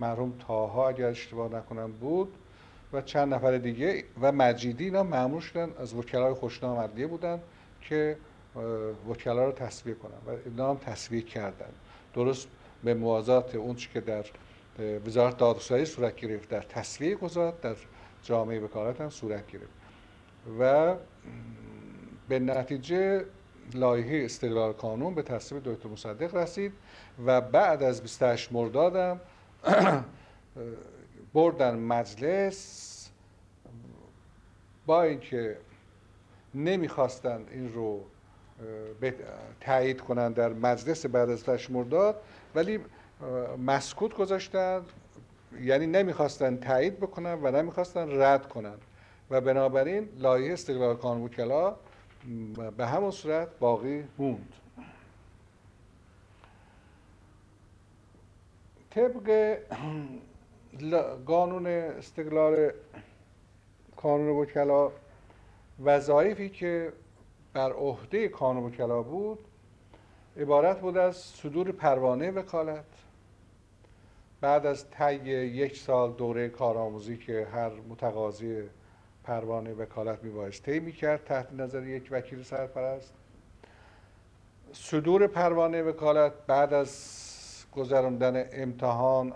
مرحوم 0.00 0.32
تاها 0.46 0.88
اگر 0.88 1.06
اشتباه 1.06 1.54
نکنم 1.54 1.92
بود 1.92 2.34
و 2.92 3.02
چند 3.02 3.34
نفر 3.34 3.58
دیگه 3.58 4.04
و 4.20 4.32
مجیدی 4.32 4.84
اینا 4.84 5.02
معمول 5.02 5.40
شدن 5.40 5.70
از 5.78 5.94
وکلای 5.94 6.34
خوشنام 6.34 6.78
عدلیه 6.78 7.06
بودن. 7.06 7.40
که 7.88 8.16
وکلا 9.08 9.44
رو 9.44 9.52
تصویه 9.52 9.94
کنن. 9.94 10.34
و 10.34 10.38
اینا 10.44 10.70
هم 10.70 10.76
تصویه 10.76 11.22
کردن. 11.22 11.70
درست 12.14 12.48
به 12.84 12.94
موازات 12.94 13.54
اون 13.54 13.76
که 13.76 14.00
در 14.00 14.24
وزارت 15.06 15.36
دادگستری 15.36 15.84
صورت 15.84 16.16
گرفت 16.16 16.48
در 16.48 16.62
تصویه 16.62 17.14
گذارد 17.14 17.60
در 17.60 17.76
جامعه 18.22 18.60
وکالت 18.60 19.00
هم 19.00 19.10
صورت 19.10 19.46
گرفت. 19.46 19.72
و 20.58 20.94
به 22.28 22.38
نتیجه 22.38 23.24
لایحه 23.74 24.24
استقلال 24.24 24.72
قانون 24.72 25.14
به 25.14 25.22
تصویب 25.22 25.62
دکتر 25.64 25.88
مصدق 25.88 26.34
رسید 26.34 26.72
و 27.26 27.40
بعد 27.40 27.82
از 27.82 28.02
28 28.02 28.52
مردادم 28.52 29.20
بردن 31.34 31.78
مجلس 31.78 33.10
با 34.86 35.02
اینکه 35.02 35.56
نمی‌خواستند 36.54 37.48
این 37.52 37.72
رو 37.72 38.04
تایید 39.60 40.00
کنند 40.00 40.34
در 40.34 40.52
مجلس 40.52 41.06
بعد 41.06 41.30
از 41.30 41.70
مرداد 41.70 42.22
ولی 42.54 42.80
مسکوت 43.66 44.14
گذاشتند 44.14 44.82
یعنی 45.60 45.86
نمی‌خواستن 45.86 46.56
تایید 46.56 46.96
بکنن 47.00 47.38
و 47.42 47.50
نمی‌خواستن 47.50 48.22
رد 48.22 48.48
کنن. 48.48 48.74
و 49.30 49.40
بنابراین 49.40 50.08
لایه 50.18 50.52
استقلال 50.52 50.96
کانون 50.96 51.24
وکلا 51.24 51.76
به 52.76 52.86
همون 52.86 53.10
صورت 53.10 53.48
باقی 53.58 54.04
موند. 54.18 54.52
طبق 58.90 59.58
قانون 61.26 61.66
استقلال 61.66 62.70
کانون 63.96 64.28
وکلا 64.28 64.92
وظایفی 65.80 66.48
که 66.48 66.92
بر 67.52 67.72
عهده 67.72 68.28
کانون 68.28 68.64
وکلا 68.64 69.02
بود 69.02 69.38
عبارت 70.36 70.80
بود 70.80 70.96
از 70.96 71.16
صدور 71.16 71.72
پروانه 71.72 72.30
وکالت 72.30 72.84
بعد 74.40 74.66
از 74.66 74.90
طی 74.90 75.14
یک 75.14 75.76
سال 75.76 76.12
دوره 76.12 76.48
کارآموزی 76.48 77.16
که 77.16 77.46
هر 77.52 77.70
متقاضی 77.88 78.62
پروانه 79.24 79.72
وکالت 79.72 80.24
میبایست 80.24 80.62
طی 80.62 80.80
می‌کرد 80.80 81.24
تحت 81.24 81.52
نظر 81.52 81.86
یک 81.86 82.08
وکیل 82.10 82.42
سرپرست. 82.42 83.12
صدور 84.72 85.26
پروانه 85.26 85.82
وکالت 85.82 86.32
بعد 86.46 86.74
از 86.74 87.24
گذراندن 87.72 88.48
امتحان 88.52 89.32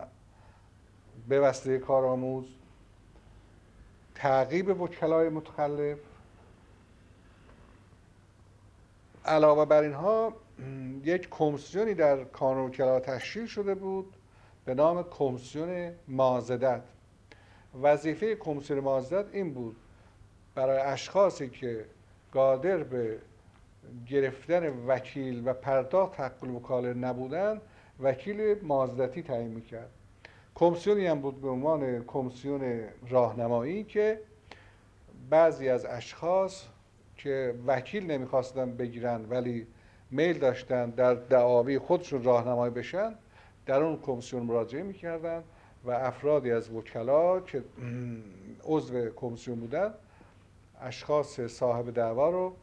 به 1.28 1.41
وسیله 1.41 1.78
کارآموز 1.78 2.45
تعقیب 4.14 4.80
وکلای 4.80 5.28
متخلف 5.28 5.99
علاوه 9.27 9.64
بر 9.64 9.83
اینها 9.83 10.33
یک 11.05 11.29
کمیسیونی 11.31 11.95
در 11.95 12.24
کانون 12.24 12.66
وکلا 12.66 13.01
تشکیل 13.01 13.47
شده 13.47 13.74
بود 13.74 14.16
به 14.64 14.74
نام 14.74 15.03
کمیسیون 15.03 15.93
مازدت 16.09 16.83
وظیفه 17.83 18.35
کمیسیون 18.35 18.81
مازدت 18.81 19.35
این 19.35 19.55
بود 19.55 19.77
برای 20.55 20.79
اشخاصی 20.79 21.49
که 21.49 21.85
قادر 22.33 22.77
به 22.77 23.18
گرفتن 24.07 24.68
وکیل 24.87 25.49
و 25.49 25.53
پرداخت 25.53 26.20
حق 26.20 26.45
وکاله 26.45 26.95
نبودن 26.95 27.61
وکیل 28.01 28.62
مازدتی 28.62 29.22
تعیین 29.22 29.51
می‌کرد. 29.51 29.91
کمیسیونی 30.55 31.07
هم 31.07 31.20
بود 31.20 31.41
به 31.41 31.49
عنوان 31.49 32.05
کمیسیون 32.05 32.85
راهنمایی 33.09 33.85
که 33.85 34.20
بعضی 35.31 35.68
از 35.68 35.87
اشخاص 35.87 36.64
که 37.17 37.55
وکیل 37.67 38.11
نمی‌خواستن 38.11 38.77
بگیرن 38.77 39.25
ولی 39.31 39.67
میل 40.11 40.39
داشتن 40.39 40.91
در 40.91 41.14
دعاوی 41.14 41.79
خودشون 41.79 42.23
راهنمایی 42.23 42.75
بشن 42.75 43.14
در 43.67 43.83
اون 43.83 43.99
کمیسیون 44.03 44.43
مراجعه 44.43 44.83
می‌کردن 44.83 45.45
و 45.85 45.91
افرادی 45.91 46.53
از 46.53 46.71
وکلا 46.71 47.41
که 47.41 47.62
عضو 48.64 49.11
کمیسیون 49.11 49.61
بودن 49.61 49.95
اشخاص 50.81 51.41
صاحب 51.41 51.95
دعوا 51.95 52.31
رو 52.31 52.57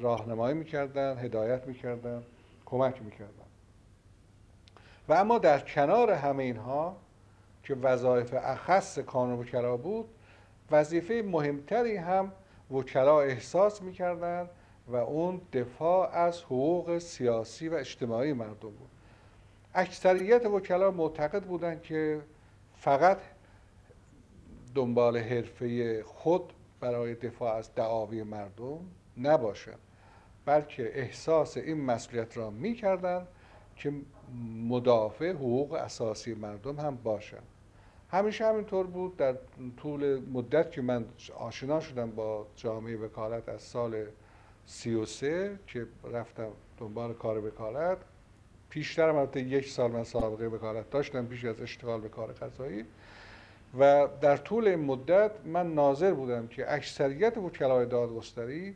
راهنمایی 0.00 0.54
می‌کردن 0.54 1.18
هدایت 1.18 1.66
می‌کردن 1.66 2.22
کمک 2.66 3.02
می‌کردن. 3.02 3.50
و 5.08 5.12
اما 5.12 5.38
در 5.38 5.58
کنار 5.58 6.10
همه 6.10 6.42
اینها 6.42 6.96
که 7.64 7.74
وظایف 7.74 8.34
اخص 8.34 8.98
کانون 8.98 9.38
وکلا 9.38 9.76
بود 9.76 10.08
وظیفه 10.70 11.22
مهمتری 11.26 11.96
هم 11.96 12.32
وکلا 12.70 13.20
احساس 13.20 13.82
می‌کردن 13.82 14.48
و 14.88 14.96
اون 14.96 15.40
دفاع 15.52 16.10
از 16.10 16.42
حقوق 16.42 16.98
سیاسی 16.98 17.68
و 17.68 17.74
اجتماعی 17.74 18.32
مردم 18.32 18.70
بود. 18.70 18.90
اکثریت 19.74 20.46
وکلا 20.46 20.90
معتقد 20.90 21.42
بودند 21.42 21.82
که 21.82 22.20
فقط 22.76 23.18
دنبال 24.74 25.18
حرفه 25.18 26.02
خود 26.02 26.52
برای 26.80 27.14
دفاع 27.14 27.54
از 27.54 27.74
دعاوی 27.74 28.22
مردم 28.22 28.78
نباشند 29.16 29.78
بلکه 30.44 31.00
احساس 31.00 31.56
این 31.56 31.80
مسئولیت 31.80 32.36
را 32.36 32.50
می‌کردند 32.50 33.28
که 33.76 33.92
مدافع 34.68 35.32
حقوق 35.32 35.72
اساسی 35.72 36.34
مردم 36.34 36.80
هم 36.80 36.96
باشند. 36.96 37.46
همیشه 38.12 38.46
همینطور 38.46 38.86
بود 38.86 39.16
در 39.16 39.34
طول 39.76 40.20
مدت 40.32 40.70
که 40.70 40.82
من 40.82 41.04
آشنا 41.38 41.80
شدم 41.80 42.10
با 42.10 42.46
جامعه 42.56 42.96
وکالت 42.96 43.48
از 43.48 43.62
سال 43.62 44.06
سی 44.66 44.94
و 44.94 45.04
سه 45.04 45.58
که 45.66 45.86
رفتم 46.12 46.48
دنبال 46.78 47.14
کار 47.14 47.46
وکالت. 47.46 47.98
پیشتر 48.70 49.08
البته 49.08 49.40
یک 49.40 49.68
سال 49.68 49.90
من 49.90 50.04
سابقه 50.04 50.46
وکالت 50.46 50.90
داشتم 50.90 51.26
پیش 51.26 51.44
از 51.44 51.60
اشتغال 51.60 52.00
به 52.00 52.08
کار 52.08 52.32
قضایی. 52.32 52.84
و 53.78 54.08
در 54.20 54.36
طول 54.36 54.68
این 54.68 54.80
مدت 54.80 55.30
من 55.44 55.74
ناظر 55.74 56.14
بودم 56.14 56.46
که 56.46 56.74
اکثریت 56.74 57.38
وکلای 57.38 57.86
دادگستری 57.86 58.74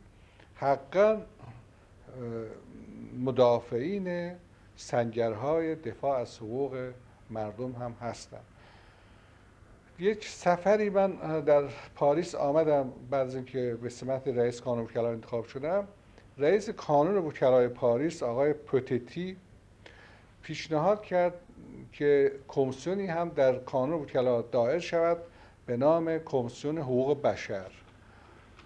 حقا 0.55 1.21
مدافعین 3.19 4.35
سنگرهای 4.75 5.75
دفاع 5.75 6.19
از 6.19 6.37
حقوق 6.37 6.91
مردم 7.29 7.71
هم 7.71 7.95
هستند. 8.01 8.45
یک 9.99 10.27
سفری 10.27 10.89
من 10.89 11.41
در 11.41 11.63
پاریس 11.95 12.35
آمدم 12.35 12.91
بعد 13.09 13.27
از 13.27 13.35
اینکه 13.35 13.77
به 13.81 13.89
سمت 13.89 14.27
رئیس 14.27 14.61
کانون 14.61 14.83
وکلا 14.83 15.09
انتخاب 15.09 15.45
شدم. 15.45 15.87
رئیس 16.37 16.69
کانون 16.69 17.17
وکلای 17.17 17.67
پاریس 17.67 18.23
آقای 18.23 18.53
پوتتی 18.53 19.37
پیشنهاد 20.41 21.03
کرد 21.03 21.33
که 21.91 22.31
کمیسیونی 22.47 23.07
هم 23.07 23.29
در 23.29 23.55
کانون 23.55 24.01
وکلا 24.01 24.41
دایر 24.41 24.79
شود 24.79 25.17
به 25.65 25.77
نام 25.77 26.17
کمیسیون 26.17 26.77
حقوق 26.77 27.21
بشر. 27.21 27.71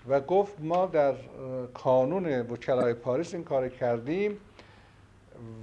و 0.07 0.19
گفت 0.19 0.53
ما 0.59 0.85
در 0.85 1.13
کانون 1.73 2.41
وکلای 2.41 2.93
پاریس 2.93 3.33
این 3.33 3.43
کار 3.43 3.69
کردیم 3.69 4.37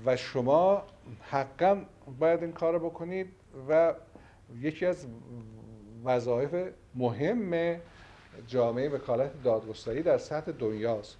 و 0.06 0.16
شما 0.16 0.82
حقا 1.30 1.82
باید 2.18 2.42
این 2.42 2.52
کار 2.52 2.78
بکنید 2.78 3.26
و 3.68 3.94
یکی 4.60 4.86
از 4.86 5.06
وظایف 6.04 6.72
مهم 6.94 7.80
جامعه 8.46 8.88
وکالت 8.88 9.42
دادگستری 9.42 10.02
در 10.02 10.18
سطح 10.18 10.52
دنیاست 10.52 11.16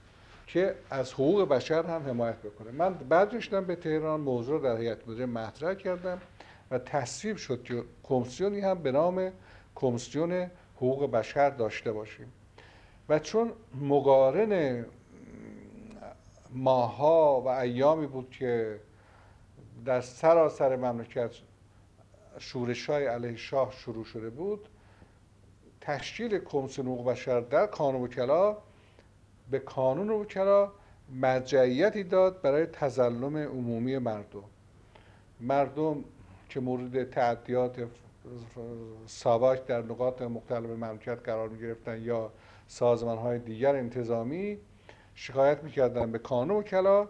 که 0.47 0.75
از 0.91 1.13
حقوق 1.13 1.49
بشر 1.49 1.83
هم 1.83 2.03
حمایت 2.03 2.37
بکنه. 2.37 2.71
من 2.71 2.95
بعد 2.95 3.67
به 3.67 3.77
تهران 3.77 4.21
موضوع 4.21 4.63
در 4.63 4.77
هیئت 4.77 5.09
مدیره 5.09 5.27
مطرح 5.27 5.75
کردم 5.75 6.21
و 6.71 6.79
تصویب 6.79 7.37
شد 7.37 7.63
که 7.63 7.83
کمیسیونی 8.03 8.61
هم 8.61 8.83
به 8.83 8.93
نام 8.93 9.33
کمیسیون 9.75 10.51
حقوق 10.77 11.11
بشر 11.11 11.51
داشته 11.51 11.93
باشیم. 11.93 12.33
و 13.09 13.19
چون 13.19 13.53
مقارن 13.81 14.85
ماها 16.51 17.41
و 17.41 17.49
ایامی 17.49 18.07
بود 18.07 18.31
که 18.31 18.81
در 19.85 20.01
سراسر 20.01 20.77
مملکت 20.77 21.31
شورش 22.39 22.91
های 22.91 23.07
علیه 23.07 23.37
شاه 23.37 23.73
شروع 23.73 24.05
شده 24.05 24.31
بود. 24.31 24.69
تشکیل 25.81 26.39
کمیسیون 26.39 26.87
حقوق 26.87 27.11
بشر 27.11 27.41
در 27.41 27.67
کانون 27.67 28.03
وکلا 28.03 28.57
به 29.51 29.59
کانون 29.59 30.11
وکلا 30.11 30.73
مرجعیتی 31.11 32.05
داد 32.05 32.43
برای 32.43 32.67
تظلم 32.67 33.37
عمومی 33.37 33.99
مردم. 33.99 34.45
مردم 35.41 36.05
که 36.49 36.61
مورد 36.61 37.11
تعدیات 37.11 37.87
ساواک 39.07 39.67
در 39.67 39.83
نقاط 39.83 40.23
مختلف 40.23 40.71
مملکت 40.71 41.19
قرار 41.25 41.49
می 41.49 41.59
گرفتن 41.59 42.03
یا 42.03 42.33
سازمان 42.69 43.19
های 43.19 43.39
دیگر 43.39 43.77
انتظامی 43.77 44.59
شکایت 45.15 45.65
می‌کردن 45.65 46.13
به 46.13 46.19
کانون 46.19 46.57
وکلا. 46.57 47.09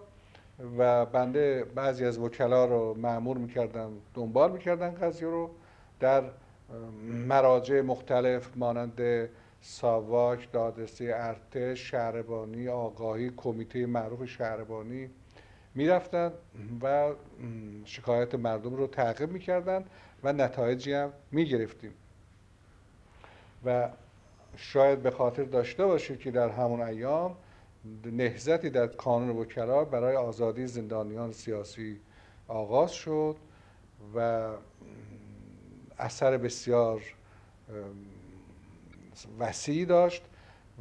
و 0.78 1.06
بنده 1.06 1.64
بعضی 1.64 2.04
از 2.04 2.18
وکلا 2.18 2.64
رو 2.64 2.94
معمور 2.94 3.38
می‌کردم 3.38 3.92
دنبال 4.14 4.52
می‌کردن 4.52 4.90
قضیه 4.94 5.28
رو. 5.28 5.50
در 6.00 6.22
مراجع 7.28 7.80
مختلف 7.80 8.56
مانند 8.56 9.28
ساواک، 9.60 10.52
دادرسی 10.52 11.12
ارتش، 11.12 11.90
شهربانی، 11.90 12.68
آگاهی، 12.68 13.32
کمیته 13.36 13.86
معروف 13.86 14.24
شهربانی 14.24 15.10
می‌رفتن 15.74 16.32
و 16.82 17.12
شکایت 17.84 18.34
مردم 18.34 18.74
رو 18.74 18.86
تعقیب 18.86 19.32
می‌کردن 19.32 19.84
و 20.24 20.32
نتایجی 20.32 20.92
هم 20.92 21.12
می‌گرفتیم. 21.30 21.92
و 23.64 23.88
شاید 24.56 25.02
به 25.02 25.10
خاطر 25.10 25.42
داشته 25.42 25.86
باشه 25.86 26.16
که 26.16 26.30
در 26.30 26.48
همون 26.48 26.80
ایام 26.80 27.36
نهزتی 28.04 28.70
در 28.70 28.86
کانون 28.86 29.36
وکلا 29.36 29.84
برای 29.84 30.16
آزادی 30.16 30.66
زندانیان 30.66 31.32
سیاسی 31.32 32.00
آغاز 32.48 32.92
شد 32.92 33.36
و 34.14 34.48
اثر 35.98 36.36
بسیار 36.36 37.02
وسیع 39.38 39.84
داشت 39.84 40.22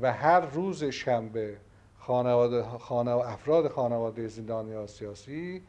و 0.01 0.14
هر 0.14 0.39
روز 0.39 0.84
شنبه 0.84 1.58
خانواده 1.97 2.64
خانه 2.64 3.12
افراد 3.12 3.68
خانواده 3.68 4.28
زندانی 4.28 4.88
سیاسی 4.88 5.62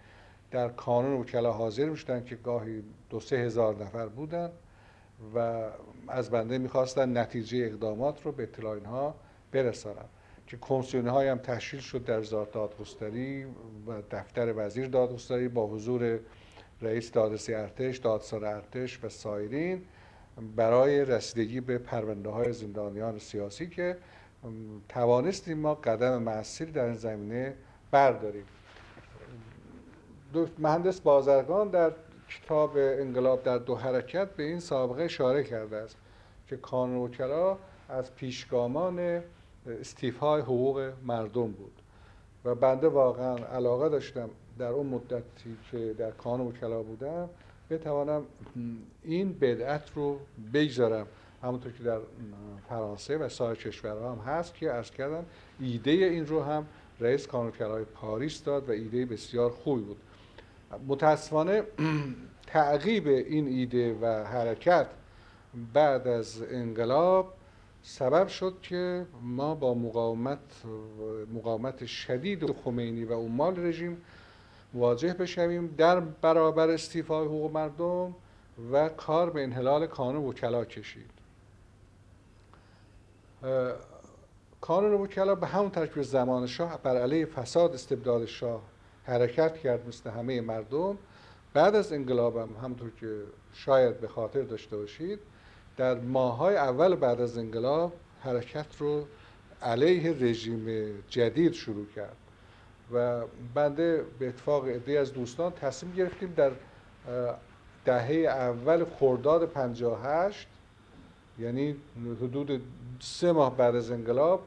در 0.51 0.69
کانون 0.69 1.21
وکلا 1.21 1.53
حاضر 1.53 1.85
می‌شدن 1.85 2.25
که 2.25 2.37
گاهی 2.37 2.83
دو 3.11 3.21
سه 3.21 3.37
هزار 3.37 3.77
نفر 3.77 4.07
بودن 4.07 4.51
و 5.35 5.69
از 6.09 6.31
بنده 6.31 6.59
می‌خواستن 6.59 7.19
نتیجه 7.19 7.59
اقدامات 7.59 8.23
رو 8.27 8.33
به 8.33 8.43
اطلاع 8.43 8.75
اینها 8.75 9.15
برسانن 9.53 10.05
که 10.47 10.57
کمیسیون 10.61 11.09
های 11.09 11.29
هم 11.29 11.39
تشکیل 11.39 11.81
شد 11.81 12.05
در 12.05 12.21
وزارت 12.21 12.53
دادگستری 12.53 13.45
و 13.87 14.03
دفتر 14.11 14.55
وزیر 14.57 14.89
دادگستری 14.89 15.49
با 15.49 15.67
حضور 15.67 16.19
رئیس 16.83 17.13
دادرسی 17.13 17.55
ارتش، 17.55 18.07
ارتش 18.07 19.05
و 19.05 19.09
سایرین 19.09 19.83
برای 20.57 21.05
رسیدگی 21.05 21.61
به 21.61 21.79
پرونده 21.79 22.29
های 22.29 22.53
زندانیان 22.53 23.19
سیاسی 23.19 23.67
که 23.67 23.97
توانستیم 24.89 25.59
ما 25.59 25.75
قدم 25.75 26.23
موثری 26.23 26.73
در 26.73 26.85
این 26.85 26.95
زمینه 26.95 27.55
برداریم. 27.91 28.45
مهندس 30.59 31.01
بازرگان 31.01 31.69
در 31.69 31.93
کتاب 32.29 32.73
انقلاب 32.77 33.43
در 33.43 33.59
دو 33.59 33.75
حرکت 33.75 34.31
به 34.31 34.43
این 34.43 34.61
سابقه 34.61 35.03
اشاره 35.03 35.45
کرده 35.45 35.77
است 35.77 35.97
که 36.49 36.57
کانون 36.57 37.11
از 37.89 38.15
پیشگامان 38.15 39.23
استیفای 39.69 40.43
حقوق 40.43 40.93
مردم 41.05 41.53
بود. 41.53 41.73
و 42.45 42.55
بنده 42.55 42.89
واقعا 42.89 43.37
علاقه 43.37 43.89
داشتم 43.89 44.31
در 44.59 44.69
اون 44.69 44.87
مدتی 44.87 45.57
که 45.71 45.95
در 45.99 46.11
کانون 46.11 46.47
وکلا 46.47 46.83
بودم 46.83 47.29
بتوانم 47.71 48.23
این 49.03 49.33
بدعت 49.33 49.91
رو 49.95 50.19
بگذارم. 50.55 51.07
همونطور 51.43 51.73
که 51.73 51.83
در 51.83 51.99
فرانسه 52.69 53.17
و 53.17 53.29
سایر 53.29 53.57
کشورها 53.57 54.13
هم 54.13 54.19
هست 54.19 54.55
که 54.55 54.75
ارز 54.75 54.91
کردم 54.91 55.25
ایده 55.61 55.91
این 55.91 56.27
رو 56.27 56.43
هم 56.43 56.67
رئیس 57.01 57.27
کانونکرهای 57.27 57.85
پاریس 57.85 58.45
داد 58.45 58.69
و 58.69 58.73
ایده 58.73 59.07
بسیار 59.07 59.51
خوبی 59.51 59.83
بود. 59.83 59.97
متاسفانه 60.87 61.63
تعقیب 62.47 63.07
این 63.07 63.47
ایده 63.47 63.99
و 64.01 64.07
حرکت 64.07 64.87
بعد 65.73 66.09
از 66.09 66.43
انقلاب 66.51 67.35
سبب 67.89 68.29
شد 68.29 68.55
که 68.63 69.07
ما 69.23 69.55
با 69.55 69.75
مقاومت 69.75 70.39
مقاومت 71.35 71.87
شدید 71.87 72.53
خمینی 72.53 73.05
و 73.05 73.15
عمال 73.15 73.67
رژیم 73.67 74.03
مواجه 74.75 75.15
بشویم 75.15 75.75
در 75.79 76.01
برابر 76.01 76.71
استیفای 76.71 77.27
حقوق 77.27 77.53
مردم 77.53 78.15
و 78.73 78.89
کار 78.89 79.31
به 79.31 79.43
انحلال 79.43 79.87
کانون 79.87 80.25
وکلا 80.25 80.65
کشید. 80.65 81.11
کانون 84.61 84.93
وکلا 84.93 85.35
به 85.35 85.47
همون 85.47 85.71
ترکیب 85.71 86.03
زمان 86.03 86.47
شاه 86.47 86.83
بر 86.83 86.97
علیه 86.97 87.27
فساد 87.27 87.75
استبداد 87.75 88.25
شاه 88.25 88.63
حرکت 89.05 89.59
کرد 89.59 89.89
مثل 89.89 90.11
همه 90.11 90.41
مردم. 90.41 90.99
بعد 91.55 91.75
از 91.75 91.93
انقلابم 91.93 92.49
همونطور 92.63 92.91
که 93.01 93.23
شاید 93.53 94.01
به 94.01 94.09
خاطر 94.09 94.43
داشته 94.43 94.77
باشید 94.77 95.19
در 95.77 95.95
ماهای 95.95 96.57
اول 96.57 96.95
بعد 96.95 97.21
از 97.21 97.39
انقلاب 97.39 97.93
حرکت 98.21 98.67
رو 98.79 99.07
علیه 99.63 100.11
رژیم 100.11 100.67
جدید 101.09 101.53
شروع 101.53 101.87
کرد 101.97 102.17
و 102.93 103.23
بنده 103.55 104.05
به 104.19 104.29
اتفاق 104.29 104.69
عده 104.69 104.99
از 104.99 105.13
دوستان 105.13 105.53
تصمیم 105.53 105.95
گرفتیم 105.95 106.35
در 106.37 106.51
دهه 107.85 108.15
اول 108.29 108.85
خرداد 108.85 109.49
58 109.49 110.49
یعنی 111.39 111.77
حدود 112.23 112.63
سه 113.01 113.33
ماه 113.33 113.57
بعد 113.57 113.77
از 113.77 113.91
انقلاب 113.91 114.43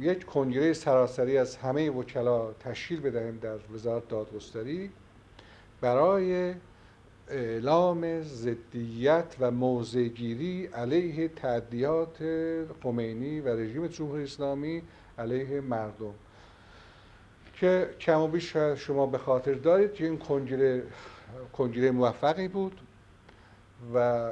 یک 0.00 0.24
کنگره 0.24 0.72
سراسری 0.72 1.38
از 1.38 1.56
همه 1.56 1.90
وکلا 1.90 2.52
تشکیل 2.52 3.00
بدهیم 3.00 3.38
در 3.38 3.58
وزارت 3.74 4.08
دادگستری 4.08 4.90
برای 5.80 6.54
اعلام 7.30 8.22
ضدیت 8.22 9.36
و 9.40 9.50
موضعگیری 9.50 10.66
علیه 10.66 11.28
تعدیات 11.28 12.18
خمینی 12.82 13.40
و 13.40 13.48
رژیم 13.48 13.86
جمهوری 13.86 14.22
اسلامی 14.22 14.82
علیه 15.18 15.60
مردم. 15.60 16.14
که 17.54 17.90
کم 18.00 18.20
و 18.20 18.28
بیش 18.28 18.56
شما 18.56 19.06
به 19.06 19.18
خاطر 19.18 19.54
دارید 19.54 19.94
که 19.94 20.04
این 20.04 20.18
کنگره 20.18 20.82
کنگره 21.52 21.90
موفقی 21.90 22.48
بود 22.48 22.80
و 23.94 24.30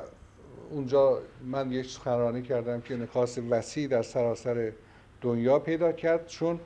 اونجا 0.70 1.18
من 1.44 1.72
یک 1.72 1.90
سخنرانی 1.90 2.42
کردم 2.42 2.80
که 2.80 2.96
نکاس 2.96 3.38
وسیع 3.50 3.88
در 3.88 4.02
سراسر 4.02 4.72
دنیا 5.20 5.58
پیدا 5.58 5.92
کرد. 5.92 6.26
چون 6.26 6.60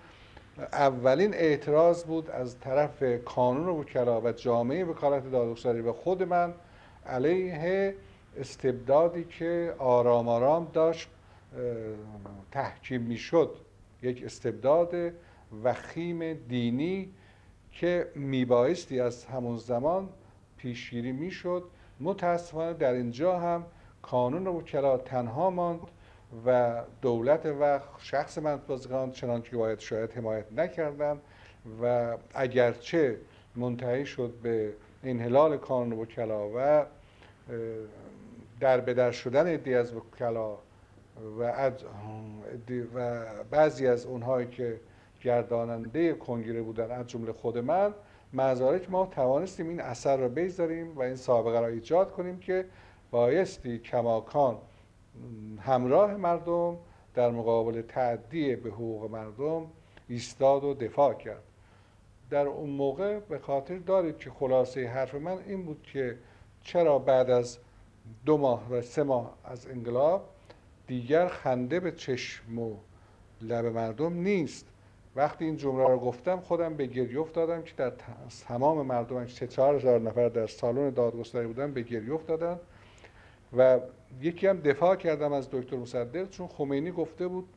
اولین 0.73 1.35
اعتراض 1.35 2.05
بود 2.05 2.31
از 2.31 2.61
طرف 2.61 3.25
کانون 3.25 3.69
وکلا 3.69 4.21
و 4.21 4.33
جامعه 4.33 4.85
وکالت 4.85 5.31
دادگستری 5.31 5.81
و 5.81 5.93
خود 5.93 6.23
من 6.23 6.55
علیه 7.07 7.95
استبدادی 8.39 9.25
که 9.25 9.75
آرام 9.79 10.29
آرام 10.29 10.69
داشت 10.73 11.09
تحکیم 12.51 13.01
می‌شد. 13.03 13.57
یک 14.03 14.25
استبداد 14.25 14.95
وخیم 15.65 16.35
دینی 16.35 17.13
که 17.73 18.09
میبایستی 18.15 19.01
از 19.01 19.25
همون 19.25 19.57
زمان 19.57 20.09
پیشگیری 20.57 21.13
می‌شد. 21.13 21.65
متاسفانه 22.01 22.73
در 22.73 22.93
اینجا 22.93 23.39
هم 23.39 23.65
کانون 24.03 24.47
وکلا 24.47 24.99
تنها 24.99 25.51
ماند. 25.51 25.81
و 26.47 26.81
دولت 27.03 27.47
و 27.61 27.81
شخص 27.99 28.39
منطقه 28.39 29.11
چنان 29.11 29.43
که 29.43 29.57
باید 29.57 29.79
شاید 29.79 30.13
حمایت 30.13 30.53
نکردن 30.53 31.21
و 31.83 32.17
اگرچه 32.35 33.17
منتهی 33.57 34.07
شد 34.07 34.35
به 34.43 34.73
انحلال 35.05 35.57
کانون 35.57 35.99
وکلا 35.99 36.49
و 36.49 36.85
در 38.61 38.81
بدر 38.81 39.11
شدن 39.11 39.55
ادی 39.55 39.75
از 39.75 39.95
وکلا 39.95 40.57
و, 41.39 41.71
و 42.95 43.25
بعضی 43.51 43.87
از 43.87 44.07
اونهایی 44.07 44.47
که 44.47 44.81
گرداننده 45.23 46.13
کنگره 46.13 46.63
بودن 46.63 46.91
از 46.91 47.07
جمله 47.07 47.33
خود 47.33 47.59
من 47.59 47.95
که 48.59 48.87
ما 48.91 49.07
توانستیم 49.07 49.69
این 49.69 49.81
اثر 49.81 50.17
را 50.17 50.29
بگذاریم 50.29 50.97
و 50.97 51.03
این 51.03 51.17
سابقه 51.17 51.61
را 51.61 51.67
ایجاد 51.67 52.13
کنیم 52.13 52.39
که 52.39 52.65
بایستی 53.11 53.79
کماکان 53.79 54.59
همراه 55.61 56.17
مردم 56.17 56.77
در 57.15 57.31
مقابل 57.31 57.83
تعدی 57.83 58.57
به 58.57 58.71
حقوق 58.71 59.11
مردم 59.11 59.67
ایستاد 60.09 60.65
و 60.65 60.75
دفاع 60.75 61.15
کرد. 61.15 61.43
در 62.31 62.47
اون 62.47 62.71
موقع 62.71 63.19
به 63.19 63.39
خاطر 63.39 63.79
دارید 63.79 64.19
که 64.19 64.31
خلاصه 64.31 64.89
حرف 64.89 65.15
من 65.15 65.39
این 65.47 65.65
بود 65.65 65.83
که 65.83 66.19
چرا 66.63 66.99
بعد 66.99 67.31
از 67.31 67.59
دو 68.25 68.37
ماه 68.37 68.73
و 68.73 68.83
سه 68.83 69.03
ماه 69.03 69.39
از 69.45 69.67
انقلاب 69.67 70.29
دیگر 70.87 71.29
خنده 71.29 71.81
به 71.81 71.93
چشم 71.93 72.59
و 72.59 72.77
لب 73.43 73.67
مردم 73.67 74.13
نیست. 74.13 74.67
وقتی 75.17 75.45
این 75.45 75.57
جمله 75.57 75.89
رو 75.89 75.99
گفتم 75.99 76.41
خودم 76.41 76.75
به 76.75 76.87
گریه 76.87 77.21
افتادم 77.21 77.63
که 77.63 77.73
در 77.77 77.93
تمام 78.49 78.87
مردم 78.87 79.27
سه 79.27 79.47
چهار 79.47 79.75
هزار 79.75 80.01
نفر 80.01 80.29
در 80.29 80.47
سالن 80.47 80.91
دادگستری 80.91 81.47
بودن 81.47 81.73
به 81.73 81.83
گریه 81.83 82.15
افتادن 82.15 82.59
و 83.57 83.81
یکی 84.21 84.47
هم 84.47 84.61
دفاع 84.61 84.97
کردم 84.97 85.33
از 85.33 85.49
دکتر 85.53 85.77
مصدق 85.77 86.31
چون 86.31 86.47
خمینی 86.47 86.91
گفته 86.91 87.29
بود 87.29 87.49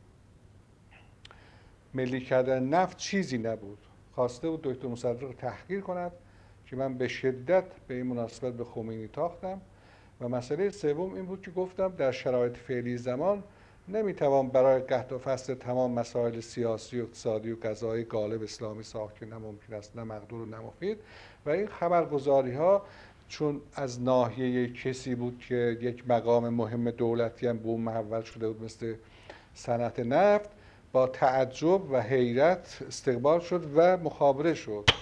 ملی 1.94 2.20
کردن 2.20 2.62
نفت 2.62 2.96
چیزی 2.96 3.38
نبود. 3.38 3.78
خواسته 4.14 4.50
بود 4.50 4.62
دکتر 4.62 4.88
مصدق 4.88 5.32
تحقیر 5.38 5.80
کند 5.80 6.12
که 6.66 6.76
من 6.76 6.94
به 6.94 7.08
شدت 7.08 7.64
به 7.88 7.94
این 7.94 8.06
مناسبت 8.06 8.52
به 8.54 8.64
خمینی 8.64 9.08
تاختم. 9.08 9.60
و 10.20 10.28
مسئله 10.28 10.70
سوم 10.70 11.14
این 11.14 11.26
بود 11.26 11.42
که 11.42 11.50
گفتم 11.50 11.88
در 11.88 12.12
شرایط 12.12 12.56
فعلی 12.56 12.96
زمان 12.96 13.42
نمی‌توان 13.88 14.48
برای 14.48 14.80
قحط 14.80 15.12
و 15.12 15.18
فصل 15.18 15.54
تمام 15.54 15.92
مسائل 15.92 16.40
سیاسی 16.40 17.00
و 17.00 17.02
اقتصادی 17.02 17.52
و 17.52 17.56
قضایی 17.62 18.04
غالب 18.04 18.42
اسلامی 18.42 18.82
ساخت 18.82 19.18
که 19.18 19.26
نه 19.26 19.38
ممکن 19.38 19.74
است 19.74 19.96
نه 19.96 20.04
مقدور 20.04 20.40
و 20.40 20.46
نه 20.46 20.58
مفید. 20.58 20.98
و 21.46 21.50
این 21.50 21.66
خبرگزاری 21.66 22.54
ها 22.54 22.82
چون 23.28 23.60
از 23.74 24.02
ناحیه 24.02 24.72
کسی 24.72 25.14
بود 25.14 25.38
که 25.48 25.78
یک 25.80 26.08
مقام 26.08 26.48
مهم 26.48 26.90
دولتی 26.90 27.46
هم 27.46 27.58
به 27.58 27.68
اون 27.68 27.80
محول 27.80 28.22
شده 28.22 28.48
بود 28.48 28.64
مثل 28.64 28.94
صنعت 29.54 30.00
نفت 30.00 30.50
با 30.92 31.06
تعجب 31.06 31.90
و 31.90 32.02
حیرت 32.02 32.78
استقبال 32.88 33.40
شد 33.40 33.70
و 33.74 33.96
مخابره 33.96 34.54
شد. 34.54 34.93